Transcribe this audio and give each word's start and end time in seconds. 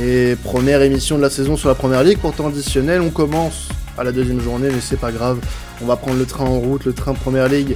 Et 0.00 0.36
première 0.44 0.82
émission 0.82 1.16
de 1.16 1.22
la 1.22 1.30
saison 1.30 1.56
sur 1.56 1.68
la 1.68 1.74
première 1.74 2.04
ligue, 2.04 2.18
pourtant 2.18 2.46
additionnelle. 2.46 3.00
On 3.00 3.10
commence 3.10 3.68
à 3.96 4.04
la 4.04 4.12
deuxième 4.12 4.40
journée, 4.40 4.68
mais 4.70 4.80
c'est 4.80 4.98
pas 4.98 5.10
grave. 5.10 5.40
On 5.82 5.86
va 5.86 5.96
prendre 5.96 6.18
le 6.18 6.24
train 6.24 6.44
en 6.44 6.60
route, 6.60 6.84
le 6.84 6.92
train 6.92 7.14
première 7.14 7.48
ligue, 7.48 7.74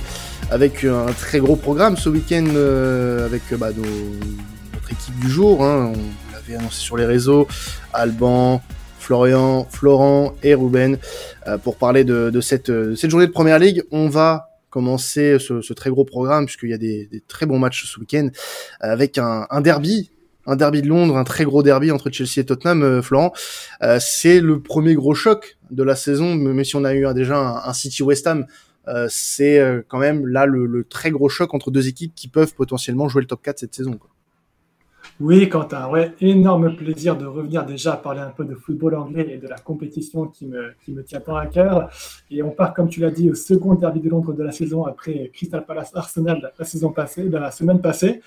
avec 0.49 0.85
un 0.85 1.07
très 1.07 1.41
gros 1.41 1.57
programme 1.57 1.97
ce 1.97 2.09
week-end, 2.09 2.47
euh, 2.55 3.27
avec 3.27 3.43
bah, 3.59 3.71
notre 4.73 4.93
équipe 4.93 5.19
du 5.19 5.29
jour. 5.29 5.65
Hein. 5.65 5.93
On 5.97 6.33
l'avait 6.33 6.55
annoncé 6.61 6.81
sur 6.81 6.97
les 6.97 7.07
réseaux. 7.07 7.49
Alban, 7.93 8.63
Florian, 9.01 9.67
Florent 9.69 10.35
et 10.45 10.55
Ruben 10.55 10.99
euh, 11.49 11.59
pour 11.59 11.75
parler 11.75 12.05
de, 12.05 12.41
cette, 12.41 12.71
cette 12.95 13.11
journée 13.11 13.27
de 13.27 13.33
première 13.33 13.59
ligue. 13.59 13.83
On 13.91 14.09
va 14.09 14.51
commencer 14.71 15.39
ce, 15.41 15.73
très 15.73 15.91
gros 15.91 16.05
programme 16.05 16.47
puisqu'il 16.47 16.71
y 16.71 16.75
a 16.75 16.79
des, 16.79 17.09
très 17.27 17.47
bons 17.47 17.59
matchs 17.59 17.93
ce 17.93 17.99
week-end 17.99 18.29
avec 18.81 19.19
un, 19.19 19.49
un 19.51 19.61
derby 19.61 20.12
un 20.47 20.57
derby 20.57 20.83
de 20.83 20.89
Londres, 20.89 21.17
un 21.17 21.25
très 21.25 21.45
gros 21.45 21.63
derby 21.63 21.91
entre 21.91 22.11
Chelsea 22.11 22.39
et 22.39 22.45
Tottenham, 22.45 22.83
euh, 22.83 23.03
Florent. 23.03 23.33
Euh, 23.83 23.99
c'est 24.01 24.41
le 24.41 24.61
premier 24.61 24.95
gros 24.95 25.15
choc 25.15 25.59
de 25.71 25.83
la 25.83 25.97
saison, 25.97 26.35
même 26.35 26.65
si 26.65 26.77
on 26.77 26.85
a 26.85 26.95
eu 26.95 27.07
déjà 27.15 27.63
un, 27.65 27.73
City 27.73 28.03
West 28.03 28.27
Ham. 28.27 28.47
Euh, 28.89 29.07
c'est 29.09 29.63
quand 29.89 29.99
même 29.99 30.27
là 30.27 30.45
le, 30.45 30.67
le, 30.67 30.85
très 30.85 31.11
gros 31.11 31.29
choc 31.29 31.55
entre 31.55 31.71
deux 31.71 31.87
équipes 31.87 32.15
qui 32.17 32.27
peuvent 32.27 32.55
potentiellement 32.55 33.09
jouer 33.09 33.23
le 33.23 33.29
top 33.29 33.43
4 33.43 33.61
cette 33.61 33.75
saison. 33.75 33.93
Quoi. 33.93 34.11
Oui, 35.25 35.49
Quentin, 35.49 35.89
ouais, 35.89 36.15
énorme 36.21 36.75
plaisir 36.75 37.17
de 37.17 37.27
revenir 37.27 37.65
déjà 37.65 37.93
à 37.93 37.97
parler 37.97 38.19
un 38.19 38.31
peu 38.31 38.45
de 38.45 38.57
football 38.57 38.97
anglais 38.97 39.25
et 39.31 39.39
de 39.39 39.47
la 39.47 39.55
compétition 39.55 40.27
qui 40.27 40.47
me, 40.47 40.73
qui 40.85 40.91
me 40.91 41.05
tient 41.05 41.21
tant 41.21 41.37
à 41.37 41.47
cœur. 41.47 41.91
Et 42.29 42.43
on 42.43 42.51
part, 42.51 42.75
comme 42.75 42.89
tu 42.89 42.99
l'as 42.99 43.13
dit, 43.13 43.31
au 43.31 43.37
second 43.37 43.75
derby 43.75 44.01
de 44.01 44.09
Londres 44.09 44.33
de 44.33 44.43
la 44.43 44.51
saison 44.51 44.85
après 44.85 45.31
Crystal 45.33 45.65
Palace 45.65 45.93
Arsenal 45.95 46.53
la 46.59 46.65
saison 46.65 46.91
passée, 46.91 47.29
la 47.29 47.53
semaine 47.53 47.81
passée. 47.81 48.21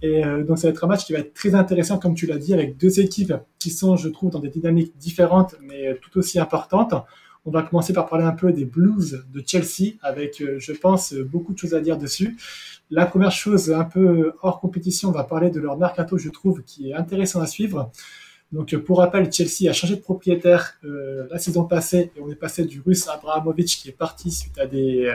Et 0.00 0.24
euh, 0.24 0.42
donc, 0.42 0.56
ça 0.56 0.68
va 0.68 0.70
être 0.72 0.82
un 0.82 0.86
match 0.86 1.04
qui 1.04 1.12
va 1.12 1.18
être 1.18 1.34
très 1.34 1.54
intéressant, 1.54 1.98
comme 1.98 2.14
tu 2.14 2.24
l'as 2.24 2.38
dit, 2.38 2.54
avec 2.54 2.78
deux 2.78 2.98
équipes 2.98 3.34
qui 3.58 3.68
sont, 3.68 3.96
je 3.96 4.08
trouve, 4.08 4.30
dans 4.30 4.40
des 4.40 4.48
dynamiques 4.48 4.96
différentes, 4.96 5.54
mais 5.60 5.98
tout 6.00 6.18
aussi 6.18 6.40
importantes. 6.40 6.94
On 7.44 7.50
va 7.50 7.62
commencer 7.62 7.92
par 7.92 8.06
parler 8.06 8.24
un 8.24 8.32
peu 8.32 8.52
des 8.52 8.64
Blues 8.64 9.24
de 9.32 9.42
Chelsea, 9.46 9.94
avec, 10.02 10.40
euh, 10.40 10.58
je 10.58 10.72
pense, 10.72 11.14
beaucoup 11.14 11.52
de 11.52 11.58
choses 11.58 11.74
à 11.74 11.80
dire 11.80 11.96
dessus. 11.96 12.36
La 12.90 13.06
première 13.06 13.32
chose, 13.32 13.70
un 13.72 13.84
peu 13.84 14.32
hors 14.42 14.60
compétition, 14.60 15.10
on 15.10 15.12
va 15.12 15.24
parler 15.24 15.50
de 15.50 15.60
leur 15.60 15.76
mercato, 15.76 16.18
je 16.18 16.30
trouve, 16.30 16.62
qui 16.62 16.90
est 16.90 16.94
intéressant 16.94 17.40
à 17.40 17.46
suivre. 17.46 17.90
Donc, 18.50 18.74
pour 18.78 18.98
rappel, 18.98 19.30
Chelsea 19.30 19.68
a 19.68 19.72
changé 19.74 19.96
de 19.96 20.00
propriétaire 20.00 20.78
euh, 20.84 21.26
la 21.30 21.38
saison 21.38 21.64
passée 21.64 22.10
et 22.16 22.20
on 22.20 22.30
est 22.30 22.34
passé 22.34 22.64
du 22.64 22.80
russe 22.80 23.06
Abrahamovic 23.06 23.66
qui 23.66 23.88
est 23.90 23.92
parti 23.92 24.30
suite 24.30 24.58
à 24.58 24.66
des, 24.66 25.14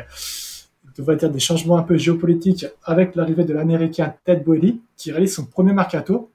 changements 1.39 1.77
un 1.77 1.83
peu 1.83 1.97
géopolitiques 1.97 2.67
avec 2.83 3.15
l'arrivée 3.15 3.43
de 3.43 3.53
l'américain 3.53 4.13
Ted 4.23 4.43
Boehly 4.43 4.81
qui 4.97 5.11
réalise 5.11 5.33
son 5.33 5.45
premier 5.45 5.73
mercato 5.73 6.29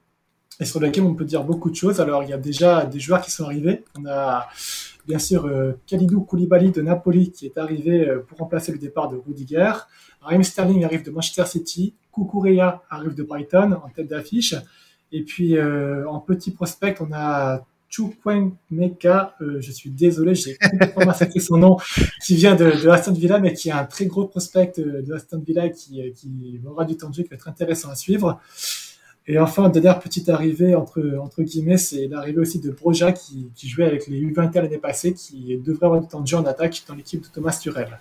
et 0.59 0.65
sur 0.65 0.81
lequel 0.81 1.05
on 1.05 1.15
peut 1.15 1.23
dire 1.23 1.45
beaucoup 1.45 1.69
de 1.69 1.75
choses. 1.75 2.01
Alors, 2.01 2.23
il 2.23 2.29
y 2.29 2.33
a 2.33 2.37
déjà 2.37 2.85
des 2.85 2.99
joueurs 2.99 3.21
qui 3.21 3.31
sont 3.31 3.45
arrivés. 3.45 3.85
Bien 5.09 5.19
sûr 5.19 5.47
euh, 5.47 5.73
Khalidou 5.87 6.21
Koulibaly 6.21 6.71
de 6.71 6.83
Napoli 6.83 7.31
qui 7.31 7.47
est 7.47 7.57
arrivé 7.57 8.07
euh, 8.07 8.19
pour 8.19 8.37
remplacer 8.37 8.71
le 8.71 8.77
départ 8.77 9.09
de 9.09 9.17
Rudiger. 9.17 9.73
Raheem 10.21 10.43
Sterling 10.43 10.83
arrive 10.85 11.03
de 11.03 11.09
Manchester 11.09 11.45
City, 11.47 11.95
Kukureya 12.13 12.83
arrive 12.91 13.15
de 13.15 13.23
Brighton 13.23 13.79
en 13.83 13.89
tête 13.89 14.07
d'affiche. 14.07 14.53
Et 15.11 15.23
puis 15.23 15.57
euh, 15.57 16.07
en 16.07 16.19
petit 16.19 16.51
prospect, 16.51 16.97
on 16.99 17.11
a 17.11 17.65
Chukwuemeka, 17.89 18.55
Meka, 18.69 19.35
euh, 19.41 19.59
je 19.59 19.71
suis 19.71 19.89
désolé, 19.89 20.35
j'ai 20.35 20.55
complètement 20.57 21.05
massacré 21.07 21.39
son 21.39 21.57
nom, 21.57 21.77
qui 22.23 22.35
vient 22.35 22.55
de, 22.55 22.65
de, 22.65 22.87
Aston 22.87 23.13
Villa, 23.13 23.39
mais 23.39 23.53
qui 23.53 23.69
est 23.69 23.73
un 23.73 23.85
très 23.85 24.05
gros 24.05 24.25
prospect 24.25 24.73
euh, 24.77 25.01
de 25.01 25.13
Aston 25.13 25.41
Villa 25.43 25.69
qui, 25.69 25.99
qui 26.13 26.61
aura 26.67 26.85
du 26.85 26.97
temps 26.97 27.09
de 27.09 27.15
jeu, 27.15 27.23
qui 27.23 27.29
va 27.29 27.35
être 27.35 27.47
intéressant 27.47 27.89
à 27.89 27.95
suivre. 27.95 28.39
Et 29.31 29.37
enfin, 29.37 29.69
dernière 29.69 29.99
petite 29.99 30.27
arrivée, 30.27 30.73
entre, 30.73 31.03
entre 31.21 31.43
guillemets, 31.43 31.77
c'est 31.77 32.07
l'arrivée 32.07 32.39
aussi 32.39 32.59
de 32.59 32.71
Broja, 32.71 33.11
qui, 33.11 33.51
jouait 33.63 33.85
avec 33.85 34.07
les 34.07 34.19
U20 34.19 34.51
l'année 34.55 34.79
passée, 34.79 35.13
qui 35.13 35.55
devrait 35.55 35.85
avoir 35.85 36.01
du 36.01 36.07
temps 36.07 36.21
de 36.21 36.25
jeu 36.25 36.35
en 36.35 36.45
attaque 36.45 36.81
dans 36.87 36.95
l'équipe 36.95 37.21
de 37.21 37.27
Thomas 37.27 37.55
Turel. 37.61 37.99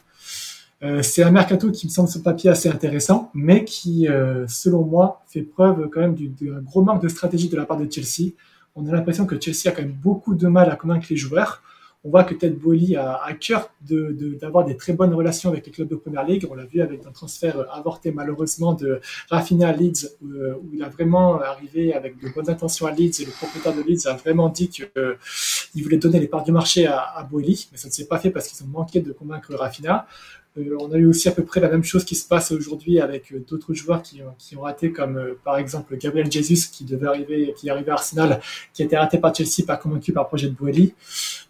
Euh, 0.82 1.02
c'est 1.02 1.22
un 1.22 1.30
mercato 1.30 1.70
qui 1.70 1.86
me 1.86 1.91
semble 1.91 2.08
sur 2.08 2.22
papier 2.22 2.48
assez 2.48 2.70
intéressant, 2.70 3.30
mais 3.34 3.66
qui, 3.66 4.08
euh, 4.08 4.47
selon 4.48 4.86
moi, 4.86 5.22
fait 5.26 5.42
preuve 5.42 5.91
quand 5.92 6.00
même 6.00 6.14
d'un 6.14 6.62
gros 6.62 6.80
manque 6.80 7.02
de 7.02 7.08
stratégie 7.08 7.50
de 7.50 7.56
la 7.58 7.66
part 7.66 7.76
de 7.76 7.86
Chelsea. 7.92 8.32
On 8.75 8.86
a 8.86 8.92
l'impression 8.92 9.26
que 9.26 9.38
Chelsea 9.38 9.66
a 9.66 9.72
quand 9.72 9.82
même 9.82 9.98
beaucoup 10.02 10.34
de 10.34 10.47
mal 10.47 10.70
à 10.70 10.76
convaincre 10.76 11.08
les 11.10 11.16
joueurs. 11.16 11.62
On 12.04 12.10
voit 12.10 12.22
que 12.22 12.34
Ted 12.34 12.54
Boehly 12.54 12.94
a 12.97 13.20
à 13.25 13.32
cœur 13.32 13.70
d'avoir 13.81 14.64
de, 14.64 14.70
des 14.70 14.76
très 14.76 14.92
bonnes 14.92 15.12
relations 15.12 15.50
avec 15.50 15.66
les 15.66 15.72
clubs 15.72 15.88
de 15.88 15.97
Première 15.97 16.25
Ligue. 16.25 16.47
On 16.48 16.54
l'a 16.54 16.64
vu 16.64 16.81
avec 16.81 17.04
un 17.04 17.10
transfert 17.10 17.66
avorté 17.72 18.12
malheureusement 18.12 18.72
de 18.72 19.00
Rafinha 19.31 19.69
à 19.69 19.72
Leeds, 19.72 20.06
où, 20.22 20.28
euh, 20.28 20.54
où, 20.62 20.70
il 20.72 20.82
a 20.82 20.88
vraiment 20.88 21.41
arrivé 21.41 21.92
avec 21.92 22.20
de 22.22 22.28
bonnes 22.28 22.48
intentions 22.48 22.87
à 22.87 22.92
Leeds 22.92 23.20
et 23.20 23.25
le 23.25 23.32
propriétaire 23.32 23.75
de 23.75 23.82
Leeds 23.82 24.06
a 24.06 24.14
vraiment 24.14 24.48
dit 24.48 24.69
qu'il 24.69 25.82
voulait 25.82 25.97
donner 25.97 26.20
les 26.20 26.28
parts 26.28 26.44
du 26.44 26.53
marché 26.53 26.87
à, 26.87 27.00
à 27.00 27.28
mais 27.32 27.56
ça 27.75 27.88
ne 27.88 27.92
s'est 27.92 28.06
pas 28.06 28.19
fait 28.19 28.31
parce 28.31 28.47
qu'ils 28.47 28.64
ont 28.64 28.70
manqué 28.70 29.00
de 29.00 29.12
convaincre 29.12 29.54
Rafinha. 29.54 30.06
Euh, 30.58 30.76
on 30.80 30.92
a 30.92 30.96
eu 30.96 31.06
aussi 31.06 31.28
à 31.28 31.32
peu 31.32 31.44
près 31.44 31.60
la 31.60 31.69
même 31.69 31.84
chose 31.84 32.04
qui 32.04 32.14
se 32.14 32.26
passe 32.26 32.52
aujourd'hui 32.52 33.00
avec 33.00 33.32
euh, 33.32 33.44
d'autres 33.48 33.74
joueurs 33.74 34.02
qui, 34.02 34.22
ont 34.56 34.60
raté, 34.60 34.92
comme 34.92 35.16
euh, 35.16 35.38
par 35.44 35.56
exemple 35.58 35.96
Gabriel 35.96 36.30
Jesus 36.30 36.70
qui 36.72 36.84
devait 36.84 37.06
arriver, 37.06 37.54
qui 37.56 37.69
est 37.69 37.70
arrivé 37.70 37.91
à 37.91 37.94
Arsenal, 37.94 38.41
qui 38.72 38.82
a 38.82 38.84
été 38.86 38.96
raté 38.96 39.19
par 39.19 39.34
Chelsea, 39.34 39.66
pas 39.66 39.76
convaincu 39.76 40.12
par 40.12 40.26
projet 40.28 40.48
de 40.48 40.54
Boeli. 40.54 40.94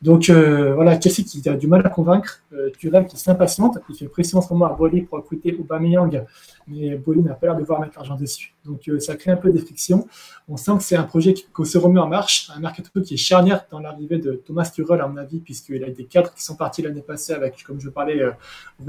Donc 0.03 0.31
voilà, 0.31 1.01
Chelsea 1.01 1.25
qui 1.27 1.47
a 1.49 1.55
du 1.55 1.67
mal 1.67 1.85
à 1.85 1.91
convaincre, 1.91 2.43
Thuram 2.79 3.07
qui 3.07 3.17
s'impatiente, 3.17 3.79
il 3.89 3.97
fait 3.97 4.07
pression 4.07 4.39
en 4.39 4.43
ce 4.43 4.53
moment 4.53 4.67
à 4.67 4.75
Boeli 4.75 5.03
pour 5.03 5.19
recruter 5.19 5.57
Aubameyang 5.59 6.25
mais 6.69 6.97
Boeing 6.97 7.23
n'a 7.23 7.35
pas 7.35 7.47
l'air 7.47 7.57
de 7.57 7.65
voir 7.65 7.81
mettre 7.81 7.95
l'argent 7.97 8.17
dessus. 8.17 8.55
Donc 8.65 8.89
euh, 8.89 9.01
ça 9.01 9.17
crée 9.17 9.31
un 9.31 9.37
peu 9.37 9.51
des 9.51 9.59
frictions. 9.59 10.07
On 10.49 10.57
sent 10.57 10.73
que 10.77 10.83
c'est 10.83 10.97
un 10.97 11.05
projet 11.05 11.33
qui, 11.35 11.47
se 11.65 11.79
remet 11.79 12.01
en 12.01 12.09
marche, 12.09 12.51
un 12.55 12.61
mercato 12.61 13.01
qui 13.01 13.15
est 13.15 13.19
charnière 13.19 13.65
dans 13.71 13.81
l'arrivée 13.81 14.19
de 14.19 14.33
Thomas 14.33 14.71
Tuchel, 14.73 15.01
à 15.01 15.09
mon 15.09 15.17
avis, 15.17 15.41
puisqu'il 15.41 15.83
a 15.85 15.91
des 15.91 16.05
cadres 16.05 16.33
qui 16.35 16.43
sont 16.43 16.57
partis 16.57 16.83
l'année 16.83 17.03
passée 17.03 17.33
avec, 17.33 17.63
comme 17.65 17.81
je 17.81 17.89
parlais, 17.89 18.21
euh, 18.21 18.33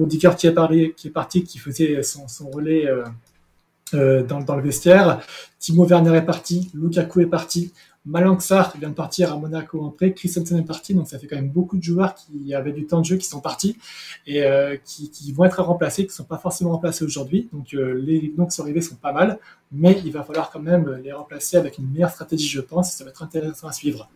Rudiger 0.10 0.32
qui 0.38 0.48
est, 0.48 0.96
qui 0.96 1.08
est 1.08 1.12
parti, 1.12 1.44
qui 1.44 1.60
faisait 1.60 2.02
son, 2.04 2.50
relais 2.50 2.88
euh, 2.88 3.04
euh, 3.94 4.24
dans, 4.24 4.56
le 4.56 4.62
vestiaire. 4.62 5.22
Timo 5.60 5.86
Werner 5.86 6.18
est 6.18 6.26
parti, 6.26 6.72
Lukaku 6.74 7.22
est 7.22 7.28
parti. 7.28 7.72
Malang 8.06 8.38
vient 8.80 8.90
de 8.90 8.94
partir 8.94 9.32
à 9.32 9.38
Monaco 9.38 9.82
en 9.82 9.90
prêt, 9.90 10.14
Christensen 10.14 10.58
est 10.58 10.64
parti, 10.64 10.96
donc 10.96 11.08
ça 11.08 11.20
fait 11.20 11.28
quand 11.28 11.36
même 11.36 11.50
beaucoup 11.50 11.78
de 11.78 11.84
joueurs 11.84 12.16
qui 12.16 12.56
avaient 12.56 12.72
du 12.72 12.88
temps 12.88 13.02
de 13.02 13.06
jeu 13.06 13.18
qui 13.18 13.28
sont 13.28 13.42
partis 13.42 13.78
et 14.26 14.44
euh, 14.44 14.78
qui, 14.84 15.32
vont 15.34 15.44
être 15.44 15.62
remplacés, 15.62 16.04
qui 16.04 16.12
ne 16.12 16.16
sont 16.16 16.24
pas 16.24 16.38
forcément 16.38 16.72
remplacés 16.72 17.04
aujourd'hui. 17.04 17.50
Donc 17.52 17.74
les 17.74 18.34
noms 18.38 18.46
qui 18.46 18.56
sont 18.56 18.64
arrivés 18.64 18.82
sont 18.82 18.96
pas 18.96 19.12
mal, 19.12 19.38
mais 19.72 20.02
il 20.06 20.12
va 20.12 20.24
falloir 20.24 20.50
quand 20.50 20.62
même 20.62 21.00
les 21.04 21.12
remplacer 21.12 21.58
avec 21.58 21.78
une 21.78 21.92
meilleure 21.92 22.10
stratégie, 22.10 22.48
je 22.48 22.62
pense, 22.62 22.90
et 22.94 22.98
ça 22.98 23.04
va 23.04 23.12
être 23.12 23.22
intéressant 23.22 23.68
à 23.68 23.74
suivre. 23.74 24.10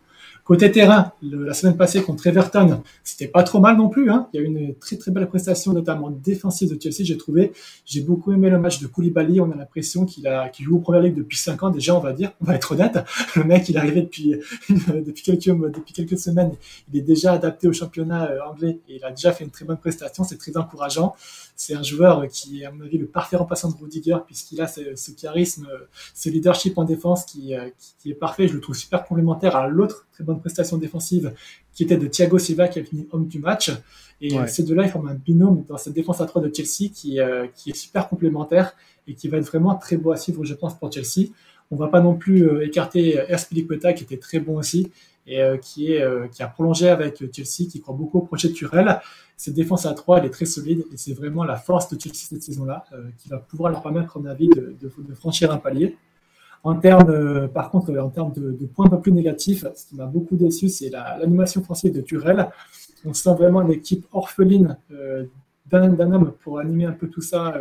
Côté 0.44 0.70
terrain, 0.70 1.12
la 1.22 1.54
semaine 1.54 1.74
passée 1.74 2.02
contre 2.02 2.26
Everton, 2.26 2.82
c'était 3.02 3.28
pas 3.28 3.42
trop 3.44 3.60
mal 3.60 3.78
non 3.78 3.88
plus. 3.88 4.10
Hein. 4.10 4.28
Il 4.34 4.36
y 4.36 4.42
a 4.42 4.42
eu 4.42 4.46
une 4.46 4.74
très 4.74 4.96
très 4.96 5.10
belle 5.10 5.26
prestation, 5.26 5.72
notamment 5.72 6.10
défensive 6.10 6.68
de 6.68 6.78
Chelsea, 6.78 6.98
j'ai 7.02 7.16
trouvé. 7.16 7.52
J'ai 7.86 8.02
beaucoup 8.02 8.30
aimé 8.30 8.50
le 8.50 8.58
match 8.58 8.78
de 8.78 8.86
Koulibaly. 8.86 9.40
On 9.40 9.50
a 9.50 9.56
l'impression 9.56 10.04
qu'il 10.04 10.26
a 10.26 10.50
qu'il 10.50 10.66
joue 10.66 10.76
au 10.76 10.80
Premier 10.80 11.00
League 11.00 11.16
depuis 11.16 11.38
5 11.38 11.62
ans 11.62 11.70
déjà, 11.70 11.96
on 11.96 12.00
va 12.00 12.12
dire. 12.12 12.32
On 12.42 12.44
va 12.44 12.56
être 12.56 12.72
honnête. 12.72 12.98
Le 13.36 13.44
mec, 13.44 13.70
il 13.70 13.76
est 13.76 13.78
arrivé 13.78 14.02
depuis 14.02 14.34
depuis 14.68 15.22
quelques 15.22 15.46
depuis 15.46 15.94
quelques 15.94 16.18
semaines. 16.18 16.52
Il 16.92 16.98
est 16.98 17.02
déjà 17.02 17.32
adapté 17.32 17.66
au 17.66 17.72
championnat 17.72 18.30
euh, 18.30 18.40
anglais 18.46 18.80
et 18.86 18.96
il 18.96 19.04
a 19.04 19.12
déjà 19.12 19.32
fait 19.32 19.44
une 19.44 19.50
très 19.50 19.64
bonne 19.64 19.78
prestation. 19.78 20.24
C'est 20.24 20.36
très 20.36 20.58
encourageant. 20.58 21.14
C'est 21.56 21.74
un 21.74 21.82
joueur 21.82 22.28
qui 22.28 22.60
est 22.60 22.66
à 22.66 22.70
mon 22.70 22.84
avis 22.84 22.98
le 22.98 23.06
parfait 23.06 23.36
remplaçant 23.36 23.70
de 23.70 23.76
Rudiger 23.80 24.18
puisqu'il 24.26 24.60
a 24.60 24.66
ce, 24.66 25.10
charisme, 25.12 25.68
ce 26.12 26.28
leadership 26.28 26.76
en 26.76 26.84
défense 26.84 27.24
qui, 27.24 27.54
euh, 27.54 27.70
qui, 27.78 27.94
qui 27.98 28.10
est 28.10 28.14
parfait. 28.14 28.46
Je 28.46 28.52
le 28.52 28.60
trouve 28.60 28.76
super 28.76 29.06
complémentaire 29.06 29.56
à 29.56 29.68
l'autre 29.68 30.06
très 30.12 30.22
bonne 30.22 30.33
prestation 30.38 30.76
défensive 30.76 31.32
qui 31.72 31.82
était 31.82 31.96
de 31.96 32.06
Thiago 32.06 32.38
Silva 32.38 32.68
qui 32.68 32.80
a 32.80 32.84
fini 32.84 33.06
homme 33.12 33.26
du 33.26 33.38
match. 33.38 33.72
Et 34.20 34.34
ces 34.46 34.62
deux-là, 34.62 34.84
ils 34.84 34.90
forment 34.90 35.08
un 35.08 35.14
binôme 35.14 35.64
dans 35.68 35.76
cette 35.76 35.92
défense 35.92 36.20
à 36.20 36.26
3 36.26 36.42
de 36.42 36.54
Chelsea 36.54 36.90
qui, 36.92 37.20
euh, 37.20 37.46
qui 37.54 37.70
est 37.70 37.76
super 37.76 38.08
complémentaire 38.08 38.74
et 39.06 39.14
qui 39.14 39.28
va 39.28 39.38
être 39.38 39.46
vraiment 39.46 39.74
très 39.74 39.96
beau 39.96 40.12
à 40.12 40.16
suivre, 40.16 40.44
je 40.44 40.54
pense, 40.54 40.78
pour 40.78 40.90
Chelsea. 40.90 41.28
On 41.70 41.76
va 41.76 41.88
pas 41.88 42.00
non 42.00 42.14
plus 42.14 42.48
euh, 42.48 42.64
écarter 42.64 43.16
Erspilicueta 43.28 43.92
qui 43.92 44.04
était 44.04 44.16
très 44.16 44.38
bon 44.38 44.56
aussi 44.56 44.90
et 45.26 45.42
euh, 45.42 45.56
qui, 45.56 45.92
est, 45.92 46.04
qui 46.30 46.42
a 46.42 46.46
prolongé 46.46 46.88
avec 46.88 47.18
Chelsea, 47.32 47.68
qui 47.70 47.80
croit 47.80 47.94
beaucoup 47.94 48.18
au 48.18 48.22
projet 48.22 48.48
de 48.48 48.54
Turel. 48.54 49.00
Cette 49.36 49.54
défense 49.54 49.84
à 49.84 49.92
3, 49.92 50.20
elle 50.20 50.26
est 50.26 50.30
très 50.30 50.46
solide 50.46 50.84
et 50.92 50.96
c'est 50.96 51.12
vraiment 51.12 51.44
la 51.44 51.56
force 51.56 51.88
de 51.90 52.00
Chelsea 52.00 52.26
cette 52.28 52.42
saison-là 52.42 52.84
qui 53.18 53.28
va 53.28 53.38
pouvoir 53.38 53.72
leur 53.72 53.82
permettre, 53.82 54.16
à 54.16 54.20
mon 54.20 54.26
avis, 54.26 54.48
de, 54.48 54.76
de, 54.80 54.92
de 54.96 55.14
franchir 55.14 55.50
un 55.50 55.58
palier. 55.58 55.96
En 56.64 56.76
termes, 56.76 57.10
euh, 57.10 57.46
par 57.46 57.70
contre, 57.70 57.94
en 57.98 58.08
termes 58.08 58.32
de, 58.32 58.66
points 58.66 58.86
un 58.86 58.88
peu 58.88 59.00
plus 59.00 59.12
négatifs, 59.12 59.66
ce 59.76 59.86
qui 59.86 59.96
m'a 59.96 60.06
beaucoup 60.06 60.34
déçu, 60.34 60.70
c'est 60.70 60.88
l'animation 60.88 61.62
française 61.62 61.92
de 61.92 62.00
Turel. 62.00 62.48
On 63.04 63.12
sent 63.12 63.34
vraiment 63.34 63.60
une 63.60 63.70
équipe 63.70 64.06
orpheline 64.12 64.78
euh, 64.90 65.26
d'un 65.70 66.10
homme 66.10 66.32
pour 66.42 66.58
animer 66.58 66.86
un 66.86 66.92
peu 66.92 67.08
tout 67.08 67.20
ça 67.20 67.54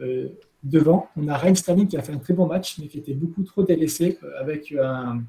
euh, 0.00 0.28
devant. 0.64 1.08
On 1.18 1.28
a 1.28 1.36
Raheem 1.36 1.54
Sterling 1.54 1.86
qui 1.86 1.98
a 1.98 2.02
fait 2.02 2.14
un 2.14 2.18
très 2.18 2.32
bon 2.32 2.46
match, 2.46 2.78
mais 2.78 2.86
qui 2.86 2.96
était 2.98 3.12
beaucoup 3.12 3.42
trop 3.42 3.62
délaissé, 3.62 4.18
avec 4.40 4.72
un, 4.72 5.22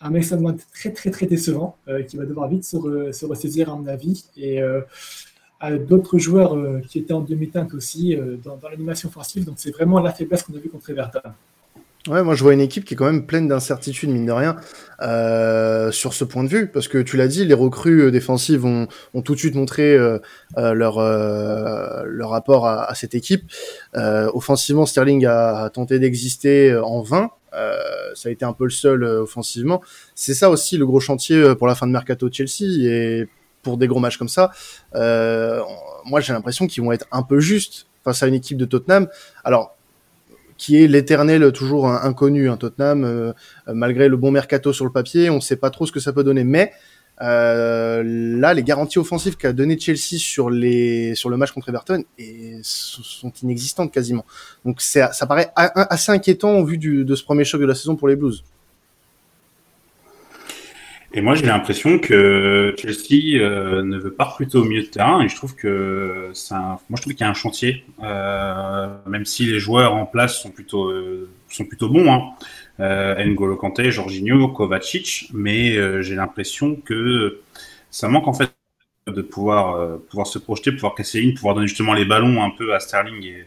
un 0.00 0.10
Mason 0.10 0.56
très 0.72 0.92
très 0.92 1.10
très 1.10 1.26
décevant, 1.26 1.76
qui 2.08 2.16
va 2.16 2.24
devoir 2.24 2.48
vite 2.48 2.64
se, 2.64 3.26
ressaisir 3.26 3.70
à 3.70 3.76
mon 3.76 3.86
avis. 3.86 4.24
Et 4.38 4.60
d'autres 5.88 6.18
joueurs 6.18 6.80
qui 6.88 7.00
étaient 7.00 7.12
en 7.12 7.20
demi-teinte 7.20 7.74
aussi 7.74 8.16
dans, 8.42 8.56
dans 8.56 8.68
l'animation 8.68 9.08
offensive. 9.08 9.44
Donc 9.44 9.56
c'est 9.58 9.72
vraiment 9.72 10.00
la 10.00 10.12
faiblesse 10.12 10.42
qu'on 10.42 10.54
a 10.54 10.58
vue 10.58 10.70
contre 10.70 10.88
Everton. 10.90 11.20
Ouais, 12.06 12.22
moi 12.22 12.34
je 12.34 12.42
vois 12.42 12.52
une 12.52 12.60
équipe 12.60 12.84
qui 12.84 12.92
est 12.92 12.96
quand 12.98 13.06
même 13.06 13.24
pleine 13.24 13.48
d'incertitudes, 13.48 14.10
mine 14.10 14.26
de 14.26 14.32
rien, 14.32 14.56
euh, 15.00 15.90
sur 15.90 16.12
ce 16.12 16.24
point 16.24 16.44
de 16.44 16.50
vue, 16.50 16.68
parce 16.70 16.86
que 16.86 16.98
tu 16.98 17.16
l'as 17.16 17.28
dit, 17.28 17.46
les 17.46 17.54
recrues 17.54 18.02
euh, 18.02 18.10
défensives 18.10 18.66
ont, 18.66 18.88
ont 19.14 19.22
tout 19.22 19.32
de 19.32 19.38
suite 19.38 19.54
montré 19.54 19.94
euh, 19.94 20.18
euh 20.58 20.74
leur, 20.74 20.98
euh, 20.98 22.02
leur 22.04 22.28
rapport 22.28 22.66
à, 22.66 22.84
à 22.84 22.94
cette 22.94 23.14
équipe. 23.14 23.50
Euh, 23.96 24.30
offensivement, 24.34 24.84
Sterling 24.84 25.24
a, 25.24 25.62
a 25.62 25.70
tenté 25.70 25.98
d'exister 25.98 26.76
en 26.76 27.00
vain. 27.00 27.30
ça 28.14 28.28
a 28.28 28.30
été 28.30 28.44
un 28.44 28.52
peu 28.52 28.64
le 28.64 28.70
seul 28.70 29.02
offensivement. 29.04 29.80
C'est 30.14 30.34
ça 30.34 30.50
aussi 30.50 30.76
le 30.76 30.84
gros 30.84 31.00
chantier 31.00 31.54
pour 31.54 31.66
la 31.66 31.74
fin 31.74 31.86
de 31.86 31.92
mercato 31.92 32.28
Chelsea 32.30 32.84
et 32.84 33.28
pour 33.62 33.78
des 33.78 33.86
gros 33.86 34.00
matchs 34.00 34.18
comme 34.18 34.28
ça. 34.28 34.50
moi, 34.92 36.20
j'ai 36.20 36.34
l'impression 36.34 36.66
qu'ils 36.66 36.84
vont 36.84 36.92
être 36.92 37.06
un 37.12 37.22
peu 37.22 37.40
justes 37.40 37.86
face 38.04 38.22
à 38.22 38.26
une 38.26 38.34
équipe 38.34 38.58
de 38.58 38.66
Tottenham. 38.66 39.08
Alors 39.42 39.73
qui 40.56 40.82
est 40.82 40.86
l'éternel 40.86 41.52
toujours 41.52 41.88
inconnu, 41.88 42.48
un 42.48 42.56
Tottenham, 42.56 43.04
euh, 43.04 43.32
malgré 43.66 44.08
le 44.08 44.16
bon 44.16 44.30
mercato 44.30 44.72
sur 44.72 44.84
le 44.84 44.92
papier, 44.92 45.30
on 45.30 45.36
ne 45.36 45.40
sait 45.40 45.56
pas 45.56 45.70
trop 45.70 45.86
ce 45.86 45.92
que 45.92 46.00
ça 46.00 46.12
peut 46.12 46.24
donner. 46.24 46.44
Mais 46.44 46.72
euh, 47.22 48.02
là, 48.04 48.54
les 48.54 48.62
garanties 48.62 48.98
offensives 48.98 49.36
qu'a 49.36 49.52
donné 49.52 49.78
Chelsea 49.78 50.18
sur 50.18 50.50
le 50.50 51.36
match 51.36 51.52
contre 51.52 51.68
Everton 51.68 52.04
sont 52.62 53.32
inexistantes 53.42 53.92
quasiment. 53.92 54.24
Donc 54.64 54.80
ça 54.80 55.10
paraît 55.28 55.52
assez 55.56 56.12
inquiétant 56.12 56.58
au 56.58 56.64
vu 56.64 56.78
de 56.78 57.14
ce 57.14 57.24
premier 57.24 57.44
choc 57.44 57.60
de 57.60 57.66
la 57.66 57.74
saison 57.74 57.96
pour 57.96 58.08
les 58.08 58.16
Blues. 58.16 58.44
Et 61.16 61.20
moi, 61.20 61.36
j'ai 61.36 61.46
l'impression 61.46 62.00
que 62.00 62.74
Chelsea 62.76 63.40
euh, 63.40 63.84
ne 63.84 63.98
veut 63.98 64.12
pas 64.12 64.24
recruter 64.24 64.58
au 64.58 64.64
milieu 64.64 64.82
de 64.82 64.88
terrain. 64.88 65.22
Et 65.22 65.28
je 65.28 65.36
trouve 65.36 65.54
que 65.54 66.30
c'est 66.34 66.54
un... 66.54 66.80
moi, 66.88 66.96
je 66.96 67.02
trouve 67.02 67.12
qu'il 67.12 67.20
y 67.20 67.24
a 67.24 67.30
un 67.30 67.34
chantier, 67.34 67.84
euh, 68.02 68.88
même 69.06 69.24
si 69.24 69.46
les 69.46 69.60
joueurs 69.60 69.94
en 69.94 70.06
place 70.06 70.42
sont 70.42 70.50
plutôt 70.50 70.90
euh, 70.90 71.30
sont 71.48 71.66
plutôt 71.66 71.88
bons. 71.88 72.12
Hein. 72.12 73.24
N'Golo 73.24 73.54
Kanté, 73.54 73.92
Jorginho, 73.92 74.48
Kovacic, 74.48 75.30
mais 75.32 76.02
j'ai 76.02 76.16
l'impression 76.16 76.74
que 76.74 77.42
ça 77.92 78.08
manque 78.08 78.26
en 78.26 78.32
fait 78.32 78.50
de 79.06 79.22
pouvoir 79.22 80.00
pouvoir 80.08 80.26
se 80.26 80.40
projeter, 80.40 80.72
pouvoir 80.72 80.96
casser 80.96 81.20
une, 81.20 81.34
pouvoir 81.34 81.54
donner 81.54 81.68
justement 81.68 81.92
les 81.94 82.04
ballons 82.04 82.42
un 82.42 82.50
peu 82.50 82.74
à 82.74 82.80
Sterling 82.80 83.22
et 83.22 83.44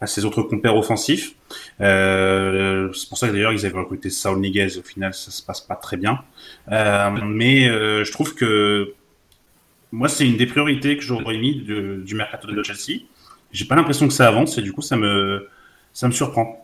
à 0.00 0.06
ses 0.06 0.24
autres 0.24 0.42
compères 0.42 0.76
offensifs. 0.76 1.34
Euh, 1.80 2.92
c'est 2.92 3.08
pour 3.08 3.18
ça 3.18 3.28
que 3.28 3.32
d'ailleurs 3.32 3.52
ils 3.52 3.66
avaient 3.66 3.78
recruté 3.78 4.10
Saul 4.10 4.38
Niguez. 4.40 4.78
Au 4.78 4.82
final, 4.82 5.14
ça 5.14 5.30
se 5.30 5.42
passe 5.42 5.60
pas 5.60 5.76
très 5.76 5.96
bien. 5.96 6.20
Euh, 6.70 7.10
mais 7.26 7.68
euh, 7.68 8.04
je 8.04 8.12
trouve 8.12 8.34
que 8.34 8.94
moi, 9.92 10.08
c'est 10.08 10.26
une 10.26 10.36
des 10.36 10.46
priorités 10.46 10.96
que 10.96 11.02
j'aurais 11.02 11.38
mis 11.38 11.56
du 11.56 12.14
mercato 12.14 12.48
de 12.48 12.62
Chelsea. 12.62 13.02
J'ai 13.52 13.64
pas 13.64 13.74
l'impression 13.74 14.06
que 14.06 14.14
ça 14.14 14.28
avance 14.28 14.56
et 14.58 14.62
du 14.62 14.72
coup, 14.72 14.82
ça 14.82 14.96
me 14.96 15.48
ça 15.92 16.06
me 16.06 16.12
surprend. 16.12 16.59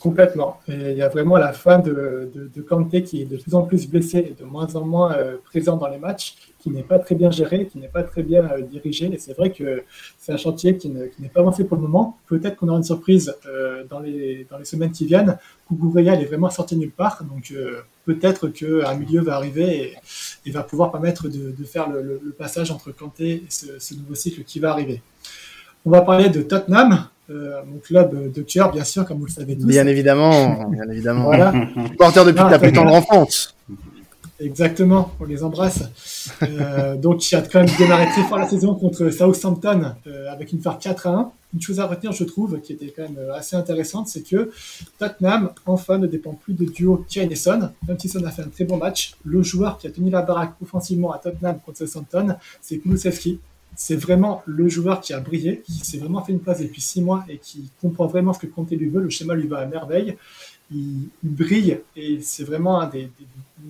Complètement. 0.00 0.60
il 0.68 0.92
y 0.92 1.02
a 1.02 1.08
vraiment 1.08 1.38
la 1.38 1.52
fin 1.52 1.80
de, 1.80 2.30
de, 2.32 2.62
Kanté 2.62 3.02
qui 3.02 3.22
est 3.22 3.24
de 3.24 3.36
plus 3.36 3.54
en 3.54 3.62
plus 3.62 3.88
blessé 3.88 4.18
et 4.18 4.34
de 4.40 4.44
moins 4.44 4.72
en 4.76 4.84
moins 4.84 5.12
euh, 5.12 5.38
présent 5.44 5.76
dans 5.76 5.88
les 5.88 5.98
matchs, 5.98 6.36
qui 6.60 6.70
n'est 6.70 6.84
pas 6.84 7.00
très 7.00 7.16
bien 7.16 7.32
géré, 7.32 7.66
qui 7.66 7.78
n'est 7.78 7.88
pas 7.88 8.04
très 8.04 8.22
bien 8.22 8.44
euh, 8.44 8.60
dirigé. 8.60 9.12
Et 9.12 9.18
c'est 9.18 9.36
vrai 9.36 9.50
que 9.50 9.82
c'est 10.16 10.32
un 10.32 10.36
chantier 10.36 10.76
qui, 10.76 10.88
n'est 10.88 11.28
pas 11.34 11.40
avancé 11.40 11.64
pour 11.64 11.76
le 11.78 11.82
moment. 11.82 12.16
Peut-être 12.26 12.56
qu'on 12.56 12.68
aura 12.68 12.78
une 12.78 12.84
surprise 12.84 13.34
euh, 13.46 13.82
dans, 13.90 13.98
les, 13.98 14.46
dans 14.48 14.58
les 14.58 14.64
semaines 14.64 14.92
qui 14.92 15.04
viennent. 15.04 15.36
Kukureya, 15.68 16.14
est 16.14 16.26
vraiment 16.26 16.50
sorti 16.50 16.76
nulle 16.76 16.92
part. 16.92 17.24
Donc 17.24 17.52
peut-être 18.04 18.48
qu'un 18.48 18.94
milieu 18.94 19.20
va 19.20 19.34
arriver 19.34 19.94
et, 20.46 20.50
va 20.52 20.62
pouvoir 20.62 20.92
permettre 20.92 21.28
de, 21.28 21.64
faire 21.64 21.90
le, 21.90 22.34
passage 22.38 22.70
entre 22.70 22.92
Kanté 22.92 23.30
et 23.30 23.46
ce 23.50 23.94
nouveau 23.94 24.14
cycle 24.14 24.44
qui 24.44 24.60
va 24.60 24.70
arriver. 24.70 25.02
On 25.84 25.90
va 25.90 26.02
parler 26.02 26.28
de 26.28 26.42
Tottenham. 26.42 27.08
Euh, 27.30 27.60
mon 27.66 27.78
club 27.78 28.32
de 28.32 28.42
cœur, 28.42 28.72
bien 28.72 28.84
sûr, 28.84 29.04
comme 29.04 29.18
vous 29.18 29.26
le 29.26 29.30
savez 29.30 29.54
tous. 29.54 29.66
Bien 29.66 29.86
évidemment, 29.86 30.66
bien 30.70 30.88
évidemment. 30.90 31.24
voilà. 31.24 31.52
Supporter 31.88 32.24
depuis 32.24 32.42
ah, 32.42 32.50
la 32.50 32.58
plus 32.58 32.72
tendre 32.72 32.94
enfance. 32.94 33.54
Exactement, 34.40 35.10
on 35.20 35.24
les 35.24 35.42
embrasse. 35.42 35.82
euh, 36.42 36.96
donc, 36.96 37.30
il 37.30 37.34
a 37.34 37.42
quand 37.42 37.60
même 37.60 37.76
démarré 37.76 38.06
très 38.06 38.22
fort 38.22 38.38
la 38.38 38.48
saison 38.48 38.74
contre 38.74 39.10
Southampton 39.10 39.92
euh, 40.06 40.32
avec 40.32 40.52
une 40.52 40.60
phare 40.60 40.78
4 40.78 41.06
à 41.08 41.10
1. 41.10 41.32
Une 41.54 41.60
chose 41.60 41.80
à 41.80 41.86
retenir, 41.86 42.12
je 42.12 42.24
trouve, 42.24 42.60
qui 42.60 42.72
était 42.72 42.94
quand 42.96 43.02
même 43.02 43.18
assez 43.34 43.56
intéressante, 43.56 44.08
c'est 44.08 44.22
que 44.22 44.50
Tottenham, 44.98 45.50
enfin, 45.66 45.98
ne 45.98 46.06
dépend 46.06 46.32
plus 46.32 46.54
de 46.54 46.64
duo 46.64 47.04
Kane 47.10 47.32
et 47.32 47.36
Son. 47.36 47.70
Même 47.86 47.98
si 47.98 48.08
Son 48.08 48.24
a 48.24 48.30
fait 48.30 48.42
un 48.42 48.48
très 48.48 48.64
bon 48.64 48.78
match, 48.78 49.16
le 49.24 49.42
joueur 49.42 49.76
qui 49.76 49.86
a 49.86 49.90
tenu 49.90 50.08
la 50.08 50.22
baraque 50.22 50.52
offensivement 50.62 51.12
à 51.12 51.18
Tottenham 51.18 51.58
contre 51.64 51.78
Southampton, 51.84 52.36
c'est 52.62 52.78
Kulusevski 52.78 53.40
c'est 53.80 53.94
vraiment 53.94 54.42
le 54.44 54.68
joueur 54.68 55.00
qui 55.00 55.12
a 55.12 55.20
brillé, 55.20 55.60
qui 55.60 55.72
s'est 55.72 55.98
vraiment 55.98 56.20
fait 56.20 56.32
une 56.32 56.40
place 56.40 56.60
depuis 56.60 56.80
six 56.80 57.00
mois 57.00 57.24
et 57.28 57.38
qui 57.38 57.70
comprend 57.80 58.08
vraiment 58.08 58.32
ce 58.32 58.40
que 58.40 58.48
Conte 58.48 58.72
lui 58.72 58.88
veut. 58.88 59.00
Le 59.00 59.08
schéma 59.08 59.34
lui 59.34 59.46
va 59.46 59.58
à 59.58 59.66
merveille. 59.66 60.16
Il, 60.72 61.08
brille 61.22 61.80
et 61.94 62.20
c'est 62.20 62.42
vraiment 62.42 62.80
un 62.80 62.88
des, 62.88 63.08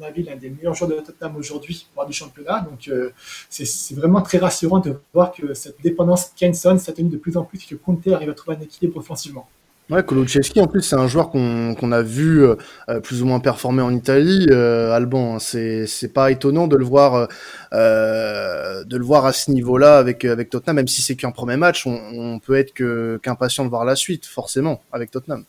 meilleurs 0.01 0.73
joueurs 0.73 0.91
de 0.91 1.01
Tottenham 1.01 1.37
aujourd'hui 1.37 1.87
pour 1.95 2.07
du 2.07 2.15
championnat. 2.15 2.63
Donc 2.63 2.89
euh, 2.89 3.11
c'est 3.51 3.95
vraiment 3.95 4.23
très 4.23 4.39
rassurant 4.39 4.79
de 4.79 4.99
voir 5.13 5.31
que 5.31 5.53
cette 5.53 5.79
dépendance 5.83 6.33
Kenson 6.35 6.79
s'atténue 6.79 7.11
de 7.11 7.19
plus 7.19 7.37
en 7.37 7.45
plus 7.45 7.63
et 7.65 7.67
que 7.67 7.75
Conte 7.75 8.09
arrive 8.09 8.31
à 8.31 8.35
trouver 8.35 8.57
un 8.57 8.61
équilibre 8.61 8.97
offensivement. 8.97 9.47
Ouais, 9.91 10.03
Koluchevski, 10.03 10.61
en 10.61 10.67
plus, 10.67 10.83
c'est 10.83 10.97
un 10.97 11.07
joueur 11.07 11.31
qu'on 11.31 11.93
a 11.93 12.03
vu 12.03 12.43
euh, 12.45 12.57
euh, 12.91 13.01
plus 13.01 13.23
ou 13.23 13.27
moins 13.27 13.41
performer 13.41 13.81
en 13.81 13.91
Italie. 13.95 14.47
Euh, 14.51 14.93
Alban, 14.93 15.39
c'est 15.39 16.13
pas 16.13 16.31
étonnant 16.31 16.67
de 16.67 16.77
le 16.77 16.85
voir 16.85 17.29
à 17.73 19.33
ce 19.33 19.51
niveau-là 19.51 19.97
avec 19.97 20.51
Tottenham, 20.51 20.77
même 20.77 20.89
si 20.89 21.01
c'est 21.01 21.15
qu'un 21.15 21.31
premier 21.31 21.57
match, 21.57 21.87
on, 21.87 22.39
peut 22.39 22.57
être 22.57 22.75
qu'impatient 23.19 23.65
de 23.65 23.71
voir 23.71 23.87
la 23.87 23.97
suite, 23.97 24.27
forcément, 24.27 24.83
avec 24.93 25.11
Tottenham. 25.11 25.45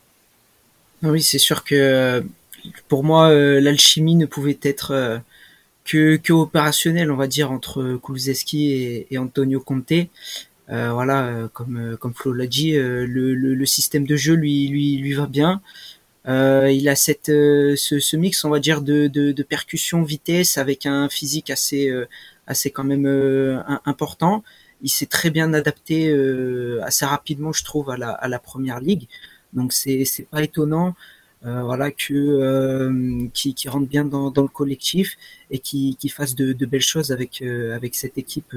Oui, 1.03 1.21
c'est 1.21 1.38
sûr 1.38 1.65
que 1.65 2.24
pour 2.88 3.03
moi, 3.03 3.33
l'alchimie 3.33 4.15
ne 4.15 4.25
pouvait 4.25 4.59
être 4.63 5.21
que, 5.83 6.15
que 6.15 6.31
opérationnelle, 6.31 7.12
on 7.12 7.18
va 7.18 7.27
dire, 7.27 7.51
entre 7.51 8.00
Kulusevski 8.01 9.06
et 9.12 9.18
Antonio 9.18 9.59
Conte. 9.59 10.07
Euh, 10.71 10.92
voilà, 10.94 11.25
euh, 11.25 11.48
comme 11.48 11.77
euh, 11.77 11.98
comme 11.98 12.13
Flo 12.13 12.31
l'a 12.31 12.45
dit, 12.45 12.74
le, 12.74 13.06
le, 13.06 13.33
le, 13.56 13.66
système 13.66 14.06
de 14.06 14.16
jeu 14.16 14.36
lui 14.36 14.68
lui 14.68 14.98
lui 14.98 15.13
va 15.13 15.25
bien. 15.25 15.62
il 16.27 16.88
a 16.89 16.95
cette 16.95 17.27
ce, 17.27 18.00
ce, 18.00 18.18
mix, 18.18 18.45
on 18.45 18.50
va 18.50 18.60
dire, 18.60 18.81
de, 18.81 19.07
de, 19.07 19.31
de 19.31 19.44
percussion 19.44 20.04
vitesse 20.04 20.57
avec 20.57 20.86
un 20.86 21.10
physique 21.10 21.50
assez 21.50 21.92
assez 22.48 22.71
quand 22.71 22.83
même 22.83 23.07
important. 23.86 24.44
Il 24.81 24.89
s'est 24.89 25.07
très 25.07 25.30
bien 25.31 25.54
adapté 25.54 26.13
assez 26.83 27.06
rapidement, 27.06 27.51
je 27.54 27.63
trouve, 27.63 27.89
à 27.89 27.98
la, 27.98 28.12
à 28.12 28.27
la 28.27 28.39
première 28.39 28.80
ligue. 28.80 29.07
Donc 29.54 29.74
c'est 29.74 30.06
c'est 30.06 30.27
pas 30.27 30.44
étonnant. 30.44 30.95
Euh, 31.45 31.63
voilà 31.63 31.89
que 31.92 32.13
euh, 32.13 33.28
qui, 33.33 33.54
qui 33.54 33.69
rentre 33.69 33.88
bien 33.88 34.04
dans, 34.04 34.30
dans 34.30 34.42
le 34.42 34.49
collectif 34.49 35.16
et 35.52 35.59
qui, 35.59 35.95
qui 35.97 36.09
fasse 36.09 36.35
de, 36.35 36.52
de 36.52 36.66
belles 36.66 36.81
choses 36.81 37.11
avec 37.14 37.42
avec 37.42 37.95
cette 37.95 38.18
équipe 38.18 38.54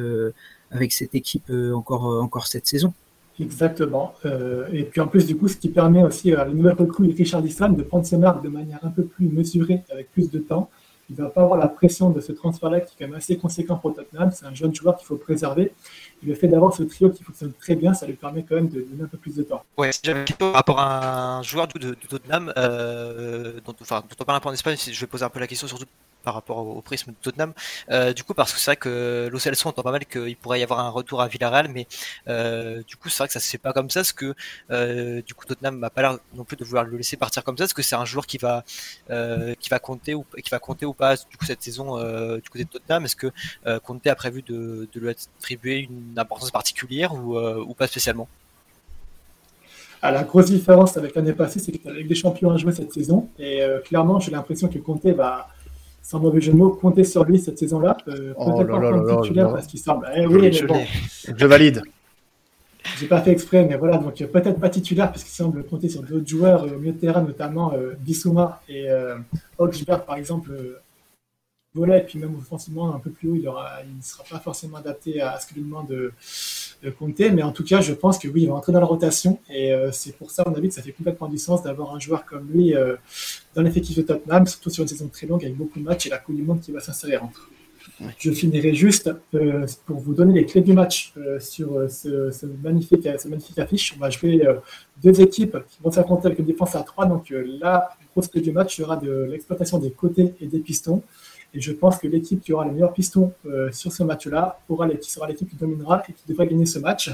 avec 0.73 0.93
cette 0.93 1.15
équipe 1.15 1.51
euh, 1.51 1.75
encore, 1.75 2.11
euh, 2.11 2.21
encore 2.21 2.47
cette 2.47 2.67
saison. 2.67 2.93
Exactement. 3.41 4.15
Euh, 4.25 4.67
et 4.73 4.85
puis 4.85 5.01
en 5.01 5.07
plus, 5.07 5.27
du 5.27 5.37
coup, 5.37 5.49
ce 5.49 5.57
qui 5.57 5.69
permet 5.69 6.03
aussi 6.03 6.33
à 6.33 6.45
la 6.45 6.53
nouvelle 6.53 6.75
recrue 6.75 7.13
Richard 7.17 7.45
Islam 7.45 7.77
de 7.77 7.83
prendre 7.83 8.05
ses 8.05 8.19
marques 8.19 8.43
de 8.43 8.49
manière 8.49 8.81
un 8.83 8.91
peu 8.91 9.05
plus 9.05 9.29
mesurée, 9.29 9.83
avec 9.91 10.13
plus 10.13 10.31
de 10.31 10.39
temps. 10.39 10.69
Il 11.11 11.17
ne 11.17 11.23
va 11.25 11.31
pas 11.31 11.43
avoir 11.43 11.59
la 11.59 11.69
pression 11.69 12.11
de 12.11 12.21
ce 12.21 12.33
transfert-là 12.33 12.81
qui 12.81 12.95
est 12.95 12.97
quand 12.99 13.07
même 13.07 13.17
assez 13.17 13.37
conséquent 13.37 13.77
pour 13.77 13.95
Tottenham. 13.95 14.31
C'est 14.33 14.47
un 14.47 14.55
jeune 14.55 14.75
joueur 14.75 14.97
qu'il 14.97 15.07
faut 15.07 15.17
préserver. 15.17 15.73
Et 16.23 16.27
le 16.27 16.35
fait 16.35 16.49
d'avoir 16.49 16.73
ce 16.73 16.85
trio 16.85 17.11
qui 17.11 17.23
fonctionne 17.23 17.53
très 17.53 17.75
bien, 17.75 17.93
ça 17.93 18.07
lui 18.07 18.15
permet 18.15 18.45
quand 18.45 18.55
même 18.55 18.69
de 18.69 18.81
donner 18.81 19.03
un 19.03 19.09
peu 19.09 19.19
plus 19.19 19.35
de 19.35 19.43
temps. 19.43 19.63
Ouais, 19.77 19.91
j'avais 20.03 20.25
par 20.39 20.55
rapport 20.55 20.79
à 20.79 21.39
un 21.39 21.43
joueur 21.43 21.69
de, 21.69 21.79
de, 21.79 21.95
Tottenham, 22.09 22.53
euh, 22.57 23.61
dont, 23.65 23.75
enfin, 23.81 24.01
dont 24.01 24.17
on 24.21 24.25
parle 24.25 24.39
un 24.39 24.41
peu 24.41 24.49
en 24.49 24.53
Espagne, 24.53 24.77
je 24.79 25.01
vais 25.01 25.07
poser 25.07 25.25
un 25.25 25.29
peu 25.29 25.41
la 25.41 25.47
question 25.47 25.67
surtout 25.67 25.87
par 26.23 26.35
rapport 26.35 26.59
au, 26.59 26.81
prisme 26.81 27.13
de 27.13 27.17
Tottenham. 27.21 27.53
Euh, 27.91 28.13
du 28.13 28.25
coup, 28.25 28.35
parce 28.35 28.53
que 28.53 28.59
c'est 28.59 28.71
vrai 28.71 28.77
que 28.77 29.29
l'Ocelso 29.31 29.69
entend 29.69 29.83
pas 29.83 29.93
mal 29.93 30.07
qu'il 30.07 30.37
pourrait 30.37 30.61
y 30.61 30.63
avoir 30.63 30.81
un 30.81 30.89
retour 30.89 31.21
à 31.21 31.29
Villarreal, 31.29 31.69
mais 31.69 31.87
euh, 32.29 32.83
du 32.87 32.97
coup, 32.97 33.09
c'est 33.09 33.19
vrai 33.19 33.29
que 33.29 33.33
ça 33.33 33.41
se 33.41 33.49
fait 33.49 33.59
pas 33.59 33.73
comme 33.73 33.91
ça, 33.91 34.01
parce 34.01 34.13
que 34.13 34.35
euh, 34.71 35.23
du 35.23 35.35
coup, 35.35 35.45
Tottenham 35.45 35.79
n'a 35.79 35.91
pas 35.91 36.03
l'air 36.03 36.19
non 36.35 36.45
plus 36.45 36.57
de 36.57 36.65
vouloir 36.65 36.85
le 36.85 36.97
laisser 36.97 37.17
partir 37.17 37.45
comme 37.45 37.57
ça, 37.57 37.65
parce 37.65 37.75
que 37.75 37.83
c'est 37.83 37.97
un 37.97 38.05
joueur 38.05 38.27
qui 38.27 38.39
va 38.39 38.65
qui 39.59 39.69
va 39.71 39.79
compter 39.79 40.15
ou 40.15 40.25
qui 40.43 40.51
va 40.51 40.59
compter 40.59 40.87
ou 40.87 40.95
pas 40.95 41.17
du 41.17 41.37
coup 41.37 41.45
cette 41.45 41.63
saison 41.63 41.97
du 42.37 42.49
côté 42.49 42.65
de 42.65 42.71
Tottenham? 42.71 43.05
Est-ce 43.05 43.17
que 43.17 43.31
Conte 43.85 44.07
a 44.07 44.15
prévu 44.15 44.43
de, 44.43 44.89
lui 44.95 45.09
attribuer 45.09 45.81
une 45.81 46.19
importance 46.19 46.51
particulière 46.51 47.15
ou, 47.15 47.75
pas 47.75 47.87
spécialement? 47.87 48.29
Ah, 50.01 50.11
la 50.11 50.25
grosse 50.25 50.47
différence 50.47 50.97
avec 50.97 51.15
l'année 51.15 51.33
passée, 51.33 51.61
c'est 51.61 51.73
que 51.73 51.89
Ligue 51.89 52.09
des 52.09 52.15
Champions 52.15 52.51
a 52.51 52.57
joué 52.57 52.73
cette 52.73 52.93
saison. 52.93 53.29
Et 53.39 53.63
clairement, 53.85 54.19
j'ai 54.19 54.31
l'impression 54.31 54.69
que 54.69 54.79
Conte 54.79 55.07
va, 55.07 55.49
sans 56.03 56.19
mauvais 56.19 56.41
jeu 56.41 56.53
de 56.53 56.57
mots, 56.57 56.71
compter 56.71 57.05
sur 57.05 57.25
lui 57.25 57.39
cette 57.39 57.59
saison-là. 57.59 57.97
Euh, 58.09 58.35
oh 58.37 58.53
peut-être 58.53 59.07
pas 59.07 59.23
titulaire 59.23 59.53
parce 59.53 59.67
qu'il 59.67 59.81
semble. 59.81 60.09
Eh, 60.15 60.27
oui, 60.27 60.51
mais 60.51 60.67
bon. 60.67 60.81
Je 61.37 61.47
valide. 61.47 61.83
J'ai 62.99 63.07
pas 63.07 63.21
fait 63.23 63.31
exprès, 63.31 63.65
mais 63.65 63.77
voilà, 63.77 63.99
donc 63.99 64.17
peut-être 64.17 64.59
pas 64.59 64.69
titulaire 64.69 65.11
parce 65.13 65.23
qu'il 65.23 65.33
semble 65.33 65.65
compter 65.65 65.89
sur 65.89 66.03
d'autres 66.03 66.27
joueurs 66.27 66.65
euh, 66.65 66.75
au 66.75 66.79
milieu 66.79 66.93
de 66.93 66.99
terrain, 66.99 67.23
notamment 67.23 67.73
euh, 67.75 67.95
Bissouma 68.01 68.61
et 68.69 68.91
euh, 68.91 69.17
par 69.57 70.17
exemple, 70.17 70.51
euh, 70.51 71.95
et 71.97 72.01
puis 72.01 72.19
même 72.19 72.35
offensivement 72.37 72.95
un 72.95 72.99
peu 72.99 73.11
plus 73.11 73.29
haut, 73.29 73.35
il 73.37 73.45
ne 73.45 73.97
il 73.97 74.03
sera 74.03 74.25
pas 74.25 74.39
forcément 74.41 74.79
adapté 74.79 75.21
à, 75.21 75.39
ce 75.39 75.47
que 75.47 75.55
lui 75.55 75.63
demande 75.63 75.95
compter. 76.91 77.31
Mais 77.31 77.43
en 77.43 77.53
tout 77.53 77.65
cas, 77.65 77.81
je 77.81 77.93
pense 77.93 78.19
que 78.19 78.29
oui, 78.29 78.43
il 78.43 78.49
va 78.49 78.55
entrer 78.55 78.73
dans 78.73 78.81
la 78.81 78.87
rotation. 78.87 79.39
Et 79.51 79.73
c'est 79.93 80.17
pour 80.17 80.31
ça, 80.31 80.43
à 80.43 80.51
mon 80.51 80.57
avis, 80.57 80.69
que 80.69 80.75
ça 80.75 80.83
fait 80.83 80.93
complètement 80.93 81.29
du 81.29 81.39
sens 81.39 81.63
d'avoir 81.63 81.95
un 81.95 82.01
joueur 82.01 82.25
comme 82.25 82.49
lui 82.53 82.75
dans 83.55 83.63
l'effectif 83.63 83.97
de 83.97 84.03
Tottenham, 84.03 84.47
surtout 84.47 84.71
sur 84.71 84.83
une 84.83 84.89
saison 84.89 85.09
très 85.09 85.27
longue 85.27 85.45
avec 85.45 85.57
beaucoup 85.57 85.79
de 85.79 85.85
matchs 85.85 86.07
et 86.07 86.11
la 86.11 86.19
Coupe 86.19 86.37
du 86.37 86.43
Monde 86.43 86.61
qui 86.61 86.73
va 86.73 86.81
s'insérer 86.81 87.17
entre. 87.19 87.51
Je 88.19 88.31
finirai 88.33 88.75
juste 88.75 89.11
euh, 89.35 89.67
pour 89.87 89.99
vous 89.99 90.15
donner 90.15 90.33
les 90.35 90.47
clés 90.47 90.61
du 90.61 90.73
match 90.73 91.13
euh, 91.17 91.39
sur 91.39 91.77
euh, 91.77 91.89
ce, 91.89 92.47
magnifique, 92.63 93.09
magnifique 93.29 93.59
affiche. 93.59 93.95
On 93.97 94.01
va 94.01 94.11
jouer 94.11 94.47
deux 95.03 95.21
équipes 95.21 95.59
qui 95.69 95.79
vont 95.83 95.91
s'affronter 95.91 96.27
avec 96.27 96.39
une 96.39 96.47
défense 96.47 96.75
à 96.75 96.83
trois. 96.83 97.07
Donc 97.07 97.33
la 97.61 97.91
grosse 98.13 98.29
clé 98.29 98.41
du 98.41 98.53
match 98.53 98.77
sera 98.77 98.97
de 98.97 99.29
l'exploitation 99.31 99.79
des 99.79 99.91
côtés 99.91 100.35
et 100.41 100.47
des 100.47 100.59
pistons. 100.59 101.03
Et 101.55 101.61
je 101.61 101.73
pense 101.73 101.99
que 101.99 102.07
l'équipe 102.07 102.41
qui 102.41 102.53
aura 102.53 102.65
le 102.65 102.73
meilleur 102.73 102.93
piston 102.93 103.33
sur 103.73 103.93
ce 103.93 104.03
match-là 104.03 104.59
qui 105.01 105.11
sera 105.11 105.27
l'équipe 105.27 105.49
qui 105.49 105.57
dominera 105.57 106.03
et 106.09 106.13
qui 106.13 106.23
devrait 106.27 106.47
gagner 106.47 106.67
ce 106.67 106.79
match. 106.79 107.11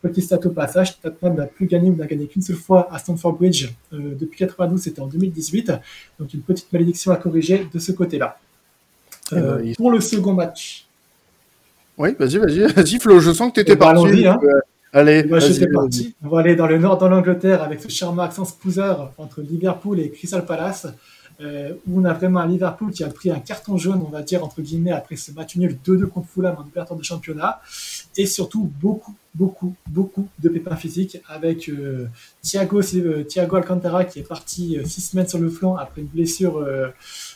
Petit 0.00 0.22
stat 0.22 0.40
au 0.44 0.50
passage, 0.50 1.00
Tottenham 1.00 1.36
n'a 1.36 1.46
plus 1.46 1.66
gagné 1.66 1.90
ou 1.90 1.94
n'a 1.94 2.06
gagné 2.06 2.26
qu'une 2.26 2.42
seule 2.42 2.56
fois 2.56 2.88
à 2.90 2.98
Stamford 2.98 3.34
Bridge 3.34 3.68
depuis 3.92 4.38
92, 4.38 4.80
c'était 4.80 5.00
en 5.00 5.06
2018. 5.06 5.72
Donc 6.18 6.32
une 6.32 6.40
petite 6.40 6.72
malédiction 6.72 7.12
à 7.12 7.16
corriger 7.16 7.68
de 7.72 7.78
ce 7.78 7.92
côté-là. 7.92 8.38
Euh, 9.32 9.58
eh 9.60 9.66
ben, 9.68 9.74
pour 9.76 9.90
le 9.90 10.00
second 10.00 10.34
match. 10.34 10.86
Oui, 11.98 12.10
vas-y, 12.18 12.38
vas-y, 12.38 12.72
vas-y, 12.72 12.98
Flo, 12.98 13.20
je 13.20 13.32
sens 13.32 13.50
que 13.50 13.54
tu 13.54 13.60
étais 13.60 13.72
eh 13.72 13.76
ben, 13.76 13.94
parti. 13.94 14.26
Hein. 14.26 14.38
Euh, 14.42 14.60
allez, 14.92 15.22
bah, 15.24 15.38
j'étais 15.38 15.68
parti. 15.68 16.14
On 16.22 16.28
va 16.28 16.40
aller 16.40 16.56
dans 16.56 16.66
le 16.66 16.78
nord 16.78 16.98
de 16.98 17.06
l'Angleterre 17.06 17.62
avec 17.62 17.80
ce 17.80 17.88
charmant 17.88 18.22
accent 18.22 18.44
spoozer 18.44 19.12
entre 19.18 19.42
Liverpool 19.42 20.00
et 20.00 20.10
Crystal 20.10 20.44
Palace. 20.44 20.86
Euh, 21.42 21.72
où 21.88 22.00
on 22.00 22.04
a 22.04 22.12
vraiment 22.12 22.44
Liverpool 22.44 22.92
qui 22.92 23.02
a 23.02 23.08
pris 23.08 23.30
un 23.30 23.40
carton 23.40 23.76
jaune, 23.76 24.02
on 24.06 24.10
va 24.10 24.22
dire, 24.22 24.44
entre 24.44 24.60
guillemets, 24.62 24.92
après 24.92 25.16
ce 25.16 25.32
match 25.32 25.56
nul 25.56 25.76
2-2 25.84 26.06
contre 26.06 26.28
Fulham 26.28 26.56
en 26.58 26.62
ouverture 26.66 26.94
de 26.94 27.02
championnat. 27.02 27.60
Et 28.16 28.26
surtout, 28.26 28.70
beaucoup, 28.80 29.14
beaucoup, 29.34 29.74
beaucoup 29.88 30.28
de 30.38 30.48
pépins 30.48 30.76
physiques 30.76 31.18
avec 31.28 31.68
euh, 31.68 32.06
Thiago, 32.42 32.80
euh, 32.94 33.24
Thiago 33.24 33.56
Alcantara 33.56 34.04
qui 34.04 34.20
est 34.20 34.28
parti 34.28 34.78
six 34.84 35.00
semaines 35.00 35.26
sur 35.26 35.38
le 35.38 35.48
flanc 35.48 35.76
après 35.76 36.02
une 36.02 36.08
blessure 36.08 36.64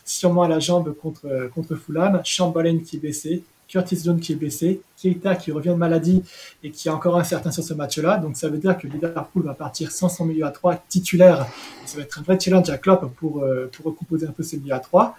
sûrement 0.05 0.43
à 0.43 0.49
la 0.49 0.61
jambe 0.61 0.95
contre, 0.95 1.49
contre 1.55 1.75
Fulham. 1.75 2.21
Chamberlain 2.25 2.79
qui 2.79 2.97
est 2.97 3.01
blessé. 3.01 3.43
Curtis 3.69 4.01
Jones 4.05 4.21
qui 4.21 4.33
est 4.33 4.37
blessé, 4.37 4.81
Keita 4.97 5.35
qui 5.35 5.51
revient 5.51 5.71
de 5.71 5.75
maladie 5.75 6.23
et 6.63 6.71
qui 6.71 6.89
est 6.89 6.91
encore 6.91 7.19
incertain 7.19 7.51
sur 7.51 7.65
ce 7.65 7.75
match-là. 7.75 8.19
Donc 8.19 8.37
ça 8.37 8.49
veut 8.49 8.59
dire 8.59 8.79
que 8.79 8.87
Liverpool 8.87 9.43
va 9.45 9.55
partir 9.55 9.91
sans 9.91 10.09
son 10.09 10.25
milieu 10.25 10.45
à 10.45 10.51
3 10.51 10.85
titulaire. 10.89 11.47
ça 11.85 11.97
va 11.97 12.05
être 12.05 12.19
un 12.19 12.23
vrai 12.23 12.39
challenge 12.39 12.71
à 12.71 12.79
Klopp 12.79 13.13
pour, 13.17 13.43
euh, 13.43 13.71
pour 13.73 13.87
recomposer 13.87 14.27
un 14.27 14.33
peu 14.33 14.43
ses 14.43 14.59
milieux 14.59 14.75
à 14.75 14.79
3. 14.79 15.17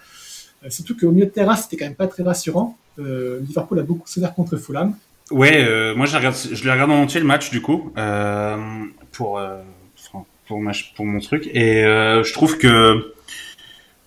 Euh, 0.63 0.69
surtout 0.69 0.95
qu'au 0.97 1.11
milieu 1.11 1.25
de 1.25 1.31
terrain, 1.31 1.55
c'était 1.55 1.77
quand 1.77 1.85
même 1.85 1.95
pas 1.95 2.07
très 2.07 2.23
rassurant. 2.23 2.77
Euh, 2.99 3.39
Liverpool 3.41 3.79
a 3.79 3.83
beaucoup 3.83 4.07
souffert 4.07 4.33
contre 4.33 4.57
Fulham. 4.57 4.95
Ouais, 5.29 5.93
moi 5.93 6.05
je 6.05 6.17
l'ai 6.63 6.71
regardé 6.71 6.93
en 6.93 7.01
entier 7.01 7.19
le 7.19 7.25
match 7.25 7.49
du 7.49 7.61
coup 7.61 7.91
pour, 9.11 9.41
pour, 10.47 10.65
pour 10.95 11.05
mon 11.05 11.19
truc 11.19 11.47
et 11.47 11.81
je 11.83 12.31
trouve 12.31 12.57
que 12.57 13.13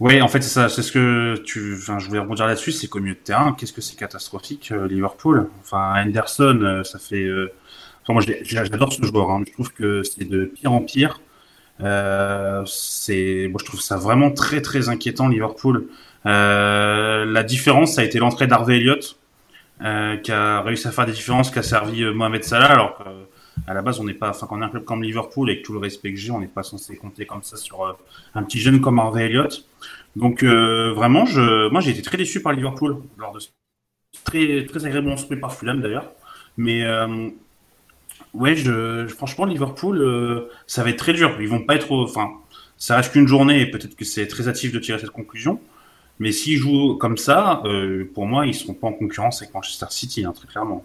oui, 0.01 0.23
en 0.23 0.29
fait, 0.29 0.41
c'est 0.41 0.49
ça. 0.49 0.71
C'est 0.71 0.83
ce 0.83 0.93
que 0.93 1.37
tu. 1.45 1.75
Enfin, 1.77 1.99
je 1.99 2.09
voulais 2.09 2.21
rebondir 2.21 2.47
là-dessus. 2.47 2.73
C'est 2.73 2.89
qu'au 2.89 3.01
milieu 3.01 3.15
de 3.15 3.21
terrain, 3.21 3.53
qu'est-ce 3.53 3.75
que 3.75 3.83
c'est 3.83 3.97
catastrophique, 3.97 4.73
euh, 4.73 4.89
Liverpool? 4.89 5.49
Enfin, 5.61 5.95
Henderson, 6.03 6.59
euh, 6.63 6.85
ça 6.85 6.99
fait. 6.99 7.23
Euh, 7.23 7.53
enfin, 8.03 8.15
moi, 8.15 8.23
j'adore 8.43 8.93
ce 8.95 9.03
joueur. 9.03 9.31
Hein. 9.31 9.43
Je 9.47 9.53
trouve 9.53 9.73
que 9.75 10.03
c'est 10.03 10.25
de 10.25 10.47
pire 10.47 10.73
en 10.73 10.81
pire. 10.81 11.21
c'est. 11.79 13.49
Moi, 13.51 13.59
je 13.61 13.65
trouve 13.67 13.81
ça 13.81 13.97
vraiment 13.97 14.31
très, 14.31 14.63
très 14.63 14.89
inquiétant, 14.89 15.29
Liverpool. 15.29 15.89
la 16.25 17.43
différence, 17.43 17.95
ça 17.95 18.01
a 18.01 18.05
été 18.05 18.19
l'entrée 18.19 18.47
d'Harvey 18.47 18.79
Elliott, 18.79 19.19
qui 19.81 20.33
a 20.33 20.63
réussi 20.63 20.89
à 20.89 20.93
faire 20.93 21.07
des 21.07 21.13
différences, 21.13 21.51
qui 21.51 21.59
a 21.59 21.63
servi 21.63 22.05
Mohamed 22.05 22.45
Salah, 22.45 22.71
alors 22.73 22.97
que 22.97 23.05
à 23.67 23.75
la 23.75 23.83
base, 23.83 24.01
on 24.01 24.05
n'est 24.05 24.15
pas, 24.15 24.31
enfin, 24.31 24.47
quand 24.47 24.59
on 24.59 24.63
est 24.63 24.65
un 24.65 24.69
club 24.69 24.85
comme 24.85 25.03
Liverpool, 25.03 25.51
avec 25.51 25.63
tout 25.63 25.73
le 25.73 25.79
respect 25.79 26.13
que 26.13 26.19
j'ai, 26.19 26.31
on 26.31 26.41
n'est 26.41 26.47
pas 26.47 26.63
censé 26.63 26.97
compter 26.97 27.27
comme 27.27 27.43
ça 27.43 27.57
sur 27.57 27.85
euh, 27.85 27.93
un 28.35 28.43
petit 28.43 28.59
jeune 28.59 28.81
comme 28.81 28.99
Harvey 28.99 29.27
Elliott. 29.27 29.65
Donc, 30.17 30.43
euh, 30.43 30.93
vraiment, 30.93 31.27
je, 31.27 31.69
moi, 31.71 31.81
j'ai 31.81 31.91
été 31.91 32.03
très 32.03 32.17
déçu 32.17 32.43
par 32.43 32.53
Liverpool 32.53 33.03
lors 33.17 33.33
de 33.33 33.41
très, 34.25 34.67
très 34.67 34.85
agréablement 34.87 35.17
surpris 35.17 35.37
par 35.37 35.55
Fulham 35.55 35.81
d'ailleurs. 35.81 36.11
Mais, 36.57 36.85
euh, 36.85 37.29
ouais, 38.35 38.57
franchement, 39.09 39.45
Liverpool, 39.45 40.49
ça 40.67 40.83
va 40.83 40.91
être 40.91 40.99
très 40.99 41.13
dur. 41.13 41.37
Ils 41.41 41.49
vont 41.49 41.65
pas 41.65 41.77
être, 41.77 41.93
enfin, 41.93 42.31
ça 42.77 42.97
reste 42.97 43.13
qu'une 43.13 43.29
journée 43.29 43.61
et 43.61 43.67
peut-être 43.71 43.95
que 43.95 44.05
c'est 44.05 44.27
très 44.27 44.49
hâtif 44.49 44.73
de 44.73 44.79
tirer 44.79 44.99
cette 44.99 45.11
conclusion. 45.11 45.61
Mais 46.19 46.33
s'ils 46.33 46.59
jouent 46.59 46.97
comme 46.97 47.17
ça, 47.17 47.63
pour 48.15 48.27
moi, 48.27 48.47
ils 48.47 48.55
seront 48.55 48.75
pas 48.75 48.89
en 48.89 48.93
concurrence 48.93 49.41
avec 49.43 49.55
Manchester 49.55 49.87
City, 49.91 50.25
hein, 50.25 50.33
très 50.33 50.49
clairement. 50.49 50.85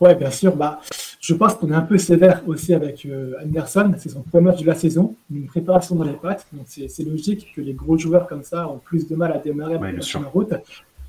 Ouais, 0.00 0.14
bien 0.14 0.30
sûr. 0.30 0.56
Bah, 0.56 0.80
je 1.20 1.34
pense 1.34 1.54
qu'on 1.54 1.70
est 1.70 1.74
un 1.74 1.82
peu 1.82 1.98
sévère 1.98 2.42
aussi 2.46 2.72
avec 2.72 3.04
euh, 3.04 3.34
Anderson. 3.44 3.92
C'est 3.98 4.08
son 4.08 4.22
premier 4.22 4.46
match 4.46 4.62
de 4.62 4.66
la 4.66 4.74
saison, 4.74 5.14
une 5.30 5.46
préparation 5.46 5.94
dans 5.94 6.04
les 6.04 6.14
pattes. 6.14 6.46
Donc 6.52 6.64
c'est 6.66 7.04
logique 7.04 7.52
que 7.54 7.60
les 7.60 7.74
gros 7.74 7.98
joueurs 7.98 8.26
comme 8.26 8.42
ça 8.42 8.66
ont 8.68 8.78
plus 8.78 9.06
de 9.06 9.14
mal 9.14 9.32
à 9.32 9.38
démarrer 9.38 9.78
sur 10.00 10.20
la 10.20 10.28
route. 10.28 10.54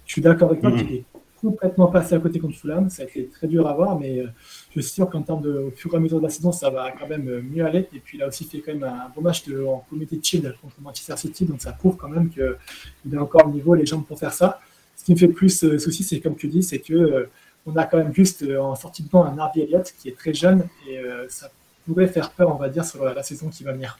Je 0.05 0.11
suis 0.11 0.21
d'accord 0.21 0.49
avec 0.49 0.61
toi 0.61 0.71
qu'il 0.71 0.93
est 0.93 1.03
complètement 1.39 1.87
passé 1.87 2.15
à 2.15 2.19
côté 2.19 2.39
contre 2.39 2.57
Fulham. 2.57 2.89
Ça 2.89 3.03
a 3.03 3.05
été 3.05 3.27
très 3.27 3.47
dur 3.47 3.65
à 3.65 3.73
voir, 3.73 3.97
mais 3.97 4.19
euh, 4.19 4.27
je 4.75 4.81
suis 4.81 4.91
sûr 4.91 5.09
qu'en 5.09 5.21
termes 5.21 5.41
de 5.41 5.53
au 5.53 5.71
fur 5.71 5.93
et 5.93 5.97
à 5.97 5.99
mesure 6.01 6.17
de 6.17 6.23
la 6.23 6.29
saison, 6.29 6.51
ça 6.51 6.69
va 6.69 6.91
quand 6.91 7.07
même 7.07 7.29
euh, 7.29 7.41
mieux 7.41 7.65
aller. 7.65 7.87
Et 7.95 7.99
puis 7.99 8.17
il 8.17 8.23
a 8.23 8.27
aussi 8.27 8.43
fait 8.43 8.59
quand 8.59 8.73
même 8.73 8.83
un 8.83 9.09
bon 9.15 9.21
match 9.21 9.47
de, 9.47 9.63
en 9.63 9.85
comité 9.89 10.17
de 10.17 10.23
shield 10.23 10.53
contre 10.61 10.75
Manchester 10.81 11.15
City, 11.15 11.45
donc 11.45 11.61
ça 11.61 11.71
prouve 11.71 11.95
quand 11.95 12.09
même 12.09 12.29
qu'il 12.29 13.17
a 13.17 13.21
encore 13.21 13.47
le 13.47 13.53
niveau, 13.53 13.73
les 13.73 13.85
jambes 13.85 14.05
pour 14.05 14.19
faire 14.19 14.33
ça. 14.33 14.59
Ce 14.97 15.05
qui 15.05 15.13
me 15.13 15.17
fait 15.17 15.29
plus 15.29 15.65
souci, 15.79 16.03
c'est 16.03 16.19
comme 16.19 16.35
tu 16.35 16.47
dis, 16.47 16.61
c'est 16.61 16.77
que 16.77 17.27
on 17.65 17.75
a 17.75 17.85
quand 17.85 17.97
même 17.97 18.13
juste 18.13 18.43
euh, 18.43 18.59
en 18.59 18.75
sortie 18.75 19.03
de 19.03 19.09
banc 19.09 19.25
un 19.25 19.37
Harvey 19.37 19.61
Elliott 19.61 19.93
qui 19.99 20.09
est 20.09 20.17
très 20.17 20.33
jeune 20.33 20.67
et 20.87 20.97
euh, 20.97 21.25
ça 21.29 21.51
pourrait 21.85 22.07
faire 22.07 22.31
peur, 22.31 22.53
on 22.53 22.57
va 22.57 22.69
dire, 22.69 22.85
sur 22.85 23.03
la, 23.03 23.23
saison 23.23 23.49
qui 23.49 23.63
va 23.63 23.73
venir. 23.73 23.97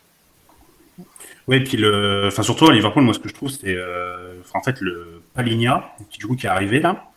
Oui, 1.48 1.60
puis 1.62 1.78
le, 1.78 2.28
enfin 2.28 2.44
surtout 2.44 2.68
à 2.68 2.74
Liverpool, 2.74 3.04
moi 3.04 3.14
ce 3.14 3.20
que 3.20 3.30
je 3.30 3.34
trouve, 3.34 3.50
c'est, 3.50 3.76
euh, 3.76 4.42
en 4.54 4.62
fait 4.62 4.80
le 4.82 5.24
Paligna, 5.34 5.96
qui 6.10 6.20
du 6.20 6.28
coup 6.28 6.36
qui 6.36 6.46
est 6.46 6.50
arrivé 6.50 6.80
là, 6.80 7.08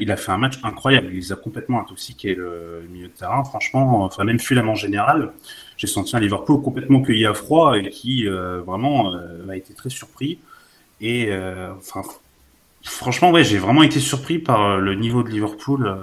il 0.00 0.10
a 0.10 0.16
fait 0.16 0.32
un 0.32 0.38
match 0.38 0.58
incroyable. 0.62 1.10
Il 1.12 1.32
a 1.32 1.36
complètement 1.36 1.80
intoxiqué 1.80 2.34
le, 2.34 2.86
milieu 2.90 3.08
de 3.08 3.12
terrain. 3.12 3.44
Franchement, 3.44 4.04
enfin 4.04 4.24
même 4.24 4.38
Fulham 4.38 4.68
en 4.68 4.74
général, 4.74 5.32
j'ai 5.76 5.86
senti 5.86 6.16
un 6.16 6.20
Liverpool 6.20 6.62
complètement 6.62 7.00
cueilli 7.02 7.26
à 7.26 7.34
froid 7.34 7.76
et 7.76 7.88
qui 7.88 8.26
vraiment 8.26 9.12
a 9.48 9.56
été 9.56 9.74
très 9.74 9.90
surpris. 9.90 10.38
Et 11.00 11.30
enfin 11.78 12.02
Franchement, 12.82 13.30
ouais, 13.30 13.44
j'ai 13.44 13.58
vraiment 13.58 13.82
été 13.82 14.00
surpris 14.00 14.38
par 14.38 14.64
euh, 14.64 14.78
le 14.78 14.94
niveau 14.94 15.22
de 15.22 15.28
Liverpool 15.28 15.86
euh, 15.86 15.96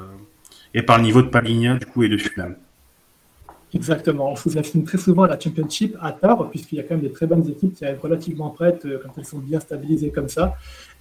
et 0.73 0.81
par 0.81 0.97
le 0.97 1.03
niveau 1.03 1.21
de 1.21 1.27
Paligna, 1.27 1.75
du 1.75 1.85
coup, 1.85 2.03
et 2.03 2.09
de 2.09 2.17
Fulham. 2.17 2.55
Exactement. 3.73 4.31
On 4.31 4.35
sous-estime 4.35 4.83
très 4.83 4.97
souvent 4.97 5.25
la 5.25 5.39
Championship 5.39 5.97
à 6.01 6.11
tort, 6.11 6.49
puisqu'il 6.49 6.77
y 6.77 6.79
a 6.79 6.83
quand 6.83 6.95
même 6.95 7.03
des 7.03 7.11
très 7.11 7.27
bonnes 7.27 7.47
équipes 7.49 7.73
qui 7.73 7.85
arrivent 7.85 8.01
relativement 8.01 8.49
prêtes 8.49 8.85
euh, 8.85 8.99
quand 9.03 9.17
elles 9.17 9.25
sont 9.25 9.39
bien 9.39 9.59
stabilisées 9.59 10.11
comme 10.11 10.29
ça. 10.29 10.55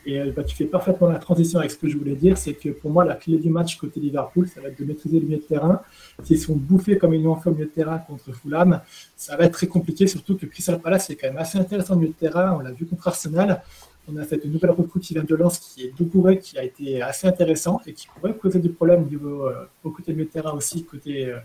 Et 0.07 0.21
bah, 0.33 0.45
tu 0.45 0.54
fais 0.54 0.66
parfaitement 0.66 1.09
la 1.09 1.19
transition 1.19 1.59
avec 1.59 1.71
ce 1.71 1.78
que 1.78 1.88
je 1.88 1.97
voulais 1.97 2.14
dire, 2.14 2.37
c'est 2.37 2.52
que 2.52 2.69
pour 2.69 2.90
moi, 2.90 3.04
la 3.04 3.14
clé 3.14 3.38
du 3.38 3.49
match 3.49 3.76
côté 3.78 4.00
Liverpool, 4.00 4.47
ça 4.49 4.61
va 4.61 4.69
être 4.69 4.78
de 4.78 4.85
maîtriser 4.85 5.19
le 5.19 5.26
milieu 5.26 5.38
de 5.38 5.43
terrain. 5.43 5.81
S'ils 6.23 6.38
sont 6.38 6.57
bouffés 6.57 6.99
comme 6.99 7.14
ils 7.14 7.23
l'ont 7.23 7.37
fait 7.37 7.49
au 7.49 7.54
milieu 7.54 7.66
de 7.66 7.71
terrain 7.71 7.99
contre 7.99 8.33
Fulham, 8.35 8.81
ça 9.16 9.37
va 9.37 9.45
être 9.45 9.52
très 9.52 9.66
compliqué, 9.66 10.07
surtout 10.07 10.37
que 10.37 10.45
Crystal 10.45 10.78
Palace 10.78 11.09
est 11.09 11.16
quand 11.16 11.28
même 11.28 11.38
assez 11.38 11.59
intéressant 11.59 11.95
au 11.95 11.97
milieu 11.97 12.12
de 12.12 12.19
terrain. 12.19 12.54
On 12.59 12.61
l'a 12.61 12.73
vu 12.73 12.85
contre 12.85 13.09
Arsenal. 13.09 13.62
On 14.08 14.16
a 14.16 14.25
cette 14.25 14.44
nouvelle 14.44 14.70
recrue 14.70 15.00
qui 15.00 15.14
vient 15.14 15.25
de 15.25 15.34
Lens, 15.34 15.58
qui 15.58 15.84
est 15.84 15.92
Doucouré, 15.96 16.38
qui 16.38 16.58
a 16.58 16.64
été 16.64 17.00
assez 17.00 17.26
intéressant 17.26 17.80
et 17.87 17.92
qui 17.92 18.06
pourrait 18.08 18.34
poser 18.34 18.58
du 18.58 18.68
problème 18.68 19.04
au 19.04 19.06
niveau 19.06 19.46
euh, 19.46 19.66
au 19.82 19.90
côté 19.90 20.12
de 20.12 20.25
terrain 20.25 20.52
aussi, 20.52 20.84
côté 20.84 21.26
euh, 21.26 21.38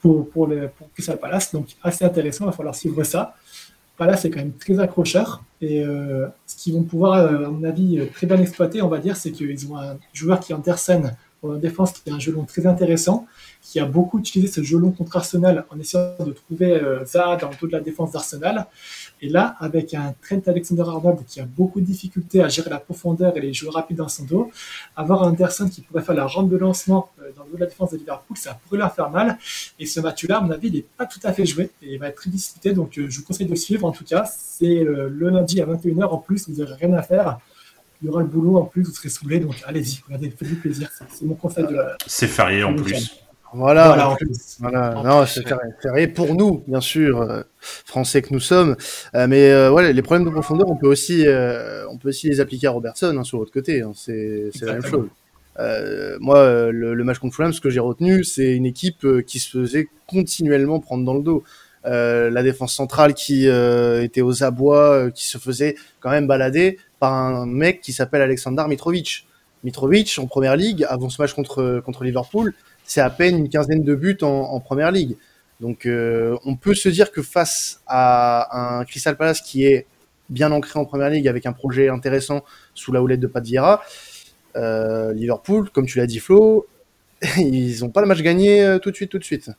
pour, 0.00 0.28
pour, 0.28 0.46
le, 0.46 0.68
pour 0.68 0.90
Crystal 0.92 1.18
Palace. 1.18 1.52
Donc 1.52 1.68
assez 1.82 2.04
intéressant, 2.04 2.44
il 2.44 2.48
va 2.48 2.52
falloir 2.52 2.74
suivre 2.74 3.02
ça. 3.04 3.34
Palace 3.96 4.24
est 4.24 4.30
quand 4.30 4.40
même 4.40 4.52
très 4.52 4.78
accrocheur 4.80 5.42
et 5.60 5.82
euh, 5.82 6.26
ce 6.46 6.56
qu'ils 6.56 6.74
vont 6.74 6.82
pouvoir, 6.82 7.14
à 7.14 7.48
mon 7.48 7.62
avis, 7.64 8.06
très 8.12 8.26
bien 8.26 8.38
exploiter, 8.38 8.82
on 8.82 8.88
va 8.88 8.98
dire, 8.98 9.16
c'est 9.16 9.30
qu'ils 9.30 9.70
ont 9.70 9.78
un 9.78 9.96
joueur 10.12 10.40
qui 10.40 10.52
est 10.52 10.54
Andersen 10.54 11.16
en 11.44 11.54
défense 11.56 11.92
qui 11.92 12.08
est 12.08 12.12
un 12.12 12.18
jeu 12.18 12.34
très 12.46 12.66
intéressant, 12.66 13.26
qui 13.62 13.80
a 13.80 13.86
beaucoup 13.86 14.18
utilisé 14.18 14.52
ce 14.52 14.62
jeu 14.62 14.78
contre 14.78 15.16
Arsenal 15.16 15.64
en 15.70 15.78
essayant 15.78 16.14
de 16.20 16.32
trouver 16.32 16.72
euh, 16.72 17.04
Zaha 17.04 17.36
dans 17.36 17.48
le 17.48 17.56
dos 17.58 17.66
de 17.66 17.72
la 17.72 17.80
défense 17.80 18.12
d'Arsenal. 18.12 18.66
Et 19.22 19.28
là, 19.28 19.56
avec 19.58 19.94
un 19.94 20.14
Trent 20.22 20.42
Alexander-Arnold 20.46 21.24
qui 21.26 21.40
a 21.40 21.44
beaucoup 21.44 21.80
de 21.80 21.86
difficultés 21.86 22.42
à 22.42 22.48
gérer 22.48 22.68
la 22.68 22.78
profondeur 22.78 23.36
et 23.36 23.40
les 23.40 23.54
jeux 23.54 23.70
rapides 23.70 23.96
dans 23.96 24.08
son 24.08 24.24
dos, 24.24 24.50
avoir 24.96 25.22
Anderson 25.22 25.68
qui 25.68 25.80
pourrait 25.80 26.02
faire 26.02 26.14
la 26.14 26.26
rampe 26.26 26.50
de 26.50 26.56
lancement 26.56 27.10
euh, 27.20 27.30
dans 27.36 27.44
le 27.44 27.50
dos 27.50 27.56
de 27.56 27.60
la 27.60 27.66
défense 27.66 27.92
de 27.92 27.96
Liverpool, 27.96 28.36
ça 28.36 28.58
pourrait 28.62 28.78
leur 28.78 28.94
faire 28.94 29.10
mal. 29.10 29.38
Et 29.78 29.86
ce 29.86 30.00
match-là, 30.00 30.38
à 30.38 30.40
mon 30.42 30.50
avis, 30.50 30.68
il 30.68 30.74
n'est 30.74 30.86
pas 30.98 31.06
tout 31.06 31.20
à 31.24 31.32
fait 31.32 31.46
joué 31.46 31.70
et 31.82 31.94
il 31.94 31.98
va 31.98 32.08
être 32.08 32.16
très 32.16 32.30
discuté. 32.30 32.72
Donc, 32.72 32.98
euh, 32.98 33.06
je 33.08 33.18
vous 33.18 33.24
conseille 33.24 33.46
de 33.46 33.54
suivre. 33.54 33.86
En 33.86 33.92
tout 33.92 34.04
cas, 34.04 34.24
c'est 34.26 34.84
le 34.84 35.08
lundi 35.08 35.60
à 35.62 35.66
21h 35.66 36.04
en 36.04 36.18
plus, 36.18 36.48
vous 36.48 36.56
n'aurez 36.60 36.74
rien 36.74 36.92
à 36.92 37.02
faire 37.02 37.38
il 38.04 38.08
y 38.08 38.10
aura 38.10 38.20
le 38.20 38.28
boulot 38.28 38.58
en 38.58 38.66
plus, 38.66 38.82
vous 38.82 38.92
serez 38.92 39.08
saoulé, 39.08 39.40
donc 39.40 39.54
allez-y, 39.64 40.02
regardez, 40.04 40.28
faites-du 40.28 40.56
plaisir, 40.56 40.90
c'est 40.92 41.24
mon 41.24 41.34
conseil 41.34 41.64
de 41.64 41.78
C'est 42.06 42.26
férié 42.26 42.62
en 42.62 42.74
plus. 42.74 43.18
Voilà, 43.54 44.14
voilà, 44.58 45.02
non, 45.02 45.24
c'est 45.24 45.42
férié 45.80 46.08
pour 46.08 46.34
nous, 46.34 46.62
bien 46.66 46.82
sûr, 46.82 47.22
euh, 47.22 47.42
français 47.60 48.20
que 48.20 48.34
nous 48.34 48.40
sommes. 48.40 48.76
Euh, 49.14 49.26
mais 49.26 49.48
euh, 49.50 49.70
voilà, 49.70 49.92
les 49.92 50.02
problèmes 50.02 50.26
de 50.26 50.30
profondeur, 50.30 50.68
on 50.68 50.76
peut 50.76 50.88
aussi, 50.88 51.24
on 51.88 51.96
peut 51.96 52.08
aussi 52.10 52.28
les 52.28 52.40
appliquer 52.40 52.66
à 52.66 52.72
Robertson 52.72 53.16
hein, 53.16 53.24
sur 53.24 53.38
l'autre 53.38 53.52
côté. 53.52 53.80
Hein, 53.80 53.92
c'est 53.94 54.50
la 54.60 54.72
même 54.74 54.84
chose. 54.84 55.08
moi, 56.20 56.70
le, 56.72 57.04
match 57.04 57.20
contre 57.20 57.36
Fulham, 57.36 57.54
ce 57.54 57.60
que 57.62 57.70
j'ai 57.70 57.80
retenu, 57.80 58.22
c'est 58.22 58.54
une 58.54 58.66
équipe 58.66 59.06
qui 59.24 59.38
se 59.38 59.56
faisait 59.58 59.88
continuellement 60.08 60.78
prendre 60.78 61.04
dans 61.04 61.14
le 61.14 61.22
dos. 61.22 61.42
La 61.84 62.42
défense 62.42 62.74
centrale 62.74 63.14
qui 63.14 63.46
était 63.46 64.22
aux 64.22 64.42
abois, 64.42 65.10
qui 65.10 65.26
se 65.28 65.38
faisait 65.38 65.76
quand 66.00 66.10
même 66.10 66.26
balader 66.26 66.78
par 66.98 67.12
un 67.12 67.46
mec 67.46 67.80
qui 67.80 67.92
s'appelle 67.92 68.22
Alexander 68.22 68.64
Mitrovic. 68.68 69.26
Mitrovic 69.64 70.18
en 70.18 70.26
première 70.26 70.56
ligue, 70.56 70.86
avant 70.88 71.08
ce 71.08 71.20
match 71.20 71.32
contre, 71.32 71.82
contre 71.84 72.04
Liverpool, 72.04 72.54
c'est 72.84 73.00
à 73.00 73.10
peine 73.10 73.38
une 73.38 73.48
quinzaine 73.48 73.82
de 73.82 73.94
buts 73.94 74.18
en, 74.22 74.60
première 74.60 74.92
ligue. 74.92 75.16
Donc 75.60 75.86
euh, 75.86 76.36
on 76.44 76.56
peut 76.56 76.74
se 76.74 76.88
dire 76.88 77.10
que 77.10 77.22
face 77.22 77.80
à 77.86 78.78
un 78.78 78.84
Crystal 78.84 79.16
Palace 79.16 79.40
qui 79.40 79.64
est 79.64 79.86
bien 80.28 80.52
ancré 80.52 80.78
en 80.78 80.84
première 80.84 81.10
ligue 81.10 81.28
avec 81.28 81.46
un 81.46 81.52
projet 81.52 81.88
intéressant 81.88 82.44
sous 82.74 82.92
la 82.92 83.02
houlette 83.02 83.20
de 83.20 83.26
Pat 83.26 83.44
Vieira, 83.44 83.82
euh, 84.56 85.12
Liverpool, 85.12 85.70
comme 85.70 85.86
tu 85.86 85.98
l'as 85.98 86.06
dit 86.06 86.18
Flo, 86.18 86.66
ils 87.38 87.80
n'ont 87.80 87.90
pas 87.90 88.02
le 88.02 88.06
match 88.06 88.20
gagné 88.20 88.62
euh, 88.62 88.78
tout 88.78 88.90
de 88.90 88.96
suite, 88.96 89.10
tout 89.10 89.18
de 89.18 89.24
suite 89.24 89.50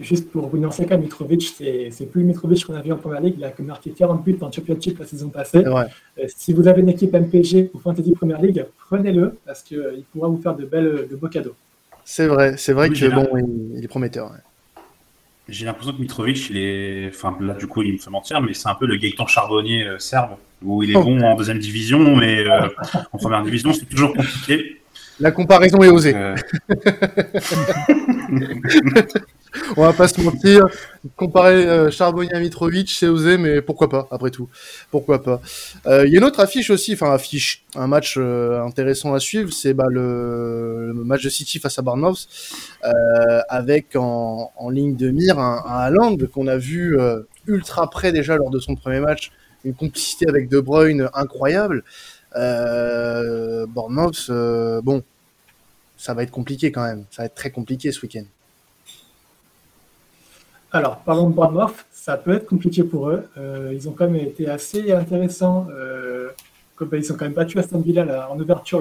juste 0.00 0.30
pour 0.30 0.48
vous 0.48 0.60
quand 0.60 0.98
Mitrovic, 0.98 1.54
c'est 1.58 2.06
plus 2.10 2.24
Mitrovic 2.24 2.64
qu'on 2.64 2.74
a 2.74 2.82
vu 2.82 2.92
en 2.92 2.96
première 2.96 3.20
ligue. 3.20 3.34
Il 3.38 3.44
a 3.44 3.52
marqué 3.60 3.90
40 3.90 4.24
buts 4.24 4.38
en 4.40 4.50
Championship 4.50 4.98
la 4.98 5.06
saison 5.06 5.28
passée. 5.28 5.64
Euh, 5.66 5.84
si 6.28 6.52
vous 6.52 6.66
avez 6.66 6.80
une 6.80 6.88
équipe 6.88 7.12
MPG 7.12 7.70
ou 7.74 7.78
Fantasy 7.78 8.12
Première 8.12 8.40
Ligue, 8.40 8.64
prenez-le 8.88 9.36
parce 9.44 9.62
qu'il 9.62 9.78
euh, 9.78 10.02
pourra 10.12 10.28
vous 10.28 10.40
faire 10.40 10.54
de, 10.54 10.64
belles, 10.64 11.06
de 11.10 11.16
beaux 11.16 11.28
cadeaux. 11.28 11.54
C'est 12.04 12.26
vrai, 12.26 12.56
c'est 12.56 12.72
vrai 12.72 12.88
que 12.90 13.06
bon, 13.14 13.28
il, 13.74 13.84
est 13.84 13.88
prometteur. 13.88 14.32
J'ai 15.48 15.66
l'impression 15.66 15.92
que 15.92 16.00
Mitrovic, 16.00 16.50
il 16.50 16.56
est. 16.56 17.08
Enfin, 17.08 17.36
là, 17.40 17.54
du 17.54 17.66
coup, 17.66 17.82
il 17.82 17.92
me 17.92 17.98
fait 17.98 18.10
mentir, 18.10 18.40
mais 18.40 18.54
c'est 18.54 18.68
un 18.68 18.74
peu 18.74 18.86
le 18.86 18.96
Gaëtan 18.96 19.26
Charbonnier 19.26 19.84
euh, 19.84 19.98
serbe, 19.98 20.36
où 20.62 20.82
il 20.82 20.92
est 20.92 20.96
oh. 20.96 21.04
bon 21.04 21.20
en 21.20 21.36
deuxième 21.36 21.58
division, 21.58 22.16
mais 22.16 22.44
en 23.12 23.18
première 23.18 23.42
division, 23.42 23.72
c'est 23.72 23.86
toujours 23.86 24.14
compliqué. 24.14 24.80
La 25.18 25.30
comparaison 25.30 25.82
est 25.82 25.88
osée. 25.88 26.14
On 29.76 29.82
va 29.82 29.92
pas 29.92 30.08
se 30.08 30.20
mentir. 30.20 30.66
Comparer 31.16 31.66
euh, 31.66 31.90
Charbonnier 31.90 32.34
à 32.34 32.40
Mitrovic, 32.40 32.90
c'est 32.90 33.06
osé, 33.06 33.38
mais 33.38 33.62
pourquoi 33.62 33.88
pas, 33.88 34.06
après 34.10 34.30
tout. 34.30 34.48
Pourquoi 34.90 35.22
pas. 35.22 35.40
Euh, 35.86 36.06
il 36.06 36.12
y 36.12 36.16
a 36.16 36.18
une 36.18 36.24
autre 36.24 36.40
affiche 36.40 36.70
aussi, 36.70 36.94
enfin 36.94 37.12
affiche, 37.12 37.64
un 37.74 37.86
match 37.86 38.16
euh, 38.18 38.62
intéressant 38.62 39.14
à 39.14 39.20
suivre, 39.20 39.52
c'est 39.52 39.74
bah, 39.74 39.86
le, 39.88 40.92
match 40.94 41.22
de 41.22 41.28
City 41.28 41.58
face 41.58 41.78
à 41.78 41.82
Barnhouse, 41.82 42.28
avec 43.48 43.96
en, 43.96 44.50
ligne 44.70 44.96
de 44.96 45.10
mire 45.10 45.38
un, 45.38 45.64
un 45.66 46.16
qu'on 46.26 46.46
a 46.46 46.56
vu 46.56 46.98
ultra 47.46 47.88
près 47.88 48.12
déjà 48.12 48.36
lors 48.36 48.50
de 48.50 48.58
son 48.58 48.74
premier 48.74 49.00
match, 49.00 49.30
une 49.64 49.74
complicité 49.74 50.28
avec 50.28 50.48
De 50.48 50.60
Bruyne 50.60 51.08
incroyable. 51.14 51.84
Bournemouth, 52.34 54.30
bon, 54.82 55.02
ça 56.06 56.14
va 56.14 56.22
être 56.22 56.30
compliqué 56.30 56.70
quand 56.70 56.84
même. 56.84 57.04
Ça 57.10 57.22
va 57.22 57.26
être 57.26 57.34
très 57.34 57.50
compliqué 57.50 57.90
ce 57.90 58.00
week-end. 58.02 58.22
Alors, 60.70 60.98
parlons 60.98 61.28
de 61.30 61.34
Bournemouth, 61.34 61.74
ça 61.90 62.16
peut 62.16 62.34
être 62.34 62.46
compliqué 62.46 62.84
pour 62.84 63.08
eux. 63.10 63.28
Euh, 63.36 63.72
ils 63.74 63.88
ont 63.88 63.92
quand 63.92 64.08
même 64.08 64.24
été 64.24 64.48
assez 64.48 64.92
intéressants. 64.92 65.66
Euh, 65.70 66.30
ben, 66.80 66.98
ils 67.02 67.12
ont 67.12 67.16
quand 67.16 67.24
même 67.24 67.34
battu 67.34 67.58
Aston 67.58 67.80
Villa 67.80 68.28
en 68.30 68.38
ouverture 68.38 68.80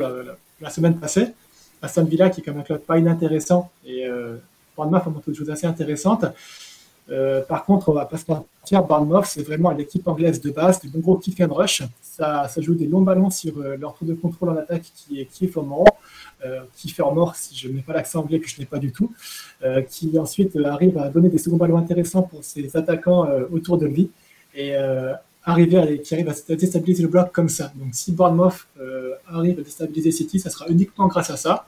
la, 0.61 0.69
semaine 0.69 0.99
passée. 0.99 1.33
Aston 1.81 2.03
Villa 2.03 2.29
qui 2.29 2.41
est 2.41 2.43
quand 2.43 2.51
même 2.51 2.61
un 2.61 2.63
club 2.63 2.81
pas 2.81 2.99
inintéressant. 2.99 3.71
Et 3.85 4.05
euh, 4.05 4.35
Bournemouth 4.75 5.07
a 5.07 5.09
montré 5.09 5.31
des 5.31 5.37
choses 5.37 5.49
assez 5.49 5.65
intéressantes. 5.65 6.25
Euh, 7.09 7.41
par 7.41 7.65
contre, 7.65 7.89
on 7.89 7.93
va 7.93 8.05
pas 8.05 8.17
se 8.17 8.25
mentir, 8.29 8.83
Bournemouth, 8.83 9.25
c'est 9.25 9.43
vraiment 9.43 9.71
l'équipe 9.71 10.07
anglaise 10.07 10.39
de 10.41 10.51
base, 10.51 10.79
du 10.79 10.89
bon 10.89 10.99
gros 10.99 11.17
kick 11.17 11.41
and 11.41 11.51
rush. 11.51 11.81
Ça, 12.03 12.47
joue 12.57 12.75
des 12.75 12.87
longs 12.87 13.01
ballons 13.01 13.31
sur 13.31 13.57
leur 13.57 13.95
tour 13.95 14.07
de 14.07 14.13
contrôle 14.13 14.49
en 14.49 14.57
attaque 14.57 14.83
qui 14.95 15.21
est, 15.21 15.25
qui 15.25 15.45
est 15.45 15.47
flamant. 15.47 15.85
Euh, 16.43 16.59
qui 16.75 16.93
en 17.01 17.13
mort, 17.13 17.35
si 17.35 17.55
je 17.55 17.69
n'ai 17.69 17.81
pas 17.81 17.93
l'accent 17.93 18.19
anglais 18.19 18.39
que 18.39 18.47
je 18.47 18.59
n'ai 18.59 18.65
pas 18.65 18.77
du 18.77 18.91
tout, 18.91 19.11
euh, 19.63 19.81
qui 19.81 20.19
ensuite 20.19 20.55
arrive 20.57 20.97
à 20.97 21.09
donner 21.09 21.29
des 21.29 21.37
seconds 21.37 21.55
ballons 21.55 21.77
intéressants 21.77 22.23
pour 22.23 22.43
ses 22.43 22.75
attaquants 22.75 23.25
euh, 23.25 23.45
autour 23.51 23.77
de 23.77 23.87
lui 23.87 24.11
et 24.53 24.75
arriver 25.43 25.99
qui 26.01 26.13
arrive 26.13 26.29
à 26.29 26.55
déstabiliser 26.55 27.03
le 27.03 27.09
bloc 27.09 27.31
comme 27.33 27.49
ça. 27.49 27.71
Donc 27.75 27.89
si 27.91 28.13
Bournemouth 28.13 28.67
arrive 29.27 29.59
à 29.59 29.63
déstabiliser 29.63 30.11
City, 30.11 30.39
ça 30.39 30.49
sera 30.49 30.65
uniquement 30.69 31.07
grâce 31.07 31.29
à 31.29 31.35
ça. 31.35 31.67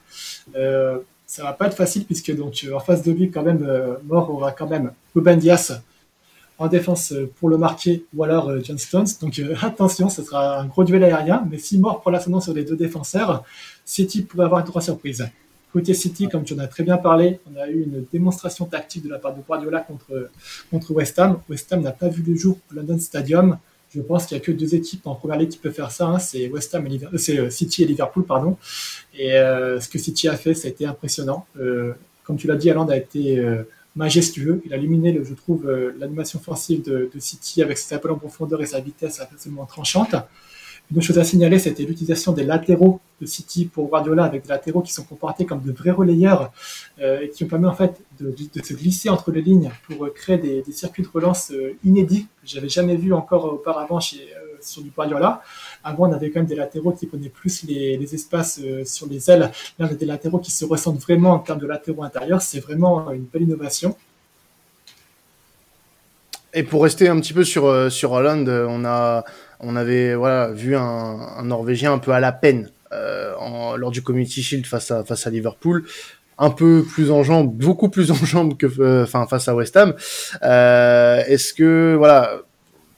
ça 0.53 1.43
va 1.43 1.51
pas 1.51 1.67
être 1.67 1.75
facile 1.75 2.05
puisque 2.05 2.33
donc 2.33 2.65
en 2.73 2.79
face 2.79 3.03
de 3.03 3.11
lui 3.11 3.29
quand 3.29 3.43
même 3.43 3.67
Mort 4.05 4.29
aura 4.29 4.53
quand 4.53 4.67
même 4.67 4.93
Ruben 5.13 5.37
Dias 5.37 5.81
en 6.59 6.67
défense 6.67 7.13
pour 7.39 7.49
le 7.49 7.57
marquer 7.57 8.05
ou 8.15 8.23
alors 8.23 8.49
John 8.63 8.77
Stones. 8.77 9.07
Donc 9.19 9.41
attention, 9.61 10.07
ce 10.07 10.23
sera 10.23 10.61
un 10.61 10.65
gros 10.67 10.85
duel 10.85 11.03
aérien. 11.03 11.45
Mais 11.51 11.57
si 11.57 11.77
Mort 11.77 11.99
prend 11.99 12.11
l'ascendant 12.11 12.39
sur 12.39 12.53
les 12.53 12.63
deux 12.63 12.77
défenseurs, 12.77 13.43
City 13.87 14.21
pourrait 14.21 14.45
avoir 14.45 14.63
trois 14.65 14.81
surprises. 14.81 15.27
Côté 15.71 15.93
City, 15.93 16.27
comme 16.27 16.43
tu 16.43 16.53
en 16.53 16.59
as 16.59 16.67
très 16.67 16.83
bien 16.83 16.97
parlé, 16.97 17.39
on 17.51 17.57
a 17.59 17.67
eu 17.69 17.83
une 17.83 18.05
démonstration 18.11 18.65
tactique 18.65 19.03
de 19.03 19.09
la 19.09 19.17
part 19.17 19.33
de 19.33 19.41
Guardiola 19.41 19.79
contre, 19.79 20.29
contre 20.69 20.91
West 20.91 21.17
Ham. 21.19 21.39
West 21.49 21.71
Ham 21.71 21.81
n'a 21.81 21.91
pas 21.91 22.09
vu 22.09 22.21
le 22.21 22.35
jour 22.35 22.57
au 22.69 22.75
London 22.75 22.99
Stadium. 22.99 23.57
Je 23.95 24.01
pense 24.01 24.25
qu'il 24.25 24.35
n'y 24.35 24.43
a 24.43 24.45
que 24.45 24.51
deux 24.51 24.75
équipes 24.75 25.07
en 25.07 25.15
première 25.15 25.37
ligue 25.37 25.49
qui 25.49 25.57
peuvent 25.57 25.73
faire 25.73 25.91
ça. 25.91 26.07
Hein. 26.07 26.19
c'est 26.19 26.49
West 26.49 26.75
Ham 26.75 26.85
et 26.87 26.99
euh, 27.01 27.45
euh, 27.45 27.49
City 27.49 27.83
et 27.83 27.85
Liverpool, 27.85 28.25
pardon. 28.25 28.57
Et 29.17 29.33
euh, 29.33 29.79
ce 29.79 29.87
que 29.87 29.97
City 29.97 30.27
a 30.27 30.35
fait, 30.35 30.53
ça 30.53 30.67
a 30.67 30.71
été 30.71 30.85
impressionnant. 30.85 31.45
comme 32.23 32.37
tu 32.37 32.47
l'as 32.47 32.57
dit, 32.57 32.69
Haaland 32.69 32.89
a 32.89 32.97
été 32.97 33.41
majestueux. 33.95 34.61
Il 34.65 34.73
a 34.73 34.77
éliminé, 34.77 35.17
je 35.23 35.33
trouve, 35.33 35.69
l'animation 35.97 36.39
offensive 36.39 36.83
de, 36.83 37.09
City 37.19 37.61
avec 37.61 37.77
ses 37.77 37.95
appels 37.95 38.11
en 38.11 38.17
profondeur 38.17 38.61
et 38.61 38.65
sa 38.65 38.81
vitesse 38.81 39.21
absolument 39.21 39.65
tranchante. 39.65 40.15
Une 40.95 41.01
chose 41.01 41.19
à 41.19 41.25
signaler, 41.25 41.59
c'était 41.59 41.83
l'utilisation 41.83 42.31
des 42.31 42.45
latéraux 42.45 43.01
de 43.19 43.25
City 43.25 43.65
pour 43.65 43.89
Guardiola, 43.89 44.23
avec 44.23 44.43
des 44.43 44.49
latéraux 44.49 44.81
qui 44.81 44.93
sont 44.93 45.03
comportés 45.03 45.45
comme 45.45 45.61
de 45.61 45.73
vrais 45.73 45.91
relayeurs 45.91 46.51
euh, 47.01 47.19
et 47.21 47.29
qui 47.29 47.43
ont 47.43 47.47
permis 47.47 47.65
en 47.65 47.73
fait 47.73 47.99
de, 48.21 48.33
se 48.63 48.73
glisser 48.73 49.09
entre 49.09 49.31
les 49.31 49.41
lignes 49.41 49.69
pour 49.85 50.11
créer 50.13 50.37
des, 50.37 50.63
circuits 50.71 51.03
de 51.03 51.09
relance 51.09 51.51
euh, 51.51 51.75
inédits 51.83 52.27
que 52.41 52.47
j'avais 52.47 52.69
jamais 52.69 52.95
vu 52.95 53.13
encore 53.13 53.45
auparavant 53.45 53.99
chez, 53.99 54.17
euh, 54.17 54.55
sur 54.61 54.81
du 54.81 54.91
Guardiola. 54.91 55.41
Avant, 55.83 56.07
on 56.09 56.13
avait 56.13 56.29
quand 56.29 56.39
même 56.39 56.47
des 56.47 56.55
latéraux 56.55 56.93
qui 56.93 57.05
prenaient 57.05 57.27
plus 57.27 57.63
les, 57.63 58.15
espaces 58.15 58.61
sur 58.85 59.07
les 59.07 59.29
ailes. 59.29 59.41
Là, 59.41 59.51
on 59.79 59.85
a 59.85 59.93
des 59.93 60.05
latéraux 60.05 60.39
qui 60.39 60.51
se 60.51 60.63
ressentent 60.63 61.01
vraiment 61.01 61.31
en 61.31 61.39
termes 61.39 61.59
de 61.59 61.67
latéraux 61.67 62.03
intérieurs. 62.03 62.41
C'est 62.41 62.61
vraiment 62.61 63.11
une 63.11 63.25
belle 63.25 63.43
innovation. 63.43 63.97
Et 66.53 66.63
pour 66.63 66.83
rester 66.83 67.09
un 67.09 67.19
petit 67.19 67.33
peu 67.33 67.43
sur, 67.43 67.91
sur 67.91 68.13
Holland, 68.13 68.47
on 68.47 68.85
a 68.85 69.25
on 69.59 69.75
avait 69.75 70.15
voilà 70.15 70.51
vu 70.51 70.75
un, 70.75 71.43
Norvégien 71.43 71.93
un 71.93 71.97
peu 71.99 72.11
à 72.11 72.19
la 72.19 72.31
peine 72.31 72.69
euh, 72.91 73.33
lors 73.77 73.91
du 73.91 74.01
Community 74.01 74.41
Shield 74.41 74.65
face 74.65 74.91
à 74.91 75.29
Liverpool. 75.29 75.85
Un 76.39 76.51
peu 76.51 76.83
plus 76.83 77.09
en 77.09 77.23
jambes, 77.23 77.51
beaucoup 77.51 77.89
plus 77.89 78.11
en 78.11 78.25
jambes 78.25 78.57
que, 78.57 78.67
euh, 78.79 79.05
face 79.07 79.47
à 79.47 79.55
West 79.55 79.75
Ham. 79.75 79.95
Euh, 80.43 81.23
est-ce 81.25 81.51
que, 81.51 81.95
voilà, 81.97 82.41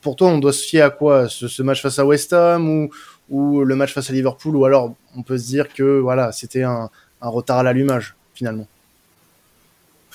pour 0.02 0.18
toi, 0.18 0.28
on 0.28 0.40
doit 0.40 0.52
se 0.52 0.64
fier 0.64 0.82
à 0.82 0.90
quoi? 0.90 1.30
Ce, 1.30 1.64
match 1.64 1.82
face 1.82 2.00
à 2.00 2.06
West 2.06 2.34
Ham 2.34 2.68
ou, 2.70 2.90
ou 3.30 3.64
le 3.64 3.76
match 3.76 3.94
face 3.94 4.10
à 4.10 4.14
Liverpool, 4.14 4.58
ou 4.58 4.66
alors 4.66 4.94
on 5.16 5.24
peut 5.24 5.38
se 5.38 5.48
dire 5.48 5.74
que, 5.74 6.00
voilà, 6.00 6.34
c'était 6.34 6.64
un 6.64 6.90
retard 7.22 7.60
à 7.60 7.64
l'allumage 7.64 8.16
finalement? 8.34 8.68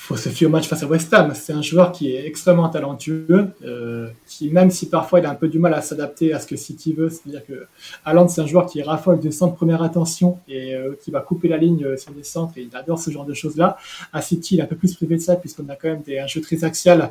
Faut 0.04 0.16
se 0.18 0.28
fier 0.28 0.46
au 0.46 0.50
match 0.50 0.68
face 0.68 0.82
à 0.82 0.86
West 0.86 1.14
Ham. 1.14 1.32
C'est 1.34 1.54
un 1.54 1.62
joueur 1.62 1.90
qui 1.90 2.14
est 2.14 2.26
extrêmement 2.26 2.68
talentueux, 2.68 3.48
euh, 3.64 4.08
qui 4.26 4.50
même 4.50 4.70
si 4.70 4.90
parfois 4.90 5.18
il 5.18 5.24
a 5.24 5.30
un 5.30 5.34
peu 5.34 5.48
du 5.48 5.58
mal 5.58 5.72
à 5.72 5.80
s'adapter 5.80 6.34
à 6.34 6.40
ce 6.40 6.46
que 6.46 6.56
City 6.56 6.92
veut, 6.92 7.08
c'est-à-dire 7.08 7.44
que 7.46 7.66
Haaland 8.04 8.28
c'est 8.28 8.42
un 8.42 8.46
joueur 8.46 8.66
qui 8.66 8.82
raffole 8.82 9.18
de 9.18 9.30
centre 9.30 9.54
première 9.54 9.82
attention 9.82 10.38
et 10.46 10.74
euh, 10.74 10.92
qui 11.02 11.10
va 11.10 11.20
couper 11.20 11.48
la 11.48 11.56
ligne 11.56 11.82
euh, 11.86 11.96
sur 11.96 12.12
des 12.12 12.22
centres 12.22 12.52
et 12.58 12.68
il 12.70 12.76
adore 12.76 12.98
ce 12.98 13.10
genre 13.10 13.24
de 13.24 13.32
choses-là. 13.32 13.78
À 14.12 14.20
City 14.20 14.56
il 14.56 14.60
est 14.60 14.62
un 14.62 14.66
peu 14.66 14.76
plus 14.76 14.94
privé 14.94 15.16
de 15.16 15.22
ça 15.22 15.36
puisqu'on 15.36 15.66
a 15.70 15.74
quand 15.74 15.88
même 15.88 16.02
des, 16.02 16.18
un 16.18 16.26
jeu 16.26 16.42
très 16.42 16.64
axial 16.64 17.10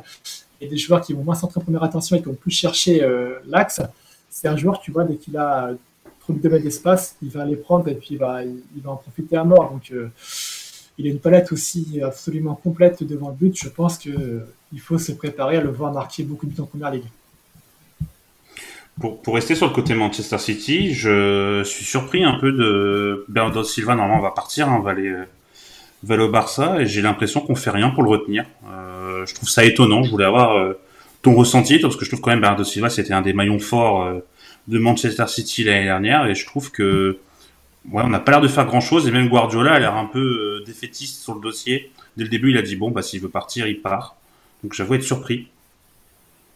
et 0.60 0.68
des 0.68 0.76
joueurs 0.76 1.00
qui 1.00 1.14
vont 1.14 1.24
moins 1.24 1.34
centrer 1.34 1.60
première 1.60 1.82
attention 1.82 2.14
et 2.14 2.20
qui 2.20 2.26
vont 2.26 2.34
plus 2.34 2.52
chercher 2.52 3.04
l'axe. 3.48 3.82
C'est 4.30 4.46
un 4.46 4.56
joueur, 4.56 4.80
tu 4.80 4.92
vois, 4.92 5.02
dès 5.02 5.16
qu'il 5.16 5.36
a 5.36 5.72
trop 6.20 6.32
de 6.32 6.58
d'espace, 6.58 7.16
il 7.22 7.30
va 7.30 7.42
aller 7.42 7.56
prendre 7.56 7.88
et 7.88 7.94
puis 7.96 8.10
il 8.12 8.18
va, 8.18 8.44
il, 8.44 8.82
va 8.82 8.92
en 8.92 8.96
profiter 8.96 9.36
à 9.36 9.44
mort. 9.44 9.70
Donc 9.70 9.92
il 10.98 11.06
a 11.06 11.10
une 11.10 11.18
palette 11.18 11.52
aussi 11.52 12.00
absolument 12.02 12.54
complète 12.54 13.02
devant 13.02 13.28
le 13.28 13.34
but. 13.34 13.58
Je 13.60 13.68
pense 13.68 13.98
qu'il 13.98 14.44
faut 14.78 14.98
se 14.98 15.12
préparer 15.12 15.56
à 15.56 15.60
le 15.60 15.70
voir 15.70 15.92
marquer 15.92 16.22
beaucoup 16.22 16.46
de 16.46 16.52
buts 16.52 16.60
en 16.60 16.66
première 16.66 16.90
ligue. 16.90 17.04
Pour, 19.00 19.20
pour, 19.22 19.34
rester 19.34 19.56
sur 19.56 19.66
le 19.66 19.72
côté 19.72 19.94
Manchester 19.94 20.38
City, 20.38 20.94
je 20.94 21.62
suis 21.64 21.84
surpris 21.84 22.22
un 22.22 22.34
peu 22.34 22.52
de 22.52 23.24
Bernardo 23.28 23.64
Silva. 23.64 23.96
Normalement, 23.96 24.20
on 24.20 24.22
va 24.22 24.30
partir, 24.30 24.68
hein, 24.68 24.76
on 24.78 24.82
va 24.82 24.92
aller, 24.92 25.12
va 26.04 26.22
au 26.22 26.28
Barça, 26.28 26.80
et 26.80 26.86
j'ai 26.86 27.02
l'impression 27.02 27.40
qu'on 27.40 27.54
fait 27.54 27.70
rien 27.70 27.90
pour 27.90 28.02
le 28.02 28.10
retenir. 28.10 28.44
Euh, 28.68 29.26
je 29.26 29.34
trouve 29.34 29.48
ça 29.48 29.64
étonnant. 29.64 30.02
Je 30.02 30.10
voulais 30.10 30.24
avoir 30.24 30.56
euh, 30.56 30.78
ton 31.22 31.34
ressenti, 31.34 31.78
parce 31.78 31.96
que 31.96 32.04
je 32.04 32.10
trouve 32.10 32.20
quand 32.20 32.30
même 32.30 32.40
Bernardo 32.40 32.64
Silva, 32.64 32.90
c'était 32.90 33.14
un 33.14 33.22
des 33.22 33.32
maillons 33.32 33.58
forts 33.58 34.02
euh, 34.02 34.20
de 34.68 34.78
Manchester 34.78 35.26
City 35.28 35.64
l'année 35.64 35.84
dernière, 35.84 36.26
et 36.26 36.34
je 36.34 36.46
trouve 36.46 36.70
que 36.70 37.18
ouais, 37.90 38.02
on 38.04 38.08
n'a 38.08 38.20
pas 38.20 38.32
l'air 38.32 38.40
de 38.40 38.48
faire 38.48 38.66
grand 38.66 38.80
chose 38.80 39.06
et 39.06 39.10
même 39.10 39.28
Guardiola 39.28 39.74
a 39.74 39.78
l'air 39.78 39.96
un 39.96 40.06
peu 40.06 40.18
euh, 40.18 40.64
défaitiste 40.64 41.22
sur 41.22 41.34
le 41.34 41.40
dossier. 41.40 41.90
Dès 42.16 42.24
le 42.24 42.30
début, 42.30 42.50
il 42.50 42.56
a 42.56 42.62
dit 42.62 42.76
bon, 42.76 42.90
bah 42.90 43.02
s'il 43.02 43.20
veut 43.20 43.28
partir, 43.28 43.66
il 43.66 43.80
part. 43.80 44.16
Donc 44.62 44.72
j'avoue 44.72 44.94
être 44.94 45.02
surpris. 45.02 45.48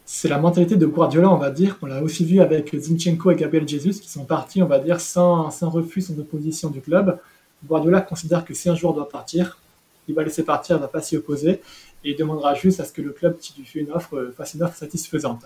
c'est 0.07 0.29
la 0.29 0.39
mentalité 0.39 0.77
de 0.77 0.87
Guardiola, 0.87 1.31
on 1.31 1.37
va 1.37 1.51
dire. 1.51 1.79
On 1.83 1.87
l'a 1.87 2.03
aussi 2.03 2.25
vu 2.25 2.41
avec 2.41 2.75
Zinchenko 2.75 3.33
et 3.33 3.37
Gabriel 3.37 3.69
Jesus, 3.69 4.01
qui 4.01 4.09
sont 4.09 4.25
partis, 4.25 4.63
on 4.63 4.67
va 4.67 4.79
dire, 4.79 5.01
sans, 5.01 5.51
sans 5.51 5.69
refus, 5.69 6.01
sans 6.01 6.19
opposition 6.19 6.71
du 6.71 6.81
club. 6.81 7.19
Guardiola 7.67 8.01
considère 8.01 8.45
que 8.45 8.55
si 8.55 8.69
un 8.69 8.75
joueur 8.75 8.95
doit 8.95 9.09
partir, 9.09 9.59
il 10.07 10.15
va 10.15 10.23
laisser 10.23 10.45
partir, 10.45 10.77
il 10.77 10.79
ne 10.79 10.85
va 10.85 10.89
pas 10.89 11.03
s'y 11.03 11.17
opposer, 11.17 11.61
et 12.05 12.11
il 12.11 12.17
demandera 12.17 12.55
juste 12.55 12.81
à 12.81 12.85
ce 12.85 12.93
que 12.93 13.03
le 13.03 13.11
club 13.11 13.37
qui 13.39 13.53
lui 13.59 13.67
fait 13.67 13.81
une 13.81 13.91
offre 13.91 14.33
fasse 14.37 14.55
une 14.55 14.63
offre 14.63 14.77
satisfaisante. 14.77 15.45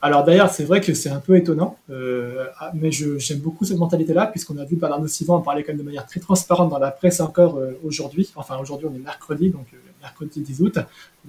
Alors 0.00 0.22
d'ailleurs, 0.22 0.50
c'est 0.50 0.64
vrai 0.64 0.80
que 0.80 0.94
c'est 0.94 1.10
un 1.10 1.18
peu 1.18 1.36
étonnant, 1.36 1.76
euh, 1.90 2.46
ah, 2.60 2.70
mais 2.72 2.92
j'aime 2.92 3.38
beaucoup 3.38 3.64
cette 3.64 3.78
mentalité-là, 3.78 4.28
puisqu'on 4.28 4.56
a 4.58 4.64
vu 4.64 4.76
Bernardo 4.76 5.08
Silva 5.08 5.34
en 5.34 5.40
parler 5.40 5.64
quand 5.64 5.72
même 5.72 5.78
de 5.78 5.82
manière 5.82 6.06
très 6.06 6.20
transparente 6.20 6.70
dans 6.70 6.78
la 6.78 6.92
presse 6.92 7.18
encore 7.20 7.56
euh, 7.56 7.72
aujourd'hui. 7.82 8.30
Enfin, 8.36 8.58
aujourd'hui, 8.58 8.86
on 8.88 8.94
est 8.94 9.00
mercredi, 9.00 9.50
donc 9.50 9.66
euh, 9.74 9.76
mercredi 10.00 10.40
10 10.40 10.62
août. 10.62 10.78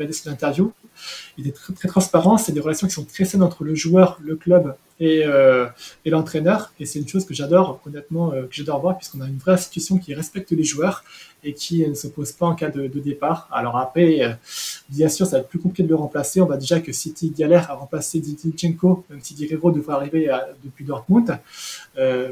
Décidé 0.06 0.30
l'interview. 0.30 0.72
Il 1.38 1.48
est 1.48 1.52
très, 1.52 1.88
transparent. 1.88 2.38
C'est 2.38 2.52
des 2.52 2.60
relations 2.60 2.88
qui 2.88 2.94
sont 2.94 3.06
très 3.06 3.26
saines 3.26 3.44
entre 3.44 3.64
le 3.64 3.76
joueur, 3.76 4.20
le 4.22 4.36
club 4.36 4.76
et, 5.00 5.24
euh, 5.26 5.68
l'entraîneur. 6.06 6.74
Et 6.80 6.86
c'est 6.86 7.00
une 7.00 7.08
chose 7.08 7.26
que 7.26 7.34
j'adore, 7.34 7.80
honnêtement, 7.86 8.34
euh, 8.34 8.44
que 8.44 8.54
j'adore 8.54 8.82
voir, 8.82 8.98
puisqu'on 8.98 9.22
a 9.22 9.28
une 9.28 9.38
vraie 9.38 9.54
institution 9.54 9.98
qui 9.98 10.14
respecte 10.14 10.52
les 10.52 10.64
joueurs 10.64 11.04
et 11.44 11.54
qui 11.54 11.88
ne 11.88 11.94
s'oppose 11.94 12.34
pas 12.34 12.48
en 12.48 12.56
cas 12.56 12.70
de, 12.70 12.88
départ. 13.00 13.48
Alors 13.52 13.78
après, 13.78 14.22
euh, 14.22 14.34
bien 14.90 15.08
sûr, 15.08 15.26
ça 15.26 15.38
va 15.38 15.42
être 15.44 15.50
plus 15.50 15.60
compliqué 15.60 15.84
de 15.84 15.88
le 15.88 15.96
remplacer. 15.96 16.42
On 16.42 16.46
voit 16.46 16.58
déjà 16.58 16.82
que 16.82 16.92
City 16.92 17.34
galère 17.36 17.72
à 17.72 17.76
remplacer 17.76 18.20
Didichenko, 18.20 19.06
même 19.10 19.20
si 19.22 19.36
Guerrero 19.36 19.72
devrait 19.72 19.94
arriver 19.94 20.38
depuis 20.64 20.84
Dortmund. 20.84 21.40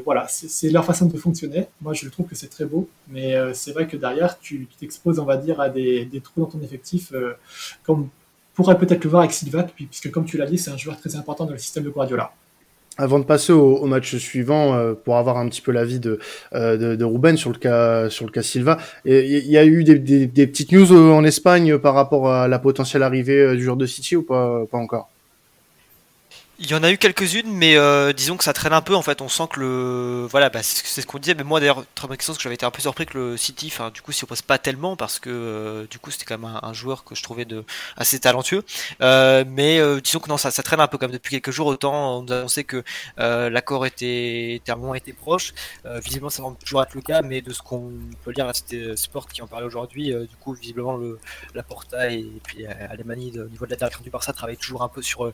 Voilà, 0.04 0.26
c'est 0.28 0.70
leur 0.70 0.84
façon 0.84 1.06
de 1.06 1.16
fonctionner. 1.16 1.68
Moi, 1.80 1.94
je 1.94 2.08
trouve 2.08 2.26
que 2.26 2.34
c'est 2.34 2.48
très 2.48 2.66
beau, 2.66 2.88
mais 3.08 3.34
c'est 3.54 3.72
vrai 3.72 3.86
que 3.86 3.96
derrière, 3.96 4.38
tu 4.38 4.66
t'exposes, 4.78 5.18
on 5.18 5.24
va 5.24 5.38
dire, 5.38 5.60
à 5.60 5.70
des, 5.70 6.20
trous 6.22 6.42
dans 6.42 6.46
ton 6.46 6.60
effectif, 6.60 7.12
comme 7.84 8.08
pourrait 8.54 8.78
peut-être 8.78 9.04
le 9.04 9.10
voir 9.10 9.22
avec 9.22 9.32
Silva, 9.32 9.62
puisque 9.62 10.10
comme 10.10 10.24
tu 10.24 10.36
l'as 10.36 10.46
dit, 10.46 10.58
c'est 10.58 10.72
un 10.72 10.76
joueur 10.76 10.98
très 10.98 11.14
important 11.14 11.44
dans 11.44 11.52
le 11.52 11.58
système 11.58 11.84
de 11.84 11.90
Guardiola. 11.90 12.32
Avant 12.96 13.20
de 13.20 13.24
passer 13.24 13.52
au, 13.52 13.86
match 13.86 14.16
suivant, 14.16 14.74
euh, 14.74 14.94
pour 14.94 15.16
avoir 15.16 15.36
un 15.36 15.48
petit 15.48 15.60
peu 15.60 15.70
l'avis 15.70 16.00
de, 16.00 16.18
euh, 16.52 16.96
de, 16.96 17.04
Ruben 17.04 17.36
sur 17.36 17.50
le 17.52 17.58
cas 17.58 18.10
sur 18.10 18.26
le 18.26 18.32
cas 18.32 18.42
Silva, 18.42 18.78
il 19.04 19.46
y 19.46 19.56
a 19.56 19.64
eu 19.64 19.84
des, 19.84 20.00
des, 20.26 20.46
petites 20.48 20.72
news 20.72 20.92
en 20.92 21.22
Espagne 21.22 21.78
par 21.78 21.94
rapport 21.94 22.32
à 22.32 22.48
la 22.48 22.58
potentielle 22.58 23.04
arrivée 23.04 23.38
euh, 23.38 23.54
du 23.54 23.62
joueur 23.62 23.76
de 23.76 23.86
City 23.86 24.16
ou 24.16 24.24
pas, 24.24 24.66
pas 24.66 24.78
encore? 24.78 25.08
Il 26.60 26.68
y 26.68 26.74
en 26.74 26.82
a 26.82 26.90
eu 26.90 26.98
quelques-unes, 26.98 27.52
mais 27.52 27.76
euh, 27.76 28.12
disons 28.12 28.36
que 28.36 28.42
ça 28.42 28.52
traîne 28.52 28.72
un 28.72 28.80
peu. 28.80 28.96
En 28.96 29.02
fait, 29.02 29.20
on 29.20 29.28
sent 29.28 29.44
que 29.52 29.60
le 29.60 30.26
voilà, 30.28 30.50
bah, 30.50 30.60
c'est 30.62 31.00
ce 31.00 31.06
qu'on 31.06 31.18
disait. 31.18 31.34
Mais 31.34 31.44
moi, 31.44 31.60
d'ailleurs, 31.60 31.84
très 31.94 32.08
bonne 32.08 32.16
question, 32.16 32.32
parce 32.32 32.38
que 32.38 32.42
j'avais 32.42 32.56
été 32.56 32.66
un 32.66 32.72
peu 32.72 32.82
surpris 32.82 33.06
que 33.06 33.16
le 33.16 33.36
City, 33.36 33.68
enfin, 33.72 33.90
du 33.90 34.02
coup, 34.02 34.10
s'y 34.10 34.24
oppose 34.24 34.42
pas 34.42 34.58
tellement, 34.58 34.96
parce 34.96 35.20
que 35.20 35.30
euh, 35.30 35.86
du 35.88 36.00
coup, 36.00 36.10
c'était 36.10 36.24
quand 36.24 36.36
même 36.36 36.50
un, 36.50 36.68
un, 36.68 36.72
joueur 36.72 37.04
que 37.04 37.14
je 37.14 37.22
trouvais 37.22 37.44
de 37.44 37.64
assez 37.96 38.18
talentueux. 38.18 38.64
Euh, 39.02 39.44
mais 39.46 39.78
euh, 39.78 40.00
disons 40.00 40.18
que 40.18 40.28
non, 40.28 40.36
ça, 40.36 40.50
ça 40.50 40.64
traîne 40.64 40.80
un 40.80 40.88
peu 40.88 40.98
comme 40.98 41.12
depuis 41.12 41.30
quelques 41.30 41.52
jours. 41.54 41.68
Autant 41.68 42.18
on 42.18 42.22
nous 42.22 42.32
annonçait 42.32 42.64
que 42.64 42.82
euh, 43.20 43.50
l'accord 43.50 43.86
était, 43.86 44.54
était 44.54 44.72
un 44.72 44.76
moment 44.76 44.96
était 44.96 45.12
proche. 45.12 45.54
visiblement, 45.84 46.30
ça 46.30 46.42
va 46.42 46.50
toujours 46.58 46.82
être 46.82 46.94
le 46.94 47.02
cas, 47.02 47.22
mais 47.22 47.40
de 47.40 47.52
ce 47.52 47.62
qu'on 47.62 47.92
peut 48.24 48.32
lire 48.32 48.50
c'était 48.52 48.96
Sport 48.96 49.28
qui 49.28 49.42
en 49.42 49.46
parlait 49.46 49.66
aujourd'hui, 49.66 50.12
du 50.12 50.36
coup, 50.36 50.54
visiblement, 50.54 50.96
le 50.96 51.20
la 51.54 51.62
Porta 51.62 52.10
et, 52.10 52.26
puis 52.44 52.66
Alemani, 52.66 53.38
au 53.38 53.48
niveau 53.48 53.66
de 53.66 53.70
la 53.70 53.76
direction 53.76 54.02
du 54.02 54.10
Barça, 54.10 54.32
travaille 54.32 54.56
toujours 54.56 54.82
un 54.82 54.88
peu 54.88 55.02
sur 55.02 55.32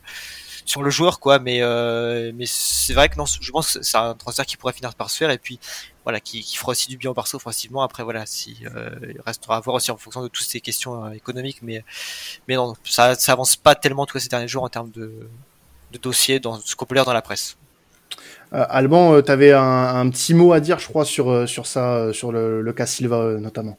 sur 0.65 0.83
le 0.83 0.89
joueur 0.89 1.14
quoi. 1.19 1.39
Mais 1.39 1.61
euh, 1.61 2.31
mais 2.35 2.45
c'est 2.47 2.93
vrai 2.93 3.09
que 3.09 3.15
non 3.17 3.25
je 3.25 3.51
pense 3.51 3.73
que 3.73 3.83
c'est 3.83 3.97
un 3.97 4.13
transfert 4.13 4.45
qui 4.45 4.57
pourrait 4.57 4.73
finir 4.73 4.93
par 4.95 5.09
se 5.09 5.17
faire 5.17 5.29
et 5.31 5.37
puis 5.37 5.59
voilà 6.03 6.19
qui, 6.19 6.43
fera 6.55 6.71
aussi 6.71 6.89
du 6.89 6.97
bien 6.97 7.11
au 7.11 7.13
Barça 7.13 7.37
offensivement. 7.37 7.81
Après 7.81 8.03
voilà 8.03 8.23
euh, 8.23 8.89
il 9.01 9.21
restera 9.25 9.57
à 9.57 9.59
voir 9.59 9.75
aussi 9.75 9.91
en 9.91 9.97
fonction 9.97 10.21
de 10.21 10.27
toutes 10.27 10.45
ces 10.45 10.61
questions 10.61 11.05
euh, 11.05 11.11
économiques. 11.11 11.59
Mais 11.61 11.83
mais 12.47 12.55
non 12.55 12.73
ça 12.83 13.15
ça 13.15 13.33
avance 13.33 13.55
pas 13.55 13.75
tellement 13.75 14.05
tous 14.05 14.19
ces 14.19 14.29
derniers 14.29 14.47
jours 14.47 14.63
en 14.63 14.69
termes 14.69 14.91
de 14.91 15.11
de 15.91 15.97
dossiers 15.97 16.39
dans 16.39 16.59
ce 16.59 16.75
qu'on 16.75 16.85
peut 16.85 16.95
lire 16.95 17.05
dans 17.05 17.13
la 17.13 17.21
presse. 17.21 17.57
Alban, 18.51 19.21
tu 19.21 19.31
avais 19.31 19.51
un, 19.51 19.61
un, 19.61 20.09
petit 20.09 20.33
mot 20.33 20.53
à 20.53 20.61
dire, 20.61 20.79
je 20.79 20.87
crois, 20.87 21.03
sur, 21.03 21.49
sur 21.49 21.65
ça, 21.67 22.13
sur 22.13 22.31
le, 22.31 22.61
le 22.61 22.73
cas 22.73 22.85
Silva 22.85 23.37
notamment. 23.39 23.77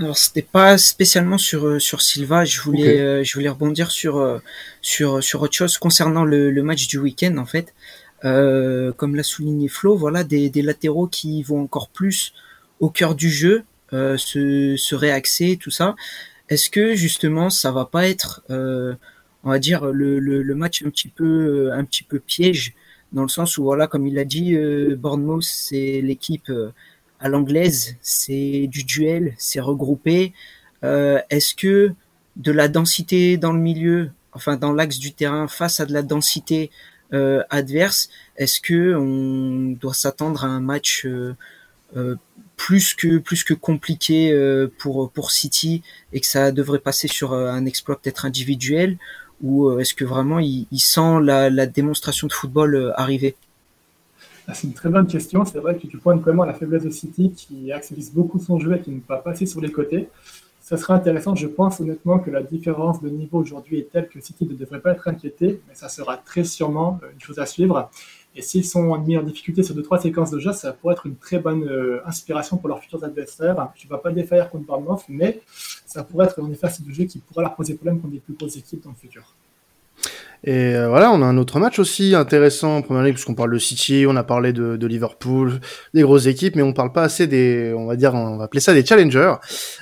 Alors 0.00 0.16
c'était 0.16 0.42
pas 0.42 0.78
spécialement 0.78 1.38
sur 1.38 1.66
euh, 1.66 1.78
sur 1.80 2.02
Silva, 2.02 2.44
je 2.44 2.60
voulais 2.60 2.94
okay. 2.94 3.00
euh, 3.00 3.24
je 3.24 3.34
voulais 3.34 3.48
rebondir 3.48 3.90
sur 3.90 4.18
euh, 4.18 4.38
sur 4.80 5.22
sur 5.24 5.42
autre 5.42 5.54
chose 5.54 5.76
concernant 5.76 6.24
le, 6.24 6.52
le 6.52 6.62
match 6.62 6.86
du 6.86 6.98
week-end 6.98 7.36
en 7.36 7.46
fait. 7.46 7.74
Euh, 8.24 8.92
comme 8.92 9.16
l'a 9.16 9.24
souligné 9.24 9.68
Flo, 9.68 9.96
voilà 9.96 10.22
des, 10.22 10.50
des 10.50 10.62
latéraux 10.62 11.08
qui 11.08 11.42
vont 11.42 11.62
encore 11.62 11.88
plus 11.88 12.32
au 12.78 12.90
cœur 12.90 13.16
du 13.16 13.28
jeu, 13.30 13.64
se 13.90 14.76
se 14.76 14.94
réaxer 14.94 15.56
tout 15.56 15.70
ça. 15.70 15.96
Est-ce 16.48 16.70
que 16.70 16.94
justement 16.94 17.50
ça 17.50 17.72
va 17.72 17.84
pas 17.84 18.08
être 18.08 18.42
on 18.48 19.50
va 19.50 19.58
dire 19.58 19.86
le, 19.86 20.20
le, 20.20 20.42
le, 20.42 20.54
match 20.54 20.82
un 20.84 20.90
petit 20.90 21.08
peu 21.08 21.72
un 21.72 21.84
petit 21.84 22.04
peu 22.04 22.20
piège 22.20 22.74
dans 23.12 23.22
le 23.22 23.28
sens 23.28 23.58
où 23.58 23.64
voilà 23.64 23.88
comme 23.88 24.06
il 24.06 24.18
a 24.18 24.24
dit 24.24 24.56
Bournemouth 24.96 25.42
c'est 25.42 26.00
l'équipe 26.02 26.52
à 27.20 27.28
l'anglaise, 27.28 27.96
c'est 28.00 28.66
du 28.68 28.84
duel, 28.84 29.34
c'est 29.38 29.60
regroupé. 29.60 30.32
Euh, 30.84 31.20
Est-ce 31.30 31.54
que 31.54 31.92
de 32.36 32.52
la 32.52 32.68
densité 32.68 33.36
dans 33.36 33.52
le 33.52 33.58
milieu, 33.60 34.10
enfin 34.32 34.56
dans 34.56 34.72
l'axe 34.72 34.98
du 34.98 35.12
terrain, 35.12 35.48
face 35.48 35.80
à 35.80 35.86
de 35.86 35.92
la 35.92 36.02
densité 36.02 36.70
euh, 37.12 37.42
adverse, 37.50 38.10
est-ce 38.36 38.60
que 38.60 38.94
on 38.94 39.72
doit 39.72 39.94
s'attendre 39.94 40.44
à 40.44 40.48
un 40.48 40.60
match 40.60 41.06
euh, 41.06 41.34
euh, 41.96 42.16
plus 42.56 42.94
que 42.94 43.18
plus 43.18 43.44
que 43.44 43.54
compliqué 43.54 44.30
euh, 44.32 44.68
pour 44.78 45.10
pour 45.10 45.30
City 45.30 45.82
et 46.12 46.20
que 46.20 46.26
ça 46.26 46.52
devrait 46.52 46.80
passer 46.80 47.08
sur 47.08 47.32
euh, 47.32 47.50
un 47.50 47.64
exploit 47.66 47.98
peut-être 48.00 48.24
individuel? 48.26 48.98
Ou 49.42 49.78
est-ce 49.78 49.94
que 49.94 50.04
vraiment 50.04 50.40
il, 50.40 50.66
il 50.72 50.80
sent 50.80 51.20
la, 51.22 51.48
la, 51.48 51.66
démonstration 51.66 52.26
de 52.26 52.32
football 52.32 52.92
arriver? 52.96 53.36
C'est 54.54 54.66
une 54.66 54.74
très 54.74 54.88
bonne 54.88 55.06
question. 55.06 55.44
C'est 55.44 55.58
vrai 55.58 55.76
que 55.76 55.86
tu 55.86 55.98
pointes 55.98 56.20
vraiment 56.20 56.44
la 56.44 56.54
faiblesse 56.54 56.84
de 56.84 56.90
City 56.90 57.32
qui 57.32 57.72
accélère 57.72 58.04
beaucoup 58.14 58.38
son 58.38 58.58
jeu 58.58 58.76
et 58.76 58.80
qui 58.80 58.90
ne 58.90 59.00
peut 59.00 59.06
pas 59.06 59.18
passer 59.18 59.46
sur 59.46 59.60
les 59.60 59.70
côtés. 59.70 60.08
Ça 60.60 60.76
serait 60.76 60.92
intéressant, 60.92 61.34
je 61.34 61.46
pense 61.46 61.80
honnêtement 61.80 62.18
que 62.18 62.30
la 62.30 62.42
différence 62.42 63.00
de 63.00 63.08
niveau 63.08 63.38
aujourd'hui 63.38 63.78
est 63.78 63.90
telle 63.90 64.06
que 64.06 64.20
City 64.20 64.46
ne 64.46 64.54
devrait 64.54 64.80
pas 64.80 64.92
être 64.92 65.08
inquiété, 65.08 65.62
mais 65.66 65.74
ça 65.74 65.88
sera 65.88 66.18
très 66.18 66.44
sûrement 66.44 67.00
une 67.10 67.20
chose 67.20 67.38
à 67.38 67.46
suivre. 67.46 67.90
Et 68.36 68.42
s'ils 68.42 68.66
sont 68.66 68.96
mis 68.98 69.16
en 69.16 69.22
difficulté 69.22 69.62
sur 69.62 69.74
deux 69.74 69.82
trois 69.82 69.98
séquences 69.98 70.30
de 70.30 70.38
jeu, 70.38 70.52
ça 70.52 70.74
pourrait 70.74 70.92
être 70.92 71.06
une 71.06 71.16
très 71.16 71.38
bonne 71.38 71.64
euh, 71.64 72.06
inspiration 72.06 72.58
pour 72.58 72.68
leurs 72.68 72.80
futurs 72.80 73.02
adversaires. 73.02 73.72
Je 73.76 73.86
ne 73.86 73.90
vais 73.90 73.98
pas 73.98 74.12
défaillir 74.12 74.50
contre 74.50 74.66
Bournemouth, 74.66 75.04
mais 75.08 75.40
ça 75.86 76.04
pourrait 76.04 76.26
être 76.26 76.38
en 76.42 76.50
effet 76.50 76.66
un 76.66 76.86
de 76.86 76.92
jeu 76.92 77.04
qui 77.04 77.18
pourra 77.18 77.42
leur 77.42 77.54
poser 77.54 77.74
problème 77.74 77.98
contre 78.00 78.12
des 78.12 78.20
plus 78.20 78.34
grosses 78.34 78.56
équipes 78.58 78.84
dans 78.84 78.90
le 78.90 78.96
futur. 78.96 79.34
Et 80.44 80.74
euh, 80.74 80.88
voilà, 80.88 81.10
on 81.10 81.20
a 81.22 81.26
un 81.26 81.36
autre 81.36 81.58
match 81.58 81.78
aussi 81.78 82.14
intéressant 82.14 82.76
en 82.76 82.82
première 82.82 83.02
ligue, 83.02 83.14
puisqu'on 83.14 83.34
parle 83.34 83.52
de 83.52 83.58
City, 83.58 84.04
on 84.08 84.14
a 84.16 84.22
parlé 84.22 84.52
de, 84.52 84.76
de, 84.76 84.86
Liverpool, 84.86 85.60
des 85.94 86.02
grosses 86.02 86.26
équipes, 86.26 86.54
mais 86.54 86.62
on 86.62 86.72
parle 86.72 86.92
pas 86.92 87.02
assez 87.02 87.26
des, 87.26 87.74
on 87.76 87.86
va 87.86 87.96
dire, 87.96 88.14
on 88.14 88.36
va 88.36 88.44
appeler 88.44 88.60
ça 88.60 88.72
des 88.72 88.84
challengers, 88.84 89.34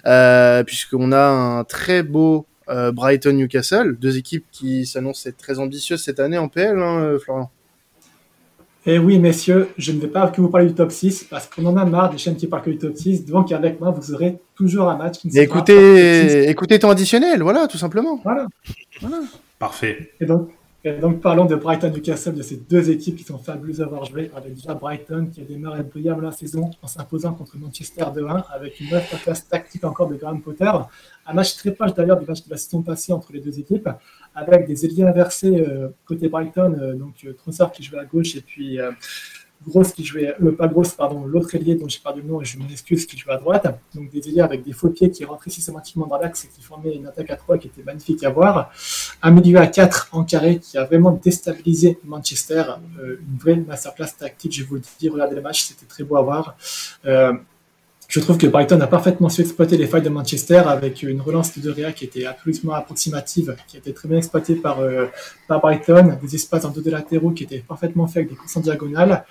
euh, 0.07 0.65
puisqu'on 0.65 1.13
a 1.13 1.29
un 1.29 1.65
très 1.65 2.03
beau 2.03 2.47
euh, 2.71 2.91
Brighton-Newcastle, 2.91 3.97
deux 4.01 4.17
équipes 4.17 4.47
qui 4.51 4.87
s'annoncent 4.87 5.29
être 5.29 5.37
très 5.37 5.59
ambitieuses 5.59 6.03
cette 6.03 6.21
année 6.21 6.39
en 6.39 6.49
PL, 6.49 6.79
hein, 6.79 7.17
Florian. 7.23 7.51
Eh 8.89 8.99
oui, 8.99 9.19
messieurs, 9.19 9.69
je 9.77 9.91
ne 9.91 10.01
vais 10.01 10.07
pas 10.07 10.29
que 10.29 10.41
vous 10.41 10.49
parler 10.49 10.69
du 10.69 10.75
top 10.75 10.93
6 10.93 11.25
parce 11.29 11.49
qu'on 11.49 11.67
en 11.67 11.77
a 11.77 11.85
marre 11.85 12.11
des 12.11 12.19
chaînes 12.19 12.37
qui 12.37 12.47
parlent 12.47 12.63
que 12.63 12.71
du 12.71 12.79
top 12.79 12.97
6. 12.97 13.27
Donc, 13.27 13.51
avec 13.51 13.81
moi, 13.81 13.91
vous 13.91 14.15
aurez 14.15 14.39
toujours 14.55 14.89
un 14.89 14.97
match 14.97 15.19
qui 15.19 15.27
ne 15.27 15.41
écoutez, 15.41 16.49
écoutez 16.49 16.79
ton 16.79 16.91
additionnel, 16.91 17.43
voilà, 17.43 17.67
tout 17.67 17.79
simplement. 17.79 18.21
Voilà. 18.23 18.47
voilà. 19.01 19.19
Parfait. 19.59 20.13
Et 20.21 20.27
donc, 20.27 21.21
parlons 21.21 21.47
de 21.47 21.57
Brighton 21.57 21.91
Newcastle, 21.91 22.35
de 22.35 22.43
ces 22.43 22.59
deux 22.59 22.91
équipes 22.91 23.17
qui 23.17 23.25
sont 23.25 23.39
fabuleuses 23.39 23.81
à 23.81 23.87
avoir 23.87 24.05
joué, 24.05 24.31
avec 24.37 24.55
déjà 24.55 24.73
Brighton 24.75 25.27
qui 25.33 25.41
a 25.41 25.45
démarré 25.45 25.83
brillable 25.83 26.25
la 26.25 26.31
saison 26.31 26.71
en 26.81 26.87
s'imposant 26.87 27.33
contre 27.33 27.59
Manchester 27.59 28.05
2-1, 28.15 28.45
avec 28.55 28.79
une 28.79 28.91
masterclass 28.91 29.49
tactique 29.51 29.83
encore 29.83 30.09
de 30.09 30.15
Graham 30.15 30.41
Potter. 30.41 30.71
Un 31.27 31.33
match 31.33 31.57
très 31.57 31.73
proche 31.73 31.93
d'ailleurs 31.95 32.21
du 32.21 32.27
match 32.27 32.45
de 32.45 32.51
la 32.51 32.57
saison 32.57 32.83
passée 32.83 33.13
entre 33.13 33.33
les 33.33 33.41
deux 33.41 33.59
équipes, 33.59 33.89
avec 34.33 34.69
des 34.69 34.85
ailiers 34.85 35.03
inversés 35.03 35.61
euh, 35.61 35.89
côté 36.05 36.29
Brighton, 36.29 36.77
euh, 36.81 36.95
donc 36.95 37.15
euh, 37.25 37.33
Trossard 37.33 37.73
qui 37.73 37.83
jouait 37.83 37.99
à 37.99 38.05
gauche 38.05 38.37
et 38.37 38.43
puis 38.43 38.79
Grosse 39.67 39.93
qui 39.93 40.05
jouait, 40.05 40.35
euh, 40.43 40.53
pas 40.53 40.69
Grosse, 40.69 40.93
pardon, 40.93 41.25
l'autre 41.25 41.55
ailier 41.55 41.75
dont 41.75 41.89
j'ai 41.89 41.99
perdu 41.99 42.23
le 42.23 42.29
nom 42.29 42.41
et 42.41 42.45
je 42.45 42.59
m'excuse 42.59 43.07
qui 43.07 43.17
jouait 43.17 43.33
à 43.33 43.37
droite. 43.37 43.67
Donc 43.95 44.11
des 44.11 44.29
ailiers 44.29 44.41
avec 44.41 44.63
des 44.63 44.73
faux 44.73 44.91
pieds 44.91 45.11
qui 45.11 45.25
rentraient 45.25 45.51
systématiquement 45.51 46.07
dans 46.07 46.19
l'axe 46.19 46.45
et 46.45 46.49
qui 46.49 46.63
formaient 46.63 46.95
une 46.95 47.07
attaque 47.07 47.31
à 47.31 47.37
3 47.37 47.59
qui 47.59 47.69
était 47.69 47.83
magnifique 47.83 48.23
à 48.25 48.31
voir. 48.31 48.71
Un 49.23 49.31
milieu 49.31 49.59
à 49.59 49.67
4 49.67 50.11
en 50.13 50.25
carré 50.25 50.59
qui 50.59 50.79
a 50.79 50.85
vraiment 50.85 51.13
déstabilisé 51.13 51.99
Manchester. 52.05 52.65
Euh, 53.01 53.19
une 53.29 53.39
vraie 53.39 53.57
masterclass 53.57 54.11
tactique, 54.19 54.55
je 54.55 54.65
vous 54.65 54.77
le 54.77 54.83
dis, 55.01 55.09
regardez 55.09 55.35
le 55.35 55.43
match, 55.43 55.65
c'était 55.65 55.87
très 55.87 56.05
beau 56.05 56.17
à 56.17 56.23
voir. 56.23 56.57
Euh, 57.05 57.33
je 58.09 58.21
trouve 58.21 58.39
que 58.39 58.47
Brighton 58.47 58.81
a 58.81 58.87
parfaitement 58.87 59.29
su 59.29 59.41
exploiter 59.41 59.77
les 59.77 59.87
failles 59.87 60.03
de 60.03 60.09
Manchester 60.09 60.63
avec 60.67 61.03
une 61.03 61.21
relance 61.21 61.59
de 61.59 61.71
Rea 61.71 61.93
qui 61.93 62.05
était 62.05 62.25
absolument 62.25 62.75
approximative, 62.75 63.57
qui 63.67 63.77
a 63.77 63.81
été 63.81 63.93
très 63.93 64.09
bien 64.09 64.19
exploitée 64.19 64.55
par, 64.55 64.81
euh, 64.81 65.07
par 65.49 65.61
Brighton, 65.61 66.17
des 66.23 66.35
espaces 66.37 66.65
en 66.65 66.71
deux 66.71 66.83
de 66.83 66.91
latéraux 66.91 67.31
qui 67.33 67.45
étaient 67.45 67.65
parfaitement 67.67 68.07
faits 68.07 68.19
avec 68.19 68.31
des 68.31 68.37
courses 68.37 68.57
en 68.57 68.61
diagonale. 68.61 69.25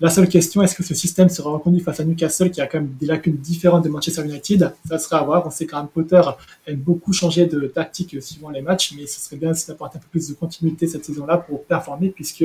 La 0.00 0.10
seule 0.10 0.28
question, 0.28 0.62
est-ce 0.62 0.76
que 0.76 0.84
ce 0.84 0.94
système 0.94 1.28
sera 1.28 1.50
reconduit 1.50 1.80
face 1.80 2.00
à 2.00 2.04
Newcastle 2.04 2.50
qui 2.50 2.60
a 2.60 2.66
quand 2.66 2.78
même 2.78 2.94
des 2.98 3.06
lacunes 3.06 3.36
différentes 3.36 3.84
de 3.84 3.88
Manchester 3.88 4.22
United? 4.22 4.72
Ça 4.88 4.98
sera 4.98 5.18
à 5.18 5.24
voir. 5.24 5.46
On 5.46 5.50
sait 5.50 5.66
qu'un 5.66 5.84
Potter 5.84 6.22
aime 6.66 6.76
beaucoup 6.76 7.12
changer 7.12 7.46
de 7.46 7.66
tactique 7.66 8.22
suivant 8.22 8.50
les 8.50 8.62
matchs, 8.62 8.94
mais 8.96 9.06
ce 9.06 9.20
serait 9.20 9.36
bien 9.36 9.50
d'apporter 9.50 9.98
un 9.98 10.00
peu 10.00 10.06
plus 10.10 10.28
de 10.28 10.34
continuité 10.34 10.86
cette 10.86 11.04
saison-là 11.04 11.38
pour 11.38 11.64
performer 11.64 12.10
puisque 12.10 12.44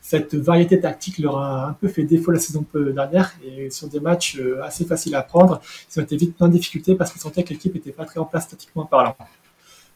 cette 0.00 0.34
variété 0.34 0.80
tactique 0.80 1.18
leur 1.18 1.38
a 1.38 1.68
un 1.68 1.72
peu 1.74 1.88
fait 1.88 2.02
défaut 2.02 2.32
la 2.32 2.40
saison 2.40 2.64
dernière 2.74 3.34
et 3.46 3.70
sur 3.70 3.88
des 3.88 4.00
matchs 4.00 4.36
euh, 4.38 4.62
assez 4.62 4.84
faciles 4.84 5.11
à 5.14 5.22
prendre. 5.22 5.60
Ils 5.94 6.00
ont 6.00 6.02
été 6.02 6.16
vite 6.16 6.36
plein 6.36 6.48
de 6.48 6.52
difficultés 6.52 6.94
parce 6.94 7.12
qu'ils 7.12 7.20
sentaient 7.20 7.44
que 7.44 7.50
l'équipe 7.50 7.74
n'était 7.74 7.92
pas 7.92 8.04
très 8.04 8.20
en 8.20 8.24
place 8.24 8.44
statiquement 8.44 8.84
parlant. 8.84 9.16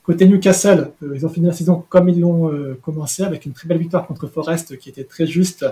Côté 0.07 0.29
Newcastle, 0.29 0.93
euh, 1.03 1.17
ils 1.17 1.27
ont 1.27 1.29
fini 1.29 1.47
la 1.49 1.53
saison 1.53 1.85
comme 1.89 2.09
ils 2.09 2.21
l'ont 2.21 2.49
euh, 2.49 2.79
commencé, 2.81 3.25
avec 3.25 3.45
une 3.45 3.53
très 3.53 3.67
belle 3.67 3.79
victoire 3.79 4.07
contre 4.07 4.29
Forest 4.29 4.79
qui 4.79 4.89
était 4.89 5.03
très 5.03 5.27
juste, 5.27 5.67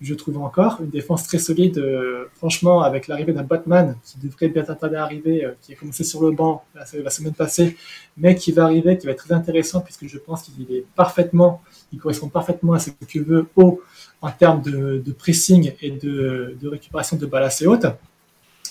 je 0.00 0.14
trouve 0.14 0.38
encore. 0.38 0.78
Une 0.80 0.90
défense 0.90 1.24
très 1.24 1.40
solide, 1.40 1.76
euh, 1.78 2.26
franchement, 2.36 2.82
avec 2.82 3.08
l'arrivée 3.08 3.32
d'un 3.32 3.42
Batman 3.42 3.96
qui 4.04 4.20
devrait 4.24 4.46
bien 4.46 4.62
tarder 4.62 4.94
à 4.94 5.02
arriver, 5.02 5.44
qui 5.60 5.72
a 5.72 5.74
commencé 5.74 6.04
sur 6.04 6.22
le 6.22 6.30
banc 6.30 6.62
la, 6.76 7.10
semaine 7.10 7.32
passée, 7.32 7.76
mais 8.16 8.36
qui 8.36 8.52
va 8.52 8.62
arriver, 8.62 8.96
qui 8.96 9.06
va 9.06 9.12
être 9.12 9.24
très 9.24 9.34
intéressant 9.34 9.80
puisque 9.80 10.06
je 10.06 10.18
pense 10.18 10.44
qu'il 10.44 10.72
est 10.72 10.84
parfaitement, 10.94 11.60
il 11.92 11.98
correspond 11.98 12.28
parfaitement 12.28 12.74
à 12.74 12.78
ce 12.78 12.90
que 12.90 13.18
veut 13.18 13.48
haut 13.56 13.82
en 14.22 14.30
termes 14.30 14.62
de, 14.62 15.12
pressing 15.18 15.72
et 15.82 15.90
de, 15.90 16.56
de, 16.62 16.68
récupération 16.68 17.16
de 17.16 17.26
balles 17.26 17.42
assez 17.42 17.66
hautes. 17.66 17.86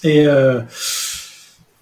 Et 0.03 0.25
euh, 0.25 0.61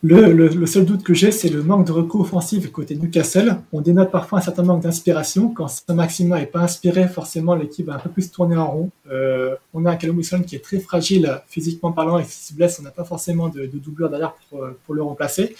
le, 0.03 0.65
seul 0.67 0.85
doute 0.85 1.03
que 1.03 1.13
j'ai, 1.13 1.31
c'est 1.31 1.49
le 1.49 1.63
manque 1.63 1.87
de 1.87 1.91
recours 1.91 2.21
offensif 2.21 2.71
côté 2.71 2.95
Newcastle. 2.95 3.57
On 3.73 3.81
dénote 3.81 4.11
parfois 4.11 4.39
un 4.39 4.41
certain 4.41 4.63
manque 4.63 4.83
d'inspiration. 4.83 5.49
Quand 5.49 5.67
Saint-Maxima 5.67 6.39
n'est 6.39 6.45
pas 6.45 6.59
inspiré, 6.59 7.07
forcément, 7.07 7.55
l'équipe 7.55 7.87
va 7.87 7.95
un 7.95 7.99
peu 7.99 8.09
plus 8.09 8.31
tourner 8.31 8.55
en 8.55 8.71
rond. 8.71 8.91
Euh, 9.11 9.55
on 9.73 9.85
a 9.85 9.91
un 9.91 9.95
Callum 9.95 10.17
Wilson 10.17 10.43
qui 10.45 10.55
est 10.55 10.63
très 10.63 10.79
fragile 10.79 11.41
physiquement 11.47 11.91
parlant 11.91 12.19
et 12.19 12.23
s'il 12.23 12.49
se 12.49 12.53
blesse, 12.53 12.79
on 12.79 12.83
n'a 12.83 12.91
pas 12.91 13.05
forcément 13.05 13.49
de, 13.49 13.65
de, 13.65 13.77
doublure 13.79 14.09
derrière 14.09 14.35
pour, 14.49 14.67
pour, 14.85 14.93
le 14.93 15.01
remplacer. 15.01 15.55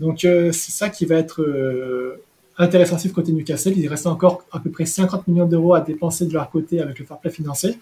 Donc, 0.00 0.24
euh, 0.24 0.50
c'est 0.52 0.72
ça 0.72 0.88
qui 0.88 1.06
va 1.06 1.14
être 1.14 1.42
euh, 1.42 2.20
intéressant 2.58 2.96
côté 3.14 3.30
Newcastle. 3.30 3.78
Il 3.78 3.86
reste 3.88 4.08
encore 4.08 4.44
à 4.50 4.58
peu 4.58 4.70
près 4.70 4.84
50 4.84 5.28
millions 5.28 5.46
d'euros 5.46 5.74
à 5.74 5.80
dépenser 5.80 6.26
de 6.26 6.32
leur 6.32 6.50
côté 6.50 6.80
avec 6.80 6.98
le 6.98 7.04
fair 7.04 7.18
play 7.18 7.30
financier. 7.30 7.78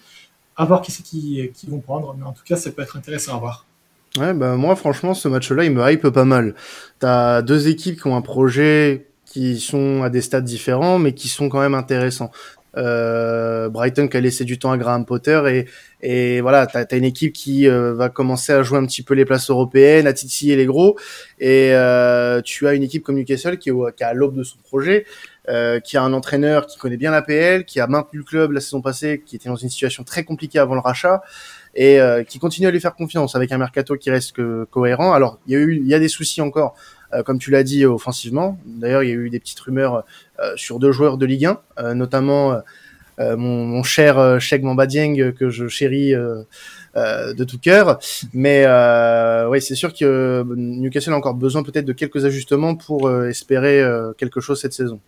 À 0.55 0.65
voir 0.65 0.81
qui 0.81 0.91
c'est 0.91 1.03
qui, 1.03 1.49
qui 1.53 1.67
vont 1.67 1.79
prendre, 1.79 2.15
mais 2.17 2.25
en 2.25 2.31
tout 2.31 2.43
cas, 2.45 2.55
ça 2.55 2.71
peut 2.71 2.83
être 2.83 2.95
intéressant 2.95 3.35
à 3.35 3.39
voir. 3.39 3.65
Ouais, 4.17 4.33
bah 4.33 4.55
moi 4.55 4.75
franchement 4.75 5.13
ce 5.13 5.27
match-là 5.27 5.65
il 5.65 5.71
me 5.71 5.91
hype 5.91 6.07
pas 6.09 6.25
mal. 6.25 6.55
T'as 6.99 7.41
deux 7.41 7.67
équipes 7.67 7.99
qui 7.99 8.07
ont 8.07 8.15
un 8.15 8.21
projet 8.21 9.07
qui 9.25 9.59
sont 9.59 10.03
à 10.03 10.09
des 10.09 10.21
stades 10.21 10.45
différents 10.45 10.99
mais 10.99 11.13
qui 11.13 11.27
sont 11.27 11.49
quand 11.49 11.59
même 11.59 11.73
intéressants. 11.75 12.31
Euh, 12.77 13.69
Brighton 13.69 14.07
qui 14.07 14.17
a 14.17 14.21
laissé 14.21 14.43
du 14.43 14.59
temps 14.59 14.71
à 14.71 14.77
Graham 14.77 15.05
Potter 15.05 15.41
et, 15.47 15.65
et 16.01 16.41
voilà, 16.41 16.67
t'as 16.67 16.85
as 16.89 16.95
une 16.95 17.05
équipe 17.05 17.33
qui 17.33 17.67
euh, 17.67 17.93
va 17.93 18.09
commencer 18.09 18.51
à 18.51 18.63
jouer 18.63 18.77
un 18.77 18.85
petit 18.85 19.01
peu 19.01 19.13
les 19.13 19.25
places 19.25 19.49
européennes, 19.49 20.07
à 20.07 20.13
titiller 20.13 20.55
les 20.57 20.65
gros, 20.65 20.97
et 21.39 21.69
euh, 21.71 22.41
tu 22.41 22.67
as 22.67 22.73
une 22.73 22.83
équipe 22.83 23.03
comme 23.03 23.15
Newcastle 23.15 23.57
qui, 23.57 23.71
qui 23.95 24.03
a 24.03 24.13
l'aube 24.13 24.35
de 24.35 24.43
son 24.43 24.57
projet, 24.57 25.05
euh, 25.47 25.79
qui 25.79 25.95
a 25.95 26.03
un 26.03 26.11
entraîneur 26.11 26.65
qui 26.67 26.77
connaît 26.77 26.97
bien 26.97 27.11
la 27.11 27.21
PL, 27.21 27.65
qui 27.65 27.79
a 27.79 27.87
maintenu 27.87 28.19
le 28.19 28.25
club 28.25 28.51
la 28.51 28.59
saison 28.59 28.81
passée, 28.81 29.23
qui 29.25 29.35
était 29.37 29.47
dans 29.47 29.55
une 29.55 29.69
situation 29.69 30.03
très 30.03 30.23
compliquée 30.23 30.59
avant 30.59 30.75
le 30.75 30.81
rachat, 30.81 31.21
et 31.75 31.99
euh, 31.99 32.23
qui 32.23 32.39
continue 32.39 32.67
à 32.67 32.71
lui 32.71 32.79
faire 32.79 32.95
confiance 32.95 33.35
avec 33.35 33.51
un 33.51 33.57
mercato 33.57 33.95
qui 33.97 34.09
reste 34.09 34.35
cohérent. 34.71 35.13
Alors 35.13 35.39
il 35.45 35.53
y 35.53 35.55
a 35.55 35.59
eu, 35.59 35.75
il 35.75 35.87
y 35.87 35.93
a 35.93 35.99
des 35.99 36.07
soucis 36.07 36.41
encore, 36.41 36.75
euh, 37.13 37.23
comme 37.23 37.37
tu 37.37 37.51
l'as 37.51 37.63
dit 37.63 37.85
offensivement. 37.85 38.57
D'ailleurs 38.65 39.03
il 39.03 39.09
y 39.09 39.11
a 39.11 39.15
eu 39.15 39.29
des 39.29 39.39
petites 39.39 39.59
rumeurs 39.59 40.05
euh, 40.39 40.53
sur 40.55 40.79
deux 40.79 40.91
joueurs 40.91 41.17
de 41.17 41.25
Ligue 41.25 41.49
1, 41.77 41.93
notamment 41.95 42.61
mon, 43.19 43.83
cher 43.83 44.39
Sheikh 44.41 44.63
Mambadieng 44.63 45.31
que 45.33 45.49
je 45.49 45.67
chéris. 45.67 46.13
de 46.95 47.43
tout 47.43 47.59
cœur. 47.59 47.99
Mais 48.33 48.63
euh, 48.65 49.49
oui, 49.49 49.61
c'est 49.61 49.75
sûr 49.75 49.93
que 49.93 50.45
Newcastle 50.55 51.11
a 51.11 51.17
encore 51.17 51.33
besoin 51.33 51.61
peut-être 51.61 51.83
de 51.83 51.91
quelques 51.91 52.23
ajustements 52.23 52.75
pour 52.75 53.11
espérer 53.25 53.83
quelque 54.17 54.39
chose 54.39 54.61
cette 54.61 54.71
saison. 54.71 55.01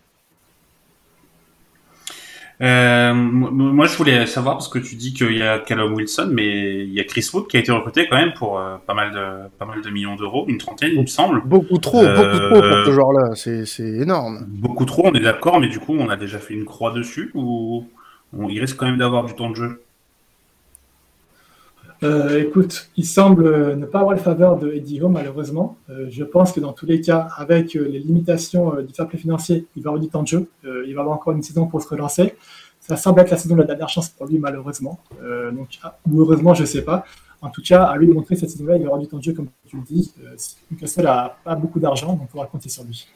Euh, 2.60 3.14
moi, 3.14 3.86
je 3.86 3.96
voulais 3.98 4.26
savoir 4.26 4.56
parce 4.56 4.68
que 4.68 4.80
tu 4.80 4.96
dis 4.96 5.14
qu'il 5.14 5.38
y 5.38 5.44
a 5.44 5.60
Callum 5.60 5.94
Wilson, 5.94 6.30
mais 6.32 6.84
il 6.86 6.94
y 6.94 7.00
a 7.00 7.04
Chris 7.04 7.30
Wood 7.32 7.48
qui 7.48 7.58
a 7.58 7.60
été 7.60 7.72
recruté 7.72 8.08
quand 8.10 8.18
même 8.18 8.34
pour 8.34 8.60
euh, 8.60 8.78
pas 8.86 8.96
mal 8.96 9.12
de 9.12 9.48
pas 9.60 9.66
mal 9.66 9.82
de 9.82 9.90
millions 9.90 10.16
d'euros, 10.16 10.46
une 10.48 10.58
trentaine, 10.58 10.92
il 10.94 11.02
me 11.02 11.06
semble. 11.06 11.42
Beaucoup 11.46 11.78
trop, 11.78 12.02
beaucoup 12.02 12.40
trop 12.40 12.62
pour 12.62 12.86
ce 12.86 12.92
genre-là. 12.92 13.36
C'est 13.36 13.66
c'est 13.66 13.88
énorme. 13.88 14.46
Beaucoup 14.48 14.86
trop, 14.86 15.04
on 15.06 15.14
est 15.14 15.20
d'accord, 15.20 15.60
mais 15.60 15.68
du 15.68 15.80
coup, 15.80 15.96
on 15.98 16.10
a 16.10 16.18
déjà 16.18 16.40
fait 16.40 16.56
une 16.56 16.66
croix 16.66 16.92
dessus 16.92 17.32
ou 17.36 17.86
il 18.50 18.60
risque 18.60 18.78
quand 18.78 18.88
même 18.88 18.98
d'avoir 18.98 19.26
du 19.26 19.34
temps 19.34 19.50
de 19.50 19.56
jeu? 19.56 19.82
Euh, 22.04 22.44
écoute, 22.44 22.90
il 22.96 23.06
semble 23.06 23.76
ne 23.76 23.86
pas 23.86 24.00
avoir 24.00 24.16
le 24.16 24.22
faveur 24.22 24.58
de 24.58 24.72
Eddie 24.72 25.02
Home, 25.02 25.14
malheureusement. 25.14 25.78
Euh, 25.90 26.08
je 26.10 26.24
pense 26.24 26.52
que 26.52 26.60
dans 26.60 26.74
tous 26.74 26.86
les 26.86 27.02
cas, 27.02 27.28
avec 27.38 27.76
euh, 27.76 27.88
les 27.88 28.00
limitations 28.00 28.82
du 28.82 28.94
fair 28.94 29.08
play 29.08 29.18
financier, 29.18 29.66
il 29.76 29.84
va 29.84 29.90
avoir 29.90 30.02
du 30.02 30.10
temps 30.10 30.22
de 30.22 30.28
jeu. 30.28 30.50
il 30.64 30.94
va 30.94 31.02
avoir 31.02 31.16
encore 31.16 31.34
une 31.34 31.42
saison 31.42 31.66
pour 31.66 31.82
se 31.82 31.88
relancer. 31.88 32.36
Ça 32.80 32.96
semble 32.96 33.20
être 33.22 33.32
la 33.32 33.38
saison 33.38 33.56
de 33.56 33.62
la 33.62 33.68
dernière 33.68 33.90
chance 33.90 34.10
pour 34.10 34.28
lui, 34.28 34.38
malheureusement. 34.38 35.00
donc, 35.54 35.80
ah, 35.84 35.98
ou 36.10 36.22
heureusement, 36.22 36.54
je 36.54 36.62
ne 36.62 36.68
sais 36.68 36.84
pas. 36.84 37.04
En 37.42 37.50
tout 37.50 37.62
cas, 37.62 37.84
à 37.84 37.98
lui 37.98 38.08
de 38.08 38.14
montrer 38.14 38.36
cette 38.36 38.50
saison-là, 38.50 38.78
il 38.78 38.84
avoir 38.84 39.00
du 39.00 39.08
temps 39.08 39.18
de 39.18 39.24
jeu, 39.24 39.34
comme 39.34 39.50
tu 39.66 39.76
le 39.78 39.84
dis. 39.84 40.14
Newcastle 40.72 41.04
n'a 41.04 41.38
pas 41.44 41.56
beaucoup 41.56 41.80
d'argent, 41.80 42.14
donc 42.14 42.30
on 42.34 42.40
va 42.40 42.46
compter 42.46 42.70
sur 42.70 42.84
lui. 42.84 43.08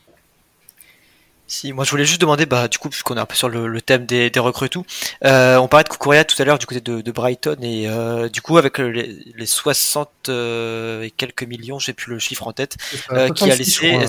Si, 1.51 1.73
moi 1.73 1.83
je 1.83 1.91
voulais 1.91 2.05
juste 2.05 2.21
demander, 2.21 2.45
bah, 2.45 2.69
du 2.69 2.77
coup, 2.77 2.87
puisqu'on 2.87 3.17
est 3.17 3.19
un 3.19 3.25
peu 3.25 3.35
sur 3.35 3.49
le, 3.49 3.81
thème 3.81 4.05
des, 4.05 4.29
des 4.29 4.39
recrues 4.39 4.69
tout, 4.69 4.85
euh, 5.25 5.57
on 5.57 5.67
parlait 5.67 5.83
de 5.83 5.89
Kukuria 5.89 6.23
tout 6.23 6.41
à 6.41 6.45
l'heure 6.45 6.57
du 6.57 6.65
côté 6.65 6.79
de, 6.79 7.11
Brighton, 7.11 7.57
et 7.61 7.89
euh, 7.89 8.29
du 8.29 8.41
coup, 8.41 8.57
avec 8.57 8.77
les, 8.77 9.21
les 9.35 9.45
60 9.45 10.09
euh, 10.29 11.01
et 11.01 11.11
quelques 11.11 11.43
millions, 11.43 11.77
j'ai 11.77 11.91
plus 11.91 12.09
le 12.09 12.19
chiffre 12.19 12.47
en 12.47 12.53
tête, 12.53 12.77
qui 13.35 13.51
a 13.51 13.55
laissé. 13.57 13.99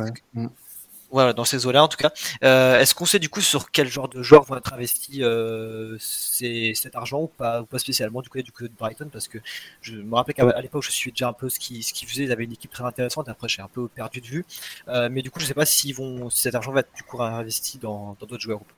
Voilà, 1.13 1.35
dans 1.35 1.45
ces 1.45 1.67
eaux-là 1.67 1.85
en 1.85 1.89
tout 1.89 1.99
cas. 1.99 2.11
Euh, 2.43 2.81
Est-ce 2.81 2.95
qu'on 2.95 3.05
sait 3.05 3.19
du 3.19 3.29
coup 3.29 3.43
sur 3.43 3.71
quel 3.71 3.87
genre 3.87 4.09
de 4.09 4.23
joueurs 4.23 4.45
vont 4.45 4.57
être 4.57 4.73
investis 4.73 5.21
euh, 5.21 5.99
cet 6.01 6.97
argent 6.97 7.21
ou 7.21 7.27
pas, 7.27 7.61
ou 7.61 7.67
pas 7.67 7.79
spécialement 7.79 8.23
du 8.23 8.31
côté 8.31 8.43
du 8.43 8.51
côté 8.51 8.71
de 8.71 8.75
Brighton 8.79 9.09
Parce 9.13 9.29
que 9.29 9.37
je 9.83 9.97
me 9.97 10.15
rappelle 10.15 10.35
qu'à 10.35 10.61
l'époque 10.63 10.83
je 10.83 10.91
suis 10.91 11.13
déjà 11.13 11.29
un 11.29 11.35
peu 11.35 11.51
ce 11.51 11.59
qu'ils 11.59 11.85
ce 11.85 11.93
faisaient, 12.07 12.25
ils 12.25 12.33
avaient 12.33 12.45
une 12.45 12.53
équipe 12.53 12.73
très 12.73 12.85
intéressante. 12.85 13.29
Après 13.29 13.47
j'ai 13.47 13.61
un 13.61 13.69
peu 13.69 13.89
perdu 13.89 14.23
de 14.23 14.27
vue, 14.27 14.47
euh, 14.89 15.11
mais 15.13 15.21
du 15.21 15.31
coup 15.31 15.39
je 15.39 15.45
sais 15.45 15.53
pas 15.53 15.67
s'ils 15.67 15.95
vont, 15.95 16.31
si 16.31 16.41
cet 16.41 16.55
argent 16.55 16.73
va 16.73 16.81
être 16.81 16.95
du 16.97 17.03
coup 17.03 17.21
investi 17.23 17.77
dans 17.77 18.17
d'autres 18.19 18.41
joueurs 18.41 18.63
ou 18.63 18.65
pas. 18.65 18.73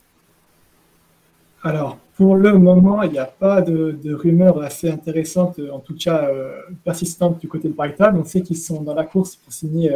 Alors, 1.66 1.96
pour 2.16 2.36
le 2.36 2.58
moment, 2.58 3.02
il 3.04 3.12
n'y 3.12 3.18
a 3.18 3.24
pas 3.24 3.62
de, 3.62 3.92
de, 3.92 4.12
rumeurs 4.12 4.62
assez 4.62 4.90
intéressantes, 4.90 5.58
en 5.72 5.78
tout 5.78 5.96
cas 5.96 6.28
euh, 6.28 6.60
persistantes 6.84 7.38
du 7.40 7.48
côté 7.48 7.68
de 7.68 7.72
Brighton. 7.72 8.12
On 8.16 8.24
sait 8.24 8.42
qu'ils 8.42 8.58
sont 8.58 8.82
dans 8.82 8.92
la 8.92 9.04
course 9.04 9.36
pour 9.36 9.50
signer 9.50 9.90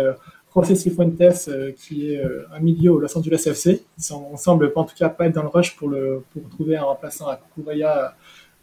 José 0.62 0.75
Cifuentes, 0.75 1.21
euh, 1.49 1.73
qui 1.73 2.12
est 2.12 2.18
euh, 2.18 2.47
un 2.53 2.61
milieu 2.61 2.92
au 2.92 2.99
Los 2.99 3.16
Angeles 3.16 3.42
FC. 3.47 3.85
On 4.12 4.37
semble 4.37 4.73
en 4.75 4.85
tout 4.85 4.94
cas 4.97 5.09
pas 5.09 5.27
être 5.27 5.35
dans 5.35 5.42
le 5.42 5.49
rush 5.49 5.77
pour, 5.77 5.88
le, 5.88 6.23
pour 6.33 6.49
trouver 6.51 6.77
un 6.77 6.85
remplaçant 6.85 7.27
à 7.27 7.37
Kukuraya 7.37 8.14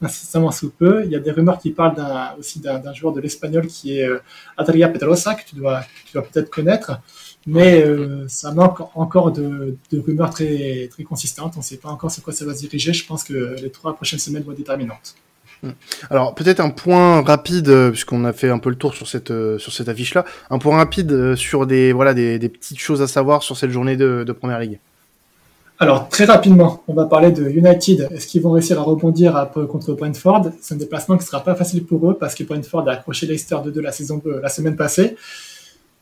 incessamment 0.01 0.51
sous 0.51 0.71
peu. 0.71 1.03
Il 1.05 1.12
y 1.12 1.15
a 1.15 1.19
des 1.19 1.31
rumeurs 1.31 1.58
qui 1.58 1.71
parlent 1.71 1.95
aussi 2.38 2.60
d'un 2.60 2.93
joueur 2.93 3.13
de 3.13 3.21
l'espagnol 3.21 3.67
qui 3.67 3.97
est 3.97 4.08
euh, 4.08 4.19
Adria 4.58 4.89
Pedrosa, 4.89 5.36
que 5.36 5.45
tu 5.45 5.55
dois, 5.55 5.81
tu 6.05 6.13
dois 6.13 6.23
peut-être 6.23 6.49
connaître. 6.49 6.99
Mais 7.47 7.86
ça 8.27 8.51
manque 8.51 8.81
encore 8.95 9.31
de, 9.31 9.77
de, 9.91 9.99
rumeurs 9.99 10.31
très, 10.31 10.88
très 10.91 11.03
consistantes. 11.03 11.53
On 11.55 11.60
ne 11.60 11.63
sait 11.63 11.77
pas 11.77 11.89
encore 11.89 12.12
sur 12.12 12.23
quoi 12.23 12.34
ça 12.34 12.43
va 12.43 12.53
se 12.53 12.60
diriger. 12.60 12.91
Je 12.91 13.05
pense 13.05 13.23
que 13.23 13.55
les 13.62 13.69
trois 13.69 13.93
prochaines 13.95 14.19
semaines 14.19 14.43
vont 14.43 14.51
être 14.51 14.58
déterminantes. 14.58 15.15
Mm. 15.63 15.69
Alors 16.09 16.35
peut-être 16.35 16.59
un 16.59 16.69
point 16.69 17.21
rapide 17.21 17.69
euh, 17.69 17.91
puisqu'on 17.91 18.25
a 18.25 18.33
fait 18.33 18.49
un 18.49 18.59
peu 18.59 18.69
le 18.69 18.75
tour 18.75 18.93
sur 18.93 19.07
cette 19.07 19.31
euh, 19.31 19.57
affiche 19.87 20.13
là, 20.13 20.25
un 20.49 20.59
point 20.59 20.77
rapide 20.77 21.11
euh, 21.11 21.35
sur 21.35 21.65
des 21.65 21.93
voilà 21.93 22.13
des, 22.13 22.39
petites 22.49 22.79
choses 22.79 23.01
à 23.01 23.07
savoir 23.07 23.43
sur 23.43 23.57
cette 23.57 23.71
journée 23.71 23.97
de, 23.97 24.23
Première 24.39 24.59
Ligue. 24.59 24.79
Alors 25.79 26.07
très 26.07 26.25
rapidement, 26.25 26.83
on 26.87 26.93
va 26.93 27.05
parler 27.05 27.31
de 27.31 27.49
United. 27.49 28.09
Est-ce 28.11 28.27
qu'ils 28.27 28.41
vont 28.41 28.51
réussir 28.51 28.79
à 28.79 28.83
rebondir 28.83 29.35
après, 29.35 29.65
contre 29.67 29.93
Brentford? 29.93 30.51
C'est 30.61 30.73
un 30.73 30.77
déplacement 30.77 31.17
qui 31.17 31.25
sera 31.25 31.43
pas 31.43 31.55
facile 31.55 31.85
pour 31.85 32.09
eux 32.09 32.17
parce 32.17 32.33
que 32.35 32.43
Brentford 32.43 32.87
a 32.87 32.93
accroché 32.93 33.25
Leicester 33.25 33.55
2-2 33.55 33.79
la 33.81 33.91
saison 33.91 34.21
la 34.41 34.49
semaine 34.49 34.75
passée. 34.75 35.17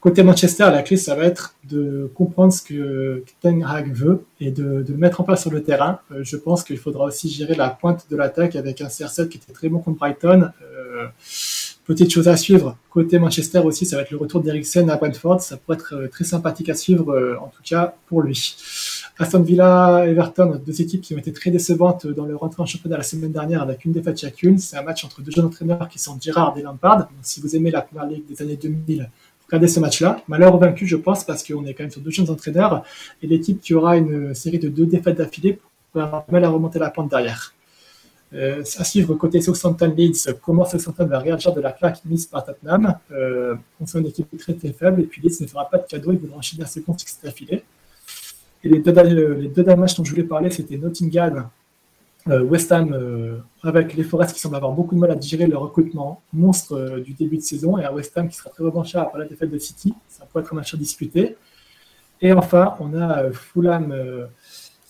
Côté 0.03 0.21
Manchester, 0.21 0.65
la 0.69 0.83
clé, 0.83 0.97
ça 0.97 1.15
va 1.15 1.23
être 1.23 1.55
de 1.63 2.11
comprendre 2.13 2.51
ce 2.51 2.61
que 2.61 3.23
Ten 3.39 3.63
Hag 3.63 3.93
veut 3.93 4.25
et 4.41 4.51
de, 4.51 4.83
le 4.85 4.97
mettre 4.97 5.21
en 5.21 5.23
place 5.23 5.43
sur 5.43 5.49
le 5.49 5.63
terrain. 5.63 6.01
Euh, 6.11 6.25
je 6.25 6.35
pense 6.35 6.65
qu'il 6.65 6.77
faudra 6.77 7.05
aussi 7.05 7.29
gérer 7.29 7.55
la 7.55 7.69
pointe 7.69 8.07
de 8.11 8.17
l'attaque 8.17 8.57
avec 8.57 8.81
un 8.81 8.87
CR7 8.87 9.29
qui 9.29 9.37
était 9.37 9.53
très 9.53 9.69
bon 9.69 9.79
contre 9.79 9.99
Brighton. 9.99 10.49
Euh, 10.61 11.05
petite 11.85 12.11
chose 12.11 12.27
à 12.27 12.35
suivre. 12.35 12.75
Côté 12.89 13.17
Manchester 13.17 13.59
aussi, 13.59 13.85
ça 13.85 13.95
va 13.95 14.01
être 14.01 14.11
le 14.11 14.17
retour 14.17 14.41
d'Eriksen 14.41 14.89
à 14.89 14.97
Brentford. 14.97 15.39
Ça 15.39 15.55
pourrait 15.55 15.77
être 15.77 15.95
euh, 15.95 16.09
très 16.09 16.25
sympathique 16.25 16.67
à 16.67 16.75
suivre, 16.75 17.37
en 17.41 17.47
tout 17.47 17.63
cas 17.63 17.95
pour 18.07 18.23
lui. 18.23 18.57
Aston 19.19 19.41
Villa, 19.41 20.03
Everton, 20.05 20.59
deux 20.65 20.81
équipes 20.81 20.99
qui 20.99 21.15
ont 21.15 21.17
été 21.17 21.31
très 21.31 21.49
décevantes 21.49 22.07
dans 22.07 22.25
leur 22.25 22.43
entrée 22.43 22.61
en 22.61 22.65
championnat 22.65 22.97
la 22.97 23.03
semaine 23.03 23.31
dernière 23.31 23.61
avec 23.61 23.85
une 23.85 23.93
défaite 23.93 24.19
chacune. 24.19 24.57
C'est 24.57 24.75
un 24.75 24.81
match 24.81 25.05
entre 25.05 25.21
deux 25.21 25.31
jeunes 25.31 25.45
entraîneurs 25.45 25.87
qui 25.87 25.99
sont 25.99 26.17
Girard 26.19 26.57
et 26.57 26.61
Lampard. 26.61 26.97
Donc, 26.97 27.07
si 27.21 27.39
vous 27.39 27.55
aimez 27.55 27.71
la 27.71 27.81
première 27.81 28.05
ligue 28.05 28.25
des 28.27 28.41
années 28.41 28.57
2000, 28.57 29.09
regardez 29.53 29.67
ce 29.67 29.79
match-là. 29.79 30.23
Malheur 30.27 30.57
vaincu, 30.57 30.87
je 30.87 30.95
pense, 30.95 31.23
parce 31.23 31.43
qu'on 31.43 31.63
est 31.65 31.75
quand 31.75 31.83
même 31.83 31.91
sur 31.91 32.01
deux 32.01 32.09
jeunes 32.09 32.29
entraîneurs 32.31 32.83
et 33.21 33.27
l'équipe 33.27 33.61
qui 33.61 33.75
aura 33.75 33.97
une 33.97 34.33
série 34.33 34.57
de 34.57 34.67
deux 34.67 34.87
défaites 34.87 35.17
d'affilée 35.17 35.59
avoir 36.01 36.25
mal 36.31 36.43
à 36.43 36.49
remonter 36.49 36.79
la 36.79 36.89
pente 36.89 37.11
derrière. 37.11 37.53
Euh, 38.33 38.63
suivre 38.63 39.13
côté 39.13 39.41
Southampton 39.41 39.93
Leeds, 39.95 40.33
comment 40.41 40.65
Southampton 40.65 41.05
va 41.05 41.19
réagir 41.19 41.53
de 41.53 41.61
la 41.61 41.71
claque 41.71 42.03
mise 42.05 42.25
par 42.25 42.43
Tottenham. 42.43 42.95
Euh, 43.11 43.53
on 43.79 43.85
sent 43.85 43.99
une 43.99 44.07
équipe 44.07 44.35
très 44.39 44.53
très 44.53 44.73
faible 44.73 45.01
et 45.01 45.03
puis 45.03 45.21
Leeds 45.21 45.41
ne 45.41 45.47
fera 45.47 45.69
pas 45.69 45.77
de 45.77 45.85
cadeau, 45.85 46.13
il 46.13 46.17
voudra 46.17 46.37
enchaîner 46.37 46.63
à 46.63 46.65
secondes 46.65 46.99
succès 46.99 47.19
d'affilée. 47.23 47.63
Et 48.63 48.69
les 48.69 48.79
deux, 48.79 48.91
les 48.91 49.49
dont 49.49 50.03
je 50.03 50.09
voulais 50.09 50.23
parler, 50.23 50.49
c'était 50.49 50.77
Nottingham, 50.77 51.47
West 52.27 52.71
Ham, 52.71 52.93
euh, 52.93 53.39
avec 53.63 53.95
les 53.95 54.03
Forest 54.03 54.33
qui 54.33 54.39
semblent 54.39 54.55
avoir 54.55 54.71
beaucoup 54.71 54.95
de 54.95 54.99
mal 54.99 55.12
à 55.12 55.15
digérer 55.15 55.45
le 55.45 55.57
recrutement 55.57 56.21
monstre 56.31 56.73
euh, 56.73 56.99
du 57.01 57.13
début 57.13 57.38
de 57.38 57.41
saison, 57.41 57.77
et 57.77 57.86
un 57.86 57.91
West 57.91 58.17
Ham 58.17 58.29
qui 58.29 58.38
sera 58.38 58.49
très 58.49 58.63
revanchard 58.63 59.07
après 59.07 59.19
la 59.19 59.25
défaite 59.25 59.51
de 59.51 59.57
City. 59.57 59.93
Ça 60.07 60.25
pourrait 60.25 60.43
être 60.43 60.53
un 60.53 60.57
match 60.57 60.73
à 60.73 60.77
disputer. 60.77 61.36
Et 62.21 62.31
enfin, 62.31 62.75
on 62.79 62.93
a 62.93 63.31
Fulham 63.31 63.93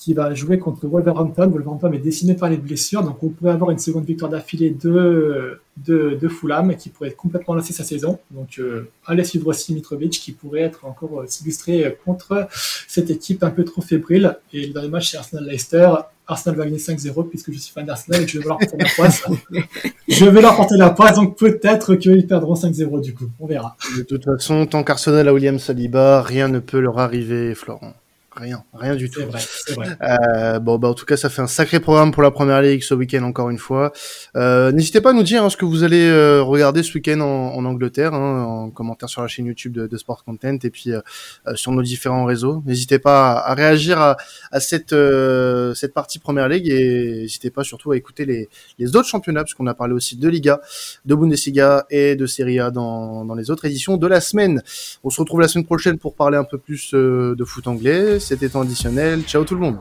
qui 0.03 0.13
va 0.13 0.33
jouer 0.33 0.59
contre 0.59 0.85
Wolverhampton. 0.85 1.47
Wolverhampton 1.47 1.93
est 1.93 1.99
décimé 1.99 2.33
par 2.33 2.49
les 2.49 2.57
blessures, 2.57 3.03
donc 3.03 3.23
on 3.23 3.29
pourrait 3.29 3.53
avoir 3.53 3.71
une 3.71 3.79
seconde 3.79 4.03
victoire 4.03 4.29
d'affilée 4.29 4.69
de, 4.71 5.61
de, 5.77 6.17
de, 6.21 6.27
Fulham 6.27 6.75
qui 6.75 6.89
pourrait 6.89 7.11
complètement 7.11 7.53
lancer 7.53 7.71
sa 7.71 7.85
saison. 7.85 8.19
Donc 8.31 8.59
euh, 8.59 8.89
allez 9.05 9.23
suivre 9.23 9.47
aussi 9.47 9.73
Mitrovic 9.73 10.11
qui 10.11 10.33
pourrait 10.33 10.59
être 10.59 10.83
encore 10.83 11.21
euh, 11.21 11.25
s'illustrer 11.25 11.97
contre 12.03 12.49
cette 12.89 13.09
équipe 13.11 13.43
un 13.43 13.49
peu 13.49 13.63
trop 13.63 13.81
fébrile. 13.81 14.37
Et 14.51 14.67
dans 14.67 14.81
les 14.81 14.89
matchs 14.89 15.11
chez 15.11 15.17
Arsenal-Leicester, 15.17 15.89
Arsenal 16.27 16.57
va 16.57 16.65
gagner 16.65 16.79
5-0 16.79 17.29
puisque 17.29 17.53
je 17.53 17.59
suis 17.59 17.71
fan 17.71 17.85
d'Arsenal 17.85 18.23
et 18.23 18.25
que 18.25 18.31
je 18.31 18.39
vais 18.39 18.45
leur 18.45 18.57
porter 18.57 18.77
la 18.77 18.89
poisse. 18.93 19.23
je 20.09 20.25
vais 20.25 20.41
leur 20.41 20.57
porter 20.57 20.75
la 20.75 20.89
poisse, 20.89 21.15
donc 21.15 21.37
peut-être 21.37 21.95
qu'ils 21.95 22.27
perdront 22.27 22.55
5-0 22.55 22.99
du 23.01 23.13
coup. 23.13 23.29
On 23.39 23.47
verra. 23.47 23.77
De 23.97 24.03
toute 24.03 24.25
façon, 24.25 24.65
tant 24.65 24.83
qu'Arsenal 24.83 25.29
a 25.29 25.33
William 25.33 25.59
Saliba, 25.59 26.21
rien 26.21 26.49
ne 26.49 26.59
peut 26.59 26.81
leur 26.81 26.99
arriver, 26.99 27.55
Florent. 27.55 27.93
Rien, 28.35 28.63
rien 28.73 28.95
du 28.95 29.11
tout. 29.11 29.21
Vrai, 29.21 29.39
vrai. 29.75 29.97
Euh, 30.01 30.59
bon, 30.59 30.79
bah 30.79 30.87
en 30.87 30.95
tout 30.95 31.05
cas, 31.05 31.17
ça 31.17 31.29
fait 31.29 31.43
un 31.43 31.47
sacré 31.47 31.79
programme 31.79 32.11
pour 32.11 32.23
la 32.23 32.31
première 32.31 32.61
ligue 32.63 32.81
ce 32.81 32.95
week-end 32.95 33.21
encore 33.23 33.51
une 33.51 33.59
fois. 33.59 33.91
Euh, 34.35 34.71
N'hésitez 34.71 35.01
pas 35.01 35.11
à 35.11 35.13
nous 35.13 35.21
dire 35.21 35.43
hein, 35.43 35.51
ce 35.51 35.57
que 35.57 35.65
vous 35.65 35.83
allez 35.83 36.07
euh, 36.07 36.41
regarder 36.41 36.81
ce 36.81 36.93
week-end 36.95 37.19
en, 37.19 37.53
en, 37.53 37.63
Angleterre, 37.65 38.15
hein, 38.15 38.43
en 38.43 38.69
commentaire 38.71 39.07
sur 39.07 39.21
la 39.21 39.27
chaîne 39.27 39.45
YouTube 39.45 39.73
de, 39.73 39.85
de 39.85 39.97
Sport 39.97 40.23
Content 40.23 40.57
et 40.63 40.69
puis 40.71 40.91
euh, 40.91 41.01
euh, 41.47 41.55
sur 41.55 41.71
nos 41.71 41.83
différents 41.83 42.25
réseaux. 42.25 42.63
N'hésitez 42.65 42.97
pas 42.97 43.33
à, 43.33 43.51
à, 43.51 43.53
réagir 43.53 43.99
à, 43.99 44.17
à 44.51 44.59
cette 44.59 44.93
euh, 44.93 45.75
cette 45.75 45.93
partie 45.93 46.17
première 46.17 46.49
ligue 46.49 46.67
et 46.69 47.21
n'hésitez 47.21 47.51
pas 47.51 47.63
surtout 47.63 47.91
à 47.91 47.97
écouter 47.97 48.25
les, 48.25 48.49
les 48.79 48.95
autres 48.95 49.07
championnats 49.07 49.41
parce 49.41 49.53
qu'on 49.53 49.67
a 49.67 49.75
parlé 49.75 49.93
aussi 49.93 50.15
de 50.17 50.27
Liga, 50.27 50.59
de 51.05 51.13
Bundesliga 51.13 51.85
et 51.91 52.15
de 52.15 52.25
Serie 52.25 52.59
A 52.59 52.71
dans, 52.71 53.25
dans 53.25 53.35
les 53.35 53.51
autres 53.51 53.65
éditions 53.65 53.97
de 53.97 54.07
la 54.07 54.21
semaine. 54.21 54.63
On 55.03 55.11
se 55.11 55.21
retrouve 55.21 55.39
la 55.39 55.47
semaine 55.47 55.65
prochaine 55.65 55.99
pour 55.99 56.15
parler 56.15 56.37
un 56.37 56.43
peu 56.43 56.57
plus 56.57 56.93
de 56.93 57.43
foot 57.45 57.67
anglais 57.67 58.19
c'était 58.23 58.49
temps 58.49 58.61
additionnel. 58.61 59.23
Ciao 59.23 59.43
tout 59.43 59.55
le 59.55 59.61
monde. 59.61 59.77